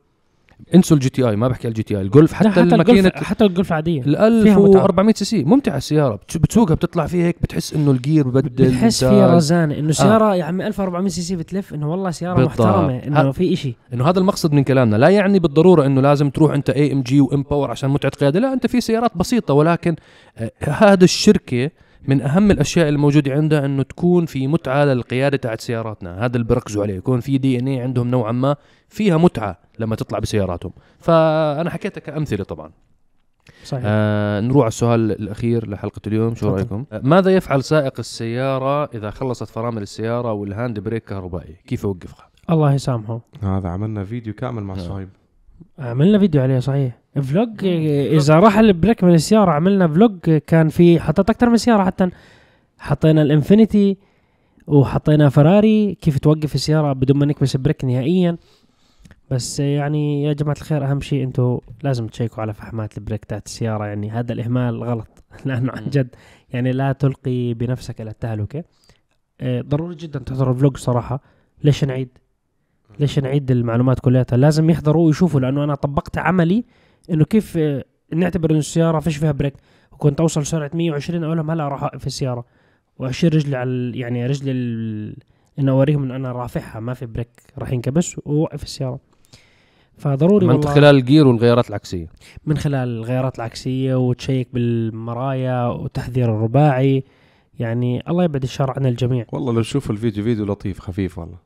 انسوا 0.75 0.97
ال 0.97 1.09
GTI 1.09 1.37
ما 1.37 1.49
بحكي 1.49 1.69
ال 1.69 1.83
GTI 1.83 2.03
الجولف 2.03 2.33
حتى, 2.33 2.49
حتى 2.49 2.61
الماكينة 2.61 2.99
الجولف 3.09 3.25
حتى 3.25 3.45
الجولف 3.45 3.73
عادية. 3.73 4.03
ال 4.03 4.43
فيها 4.43 4.59
متعة. 4.59 4.81
1400 4.85 5.15
سي 5.15 5.25
سي 5.25 5.45
ممتعة 5.45 5.77
السيارة. 5.77 6.15
بتس- 6.17 6.37
بتسوقها 6.37 6.75
بتطلع 6.75 7.07
فيها 7.07 7.27
هيك 7.27 7.37
بتحس 7.43 7.75
إنه 7.75 7.91
ال 7.91 7.98
gear 7.98 8.29
ببدل 8.29 8.69
بتحس 8.69 9.05
فيها 9.05 9.35
رزانة 9.35 9.79
إنه 9.79 9.93
سيارة 9.93 10.35
يا 10.37 10.45
عمي 10.45 10.67
1400 10.67 11.09
سي 11.09 11.23
سي 11.23 11.37
بتلف 11.37 11.75
إنه 11.75 11.91
والله 11.91 12.11
سيارة 12.11 12.35
بالضبط. 12.35 12.61
محترمة 12.61 12.97
إنه 12.99 13.33
في 13.33 13.53
إشي. 13.53 13.75
إنه 13.95 14.09
هذا 14.09 14.19
المقصد 14.19 14.53
من 14.53 14.65
كلامنا. 14.65 14.97
لا 14.97 15.09
يعني 15.09 15.39
بالضرورة 15.39 15.87
إنه 15.87 16.01
لازم 16.01 16.31
تروح 16.31 16.53
أنت 16.55 16.71
AMG 16.71 17.21
و 17.21 17.32
M 17.32 17.43
Power 17.43 17.71
عشان 17.71 17.91
متعة 17.91 18.11
قيادة. 18.13 18.41
لا 18.41 18.53
أنت 18.53 18.67
في 18.67 18.81
سيارات 18.81 19.17
بسيطة 19.17 19.55
ولكن 19.55 19.97
آه، 20.39 20.51
هذا 20.63 21.05
الشركة 21.05 21.71
من 22.09 22.23
أهم 22.23 22.51
الأشياء 22.51 22.89
الموجودة 22.89 23.33
عندها 23.33 23.67
إنه 23.67 23.83
تكون 23.83 24.27
في 24.27 24.47
متعة 24.47 24.85
للقيادة 24.85 25.37
تاعت 25.37 25.61
سياراتنا. 25.61 26.25
هذا 26.25 26.37
اللي 26.37 26.47
بيركزوا 26.47 26.83
عليه. 26.83 26.95
يكون 26.95 27.21
في 27.21 27.39
DNA 27.39 27.81
عندهم 27.81 28.09
نوعا 28.09 28.33
ما 28.33 28.57
فيها 28.89 29.17
متعة 29.17 29.59
لما 29.79 29.97
تطلع 29.97 30.19
بسياراتهم. 30.19 30.73
فأنا 30.99 31.71
حكيتها 31.71 32.01
كأمثلة 32.01 32.45
طبعا. 32.45 32.71
صحيح. 33.65 33.83
آه 33.87 34.41
نروح 34.41 34.63
على 34.63 34.69
السؤال 34.69 35.13
الأخير 35.13 35.71
لحلقة 35.71 36.01
اليوم. 36.07 36.35
شو 36.35 36.41
تفضل. 36.41 36.57
رأيكم؟ 36.57 36.85
آه 36.93 37.01
ماذا 37.05 37.31
يفعل 37.31 37.63
سائق 37.63 37.99
السيارة 37.99 38.85
إذا 38.85 39.11
خلصت 39.11 39.49
فرامل 39.49 39.83
السيارة 39.83 40.33
وال 40.33 40.49
hand 40.49 40.81
brake 40.81 41.05
كهربائي؟ 41.05 41.57
كيف 41.67 41.85
يوقفها 41.85 42.29
الله 42.51 42.75
يسامحه. 42.75 43.21
هذا 43.43 43.69
عملنا 43.69 44.05
فيديو 44.05 44.35
كامل 44.35 44.63
مع 44.63 44.75
نعم. 44.75 44.85
صهيب. 44.85 45.09
عملنا 45.79 46.19
فيديو 46.19 46.43
عليه 46.43 46.59
صحيح. 46.59 46.99
vlog 47.23 47.65
إذا 47.65 48.35
راح 48.35 48.59
ال 48.59 48.66
brake 48.66 49.05
من 49.05 49.15
السيارة 49.15 49.51
عملنا 49.51 49.89
vlog 49.89 50.19
كان 50.47 50.69
في 50.69 51.01
حطيت 51.01 51.31
أكثر 51.31 51.51
من 51.51 51.57
سيارة 51.57 51.85
حتى. 51.85 52.11
حطينا 52.79 53.23
الإنفينيتي 53.23 53.97
وحطينا 54.67 55.29
فراري 55.29 55.95
كيف 55.95 56.19
توقف 56.19 56.55
السيارة 56.55 56.93
بدون 56.93 57.19
ما 57.19 57.27
نكبس 57.27 57.57
brake 57.57 57.85
نهائيا. 57.85 58.37
بس 59.31 59.61
يعني 59.61 60.23
يا 60.23 60.33
جماعة 60.33 60.57
الخير 60.57 60.85
أهم 60.91 61.01
شيء 61.01 61.25
أنتم 61.25 61.59
لازم 61.83 62.07
تشيكوا 62.07 62.43
على 62.43 62.55
فحمات 62.55 62.99
ال 62.99 63.03
brake 63.03 63.25
تاعت 63.25 63.47
السيارة. 63.47 63.85
يعني 63.87 64.11
هذا 64.11 64.33
الإهمال 64.33 64.85
غلط 64.85 65.25
لأنه 65.47 65.73
عن 65.73 65.85
جد 65.91 66.15
يعني 66.51 66.73
لا 66.73 66.93
تلقي 66.93 67.55
بنفسك 67.55 68.01
إلى 68.01 68.11
التهلكة. 68.11 68.65
آه، 69.41 69.61
ضروري 69.61 69.95
جدا 69.95 70.19
تحضروا 70.19 70.55
ال 70.55 70.59
vlog 70.59 70.77
صراحة. 70.77 71.23
ليش 71.65 71.85
نعيد؟ 71.85 72.09
ليش 73.01 73.19
نعيد 73.19 73.51
المعلومات 73.51 74.01
كلها؟ 74.01 74.25
لازم 74.33 74.71
يحضروا 74.71 75.07
ويشوفوا 75.07 75.41
لأنه 75.41 75.65
أنا 75.65 75.75
طبقت 75.75 76.19
عملي 76.19 76.65
إنه 77.11 77.25
كيف 77.25 77.59
نعتبر 78.15 78.51
إنه 78.51 78.59
السيارة 78.59 79.01
فيش 79.01 79.17
فيها 79.17 79.33
brake 79.33 79.55
وكنت 79.93 80.21
اوصل 80.21 80.47
سرعة 80.47 80.71
120 80.75 81.25
أقول 81.25 81.37
لهم 81.37 81.51
هلا 81.51 81.69
راح 81.69 81.83
اوقف 81.83 82.07
السيارة. 82.07 82.45
وأشيل 82.99 83.35
رجلي 83.35 83.57
على 83.57 83.93
يعني 83.99 84.27
رجلي 84.27 84.51
ال- 84.51 85.17
إنه 85.59 85.73
أوريهم 85.73 86.03
إنه 86.03 86.17
أنا 86.17 86.33
رافعها 86.33 86.81
ما 86.81 86.95
في 86.95 87.07
brake 87.07 87.29
راح 87.59 87.73
ينكبس 87.73 88.17
واوقف 88.25 88.63
السيارة. 88.63 88.99
فضروري 89.99 90.47
ما 90.47 90.53
انت 90.53 90.65
والله. 90.65 90.75
خلال 90.81 90.97
ال 90.97 91.03
gear 91.03 91.27
والغيارات 91.27 91.69
العكسية. 91.71 92.07
من 92.47 92.59
خلال 92.59 92.89
الغيارات 92.89 93.37
العكسية 93.37 93.95
وتشيك 93.95 94.49
بالمرايا 94.53 95.67
وتحذير 95.67 96.25
الرباعي. 96.35 97.05
يعني 97.59 98.03
الله 98.09 98.25
يبعد 98.25 98.43
الشر 98.43 98.71
عن 98.77 98.87
الجميع. 98.87 99.27
والله 99.33 99.53
لو 99.53 99.61
تشوفوا 99.61 99.93
الفيديو 99.95 100.25
فيديو 100.25 100.45
لطيف 100.45 100.79
خفيف 100.81 101.19
والله. 101.19 101.39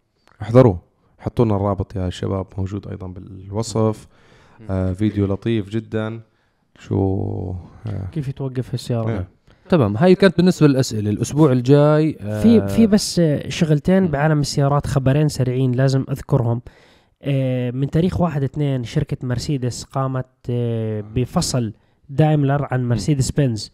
احضروه. 0.42 0.78
حطوا 1.18 1.44
لنا 1.44 1.56
الرابط 1.56 1.96
يا 1.96 2.10
شباب 2.10 2.46
موجود 2.58 2.88
أيضا 2.88 3.06
بالوصف. 3.06 4.06
آه 4.70 4.92
فيديو 4.92 5.26
لطيف 5.26 5.68
جدا. 5.68 6.20
شو 6.78 6.96
آه. 7.86 8.08
كيف 8.12 8.30
توقف 8.30 8.74
السيارة؟ 8.74 9.10
إيه. 9.10 9.28
تمام 9.68 9.96
هاي 9.96 10.14
كانت 10.14 10.36
بالنسبة 10.36 10.66
للأسئلة. 10.66 11.10
الأسبوع 11.10 11.52
الجاي 11.52 12.16
آه، 12.20 12.42
في 12.42 12.68
في 12.68 12.86
بس 12.86 13.20
شغلتين 13.48 14.06
بعالم 14.08 14.40
السيارات 14.40 14.86
خبرين 14.86 15.28
سريعين 15.28 15.72
لازم 15.72 16.04
أذكرهم. 16.10 16.62
آه، 17.22 17.70
من 17.70 17.90
تاريخ 17.90 18.20
واحد 18.20 18.42
اثنين 18.42 18.84
شركة 18.84 19.26
مرسيدس 19.26 19.84
قامت 19.84 20.26
آه، 20.50 21.00
بفصل 21.00 21.72
دايملر 22.08 22.68
عن 22.70 22.88
مرسيدس 22.88 23.30
بنز. 23.30 23.72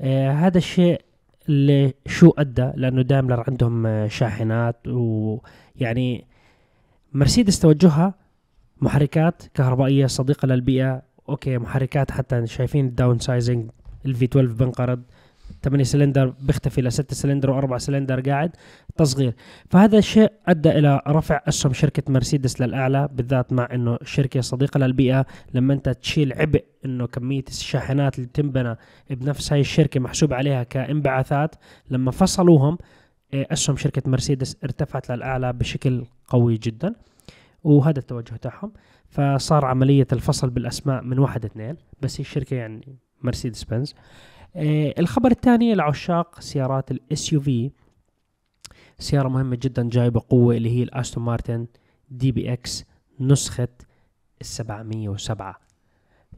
آه، 0.00 0.30
هذا 0.32 0.58
الشيء 0.58 1.00
اللي 1.48 1.94
شو 2.06 2.30
أدى؟ 2.38 2.70
لأنه 2.74 3.02
دايملر 3.02 3.44
عندهم 3.48 3.86
آه، 3.86 4.08
شاحنات 4.08 4.76
ويعني 4.86 6.26
مرسيدس 7.12 7.60
توجهها 7.60 8.14
محركات 8.82 9.42
كهربائية 9.54 10.06
صديقة 10.06 10.46
للبيئة. 10.46 11.02
okay 11.28 11.58
محركات 11.58 12.10
حتى 12.10 12.46
شايفين 12.46 12.86
ال 12.86 13.18
downsizing 13.18 13.70
ال 14.06 14.15
V 14.15 14.24
12 14.24 14.52
بنقرض 14.52 15.02
8 15.62 15.84
سلندر 15.84 16.34
بيختفي 16.40 16.82
ل 16.82 16.92
6 16.92 17.14
سلندر 17.14 17.62
و4 17.62 17.76
سلندر 17.76 18.20
قاعد 18.20 18.50
تصغير. 18.96 19.34
فهذا 19.70 19.98
الشيء 19.98 20.32
أدى 20.46 20.70
إلى 20.70 21.00
رفع 21.08 21.40
أسهم 21.48 21.72
شركة 21.72 22.12
مرسيدس 22.12 22.60
للأعلى 22.60 23.08
بالذات 23.12 23.52
مع 23.52 23.68
إنه 23.74 23.98
شركة 24.04 24.40
صديقة 24.40 24.78
للبيئة. 24.78 25.26
لما 25.54 25.74
أنت 25.74 25.88
تشيل 25.88 26.32
عبء 26.32 26.64
إنه 26.84 27.06
كمية 27.06 27.44
الشاحنات 27.48 28.16
اللي 28.16 28.26
بتنبنى 28.26 28.76
بنفس 29.10 29.52
هاي 29.52 29.60
الشركة 29.60 30.00
محسوب 30.00 30.32
عليها 30.32 30.62
كانبعاثات 30.62 31.54
لما 31.90 32.10
فصلوهم 32.10 32.78
إيه، 33.34 33.46
أسهم 33.50 33.76
شركة 33.76 34.10
مرسيدس 34.10 34.56
ارتفعت 34.64 35.10
للأعلى 35.10 35.52
بشكل 35.52 36.04
قوي 36.28 36.56
جدا. 36.56 36.94
وهذا 37.64 37.98
التوجه 37.98 38.36
تاعهم. 38.36 38.72
فصار 39.08 39.64
عملية 39.64 40.06
الفصل 40.12 40.50
بالأسماء 40.50 41.02
من 41.02 41.18
واحد 41.18 41.44
اثنين 41.44 41.76
بس 42.02 42.20
هي 42.20 42.22
الشركة 42.22 42.54
يعني 42.56 42.98
مرسيدس 43.22 43.64
بنز 43.64 43.94
آه 44.56 44.94
الخبر 44.98 45.30
الثاني 45.30 45.74
لعشاق 45.74 46.40
سيارات 46.40 46.90
ال 46.90 47.32
SUV 47.32 47.70
سيارة 48.98 49.28
مهمة 49.28 49.58
جدا 49.62 49.88
جايبة 49.88 50.22
قوة 50.28 50.56
اللي 50.56 50.78
هي 50.78 50.82
الاستون 50.82 51.24
مارتن 51.24 51.66
DBX 52.10 52.84
نسخة 53.20 53.68
ال 54.40 54.46
707 54.46 55.56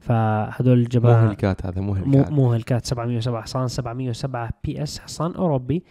فهدول 0.01 0.77
مو 0.77 0.83
الجماعة 0.83 1.31
Hellcat 1.31 1.67
هذا 1.67 1.81
مو 1.81 1.95
مو 1.95 1.95
هلكات. 1.95 2.33
مو 2.33 2.53
Hellcat. 2.53 2.87
707 2.87 3.43
حصان 3.43 3.69
707 3.69 4.51
PS 4.65 4.99
حصان 4.99 5.35
أوروبي. 5.35 5.85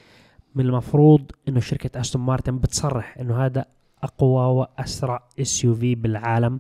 من 0.56 0.66
المفروض 0.66 1.32
إنه 1.48 1.60
شركة 1.60 2.02
استون 2.02 2.22
مارتن 2.22 2.58
بتصرح 2.58 3.18
إنه 3.18 3.46
هذا 3.46 3.66
أقوى 4.04 4.46
وأسرع 4.46 5.24
SUV 5.40 5.96
بالعالم. 5.96 6.60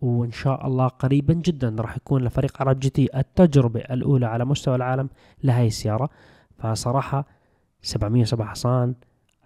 وإن 0.00 0.32
شاء 0.32 0.66
الله 0.66 0.88
قريبا 0.88 1.34
جدا 1.34 1.76
راح 1.78 1.96
يكون 1.96 2.24
لفريق 2.24 2.62
عرب 2.62 2.80
GT 2.80 3.08
التجربة 3.16 3.80
الأولى 3.80 4.26
على 4.26 4.44
مستوى 4.44 4.74
العالم 4.74 5.08
لهي 5.42 5.66
السيارة. 5.66 6.08
فصراحة 6.58 7.26
707 7.82 8.46
حصان 8.46 8.94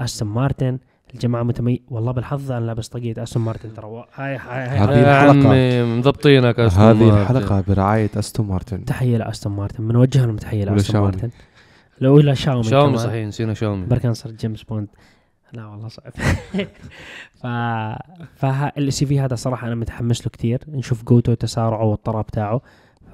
أستون 0.01 0.28
مارتن 0.28 0.78
الجماعة 1.14 1.43
متمي 1.43 1.82
والله 1.91 2.12
بالحظ 2.12 2.53
أنا 2.53 2.64
لابس 2.64 2.89
طاقية 2.89 3.22
أستون 3.22 3.43
مارتن 3.43 3.74
ترى. 3.74 4.05
هاي 4.14 4.36
هاي, 4.36 4.68
هاي, 4.68 5.01
الحلقة. 5.01 5.49
عمي 5.49 5.99
مضبطينك 5.99 6.61
أستون 6.61 6.84
هذه 6.84 7.11
مارتن. 7.11 7.36
الحلقة 7.36 7.64
برعاية 7.68 8.11
أستون 8.16 8.47
مارتن. 8.47 8.84
تحية 8.84 9.16
لأستون 9.16 9.53
مارتن. 9.53 9.89
بنوجه 9.89 10.26
لهم 10.26 10.36
تحية 10.36 10.62
ولا 10.62 10.70
لأستون. 10.70 11.01
مارتن. 11.01 11.30
لو 12.01 12.18
إلى 12.20 12.36
شاومي 12.36 12.62
شاومي 12.62 12.93
كمان. 12.93 13.07
صحيح 13.07 13.26
نسينا 13.26 13.55
شاومي. 13.55 13.86
بركان 13.86 14.14
صار 14.14 14.32
جيمس 14.32 14.62
بوند. 14.62 14.89
لا 15.53 15.66
والله 15.66 15.88
صعب. 15.88 16.12
ف 17.42 17.46
فالاس 18.36 19.05
في 19.05 19.20
هذا 19.20 19.34
صراحة 19.34 19.66
أنا 19.66 19.74
متحمس 19.74 20.26
له 20.26 20.30
كثير 20.32 20.59
نشوف 20.68 21.03
قوته 21.05 21.32
وتسارعه 21.32 21.84
والطراب 21.84 22.26
تاعه 22.26 22.61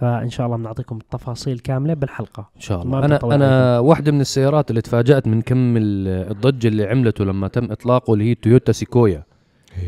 فان 0.00 0.30
شاء 0.30 0.46
الله 0.46 0.56
بنعطيكم 0.56 0.96
التفاصيل 0.96 1.58
كاملة 1.58 1.94
بالحلقة. 1.94 2.48
ان 2.56 2.60
شاء 2.60 2.82
الله. 2.82 3.04
أنا 3.04 3.18
أنا 3.34 3.78
واحدة 3.78 4.12
من 4.12 4.20
السيارات 4.20 4.70
اللي 4.70 4.80
تفاجأت 4.82 5.26
من 5.26 5.42
كم 5.42 5.76
ال- 5.76 6.30
الضجه 6.30 6.68
اللي 6.68 6.84
عملته 6.86 7.24
لما 7.24 7.48
تم 7.48 7.72
إطلاقه 7.72 8.14
اللي 8.14 8.24
هي 8.30 8.34
تويوتا 8.34 8.72
سيكويا 8.72 9.22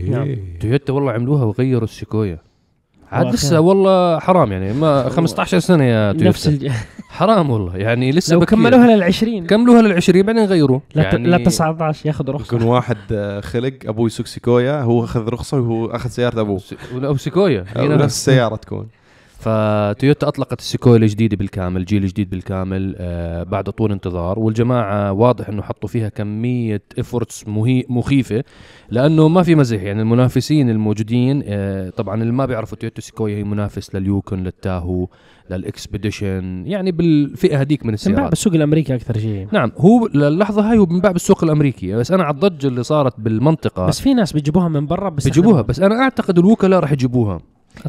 نعم. 0.08 0.36
تويوتا 0.60 0.92
والله 0.92 1.12
عملوها 1.12 1.44
وغيروا 1.44 1.84
السيكويا. 1.84 2.38
عاد 3.16 3.34
لسه. 3.34 3.60
والله 3.60 4.18
حرام 4.18 4.52
يعني 4.52 4.72
ما 4.72 5.08
15 5.08 5.58
سنة 5.58 5.84
يا 5.84 6.12
نفس 6.12 6.44
تويوتا 6.44 6.66
الج... 6.66 6.72
حرام 7.16 7.50
والله 7.50 7.76
يعني 7.76 8.12
لسه 8.12 8.34
لو 8.34 8.40
بكير. 8.40 8.58
كملوها 8.58 8.96
لل 8.96 9.02
20 9.02 9.46
كملوها 9.46 9.82
لل 9.82 9.92
20 9.92 10.22
بعدين 10.22 10.44
غيروا. 10.44 10.80
لا 10.94 11.02
يعني 11.02 11.28
لا 11.28 11.44
19 11.44 12.06
ياخذ 12.06 12.24
يكون 12.28 12.34
رخصه 12.34 12.66
واحد 12.66 12.96
آه، 13.12 13.40
خلق 13.40 13.72
ابوه 13.86 14.06
يسوق 14.06 14.26
سيكويا 14.26 14.82
هو 14.82 15.04
أخذ 15.04 15.28
رخصة 15.28 15.60
وهو 15.60 15.86
أخذ 15.86 16.10
سيارة 16.10 16.40
أبوه. 16.40 16.60
أو 16.94 17.16
سيكويا 17.16 17.64
نفس 17.76 18.04
السيارة 18.04 18.56
تكون. 18.56 18.88
فتويوتا 19.46 20.28
أطلقت 20.28 20.60
السيكويا 20.60 20.96
الجديده 20.96 21.36
بالكامل 21.36 21.84
جيل 21.84 22.06
جديد 22.06 22.30
بالكامل 22.30 22.94
آه 22.98 23.42
بعد 23.42 23.64
طول 23.64 23.92
انتظار. 23.92 24.38
والجماعة 24.38 25.12
واضح 25.12 25.48
إنه 25.48 25.62
حطوا 25.62 25.88
فيها 25.88 26.08
كمية 26.08 26.82
efforts 26.98 27.44
مخيفة 27.88 28.44
لأنه 28.90 29.28
ما 29.28 29.42
في 29.42 29.54
مزح. 29.54 29.82
يعني 29.82 30.02
المنافسين 30.02 30.70
الموجودين 30.70 31.42
آه 31.46 31.90
طبعا 31.90 32.22
اللي 32.22 32.32
ما 32.32 32.46
بيعرفوا 32.46 32.78
تويوتا 32.78 33.00
سيكويا 33.00 33.36
هي 33.36 33.44
منافس 33.44 33.94
لليوكون 33.94 34.44
للتاهو 34.44 35.08
لل 35.50 35.69
Expedition 35.69 36.62
يعني 36.66 36.92
بالفئة 36.92 37.60
هذيك 37.60 37.86
من 37.86 37.94
السيارات. 37.94 38.30
بالسوق 38.30 38.54
الأمريكي 38.54 38.94
أكثر 38.94 39.18
شيء. 39.18 39.48
نعم 39.52 39.72
هو 39.78 40.06
للحظة 40.14 40.70
هاي 40.70 40.78
هو 40.78 40.86
بنباع 40.86 41.12
بالسوق 41.12 41.44
الأمريكي. 41.44 41.94
بس 41.94 42.12
أنا 42.12 42.24
على 42.24 42.34
الضجه 42.34 42.68
اللي 42.68 42.82
صارت 42.82 43.20
بالمنطقة. 43.20 43.86
بس 43.86 44.00
في 44.00 44.14
ناس 44.14 44.32
بيجيبوها 44.32 44.68
من 44.68 44.86
برا 44.86 45.08
بس 45.08 45.24
بيجيبوها 45.24 45.62
بس 45.62 45.80
أنا 45.80 45.94
أعتقد 46.02 46.38
الوكلاء 46.38 46.80
راح 46.80 46.92
يجيبوها. 46.92 47.40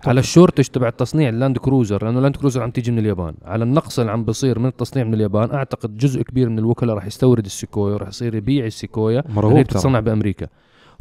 على 0.05 0.19
ال 0.19 0.24
shortage 0.24 0.63
تبع 0.63 0.87
التصنيع 0.87 1.29
اللاند 1.29 1.57
كروزر 1.57 2.05
لأنه 2.05 2.17
اللاند 2.17 2.35
كروزر 2.35 2.63
عم 2.63 2.71
تيجي 2.71 2.91
من 2.91 2.99
اليابان. 2.99 3.33
على 3.45 3.63
النقص 3.63 3.99
اللي 3.99 4.11
عم 4.11 4.23
بصير 4.23 4.59
من 4.59 4.65
التصنيع 4.65 5.05
من 5.05 5.13
اليابان 5.13 5.51
أعتقد 5.51 5.97
جزء 5.97 6.21
كبير 6.21 6.49
من 6.49 6.59
الوكلاء 6.59 6.95
راح 6.95 7.05
يستورد 7.05 7.45
السيكويا 7.45 7.93
وراح 7.93 8.07
يصير 8.07 8.35
يبيع 8.35 8.65
السيكويا 8.65 9.19
اللي 9.19 9.33
مرغوب. 9.33 9.59
بتتصنع 9.59 9.99
بأمريكا. 9.99 10.47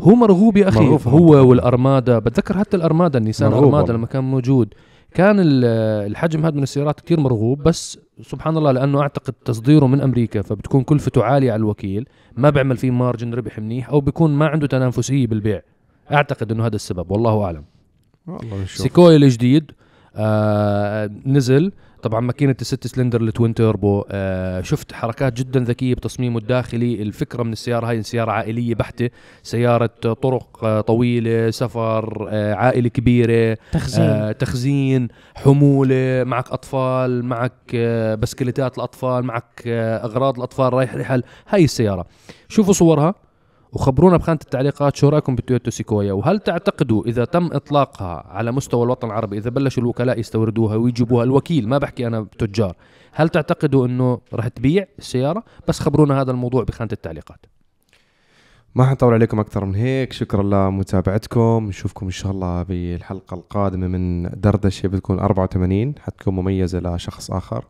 هو 0.00 0.14
مرغوب 0.14 0.56
يا 0.56 0.68
أخي 0.68 0.80
مرغوب 0.80 1.08
هو 1.08 1.18
المنطقة. 1.18 1.42
والارمادا 1.42 2.18
بتذكر 2.18 2.58
حتى 2.58 2.76
الارمادا 2.76 3.18
النيسان 3.18 3.48
مرغوب 3.50 3.64
ارمادا 3.64 3.82
والله. 3.82 3.96
لما 3.96 4.06
كان 4.06 4.24
موجود. 4.24 4.74
كان 5.14 5.40
ال- 5.40 5.64
الحجم 6.10 6.46
هذا 6.46 6.56
من 6.56 6.62
السيارات 6.62 7.00
كتير 7.00 7.20
مرغوب 7.20 7.62
بس 7.62 7.98
سبحان 8.22 8.56
الله 8.56 8.72
لأنه 8.72 9.00
أعتقد 9.00 9.32
تصديره 9.44 9.86
من 9.86 10.00
أمريكا 10.00 10.42
فبتكون 10.42 10.82
كلفته 10.82 11.24
عالية 11.24 11.52
على 11.52 11.60
الوكيل. 11.60 12.08
ما 12.36 12.50
بيعمل 12.50 12.76
فيه 12.76 12.90
margin 12.90 13.34
ربح 13.34 13.58
منيح 13.58 13.90
أو 13.90 14.00
بيكون 14.00 14.30
ما 14.30 14.46
عنده 14.46 14.66
تنافسية 14.66 15.26
بالبيع. 15.26 15.62
أعتقد 16.12 16.52
إنه 16.52 16.66
هذا 16.66 16.76
السبب 16.76 17.10
والله 17.10 17.44
أعلم. 17.44 17.64
والله 18.26 18.64
سيكويا 18.66 19.16
الجديد 19.16 19.70
آه 20.16 21.10
نزل. 21.26 21.72
طبعا 22.02 22.20
ماكينة 22.20 22.56
الست 22.60 22.86
cylinder 22.86 23.20
ال 23.20 23.27
twin 23.27 23.54
turbo 23.54 24.04
آه 24.10 24.60
شفت 24.60 24.92
حركات 24.92 25.32
جدا 25.32 25.60
ذكية 25.60 25.94
بتصميمه 25.94 26.38
الداخلي. 26.38 27.02
الفكرة 27.02 27.42
من 27.42 27.52
السيارة 27.52 27.86
هاي 27.86 28.02
سيارة 28.02 28.30
عائلية 28.32 28.74
بحتة. 28.74 29.10
سيارة 29.42 29.86
طرق 30.22 30.64
آه 30.64 30.80
طويلة 30.80 31.50
سفر 31.50 32.28
آه 32.30 32.54
عائلة 32.54 32.88
كبيرة 32.88 33.58
تخزين. 33.72 34.04
آه 34.04 34.32
تخزين 34.32 35.08
حمولة 35.34 36.24
معك 36.26 36.50
أطفال 36.50 37.24
معك 37.24 37.52
آه 37.74 38.14
بسكليتات 38.14 38.78
الأطفال 38.78 39.24
معك 39.24 39.62
آه 39.66 40.04
أغراض 40.04 40.36
الأطفال 40.36 40.72
رايح 40.72 40.94
رحل 40.94 41.22
هاي 41.48 41.64
السيارة. 41.64 42.06
شوفوا 42.48 42.72
صورها. 42.72 43.14
وخبرونا 43.72 44.16
بخانة 44.16 44.38
التعليقات 44.44 44.96
شو 44.96 45.08
رايكم 45.08 45.34
بالتويوتا 45.34 45.70
سيكويا 45.70 46.12
وهل 46.12 46.38
تعتقدوا 46.38 47.06
إذا 47.06 47.24
تم 47.24 47.46
إطلاقها 47.52 48.26
على 48.28 48.52
مستوى 48.52 48.84
الوطن 48.84 49.06
العربي 49.06 49.38
إذا 49.38 49.50
بلشوا 49.50 49.82
الوكلاء 49.82 50.20
يستوردوها 50.20 50.76
ويجيبوها 50.76 51.24
الوكيل 51.24 51.68
ما 51.68 51.78
بحكي 51.78 52.06
أنا 52.06 52.26
تجار 52.38 52.76
هل 53.12 53.28
تعتقدوا 53.28 53.86
إنه 53.86 54.20
راح 54.32 54.48
تبيع 54.48 54.86
السيارة؟ 54.98 55.44
بس 55.68 55.80
خبرونا 55.80 56.20
هذا 56.20 56.30
الموضوع 56.30 56.62
بخانة 56.62 56.90
التعليقات. 56.92 57.46
ما 58.74 58.86
حنطول 58.86 59.14
عليكم 59.14 59.40
أكثر 59.40 59.64
من 59.64 59.74
هيك. 59.74 60.12
شكرا 60.12 60.42
لمتابعتكم. 60.42 61.66
نشوفكم 61.68 62.06
إن 62.06 62.12
شاء 62.12 62.32
الله 62.32 62.62
بالحلقة 62.62 63.34
القادمة 63.34 63.86
من 63.86 64.30
دردشة 64.40 64.86
بتكون 64.86 65.18
84 65.18 65.94
حتكون 65.98 66.34
مميزة 66.34 66.78
لشخص 66.78 67.30
آه، 67.30 67.62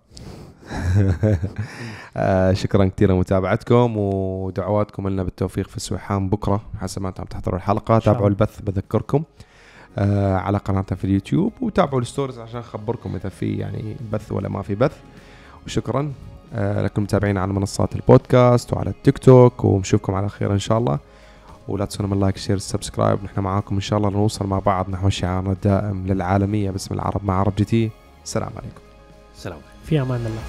شكرا 2.62 2.84
كثير 2.84 3.12
لمتابعتكم 3.12 3.96
ودعواتكم 3.96 5.08
لنا 5.08 5.22
بالتوفيق 5.22 5.68
في 5.68 5.76
السويحان 5.76 6.28
بكرة 6.28 6.60
حسب 6.80 7.02
ما 7.02 7.08
أنتم 7.08 7.22
عم 7.22 7.28
تحضروا 7.28 7.56
الحلقة. 7.56 7.98
تابعوا. 7.98 8.28
البث 8.28 8.60
بذكركم. 8.60 9.22
آه 9.98 10.36
على 10.36 10.58
قناتنا 10.58 10.98
في 10.98 11.04
اليوتيوب 11.04 11.52
وتابعوا 11.60 12.00
ال 12.01 12.05
stories 12.05 12.38
عشان 12.38 12.60
اخبركم 12.60 13.14
إذا 13.14 13.28
في 13.28 13.56
يعني 13.56 13.96
بث 14.12 14.32
ولا 14.32 14.48
ما 14.48 14.62
في 14.62 14.74
بث. 14.74 14.96
وشكرا 15.66 16.12
آه 16.54 16.82
لكم 16.82 17.02
متابعين 17.02 17.38
على 17.38 17.52
منصات 17.52 17.96
البودكاست 17.96 18.72
وعلى 18.72 18.90
التيك 18.90 19.18
توك 19.18 19.64
ونشوفكم 19.64 20.14
على 20.14 20.28
خير 20.28 20.52
إن 20.52 20.58
شاء 20.58 20.78
الله. 20.78 20.98
ولا 21.68 21.84
تنسونا 21.84 22.08
من 22.08 22.20
like 22.20 22.36
share 22.36 22.59
subscribe. 22.59 23.24
نحن 23.24 23.40
معاكم 23.40 23.74
إن 23.74 23.80
شاء 23.80 23.98
الله 23.98 24.10
نوصل 24.10 24.46
مع 24.46 24.58
بعض 24.58 24.90
نحو 24.90 25.08
شعارنا 25.08 25.52
الدائم 25.52 26.06
للعالمية 26.06 26.70
باسم 26.70 26.94
العرب 26.94 27.24
مع 27.24 27.40
عرب 27.40 27.54
GT. 27.57 27.90
السلام 28.24 28.50
عليكم. 28.56 28.80
سلام 29.34 29.58
في 29.87 30.01
أمان 30.01 30.26
الله. 30.26 30.43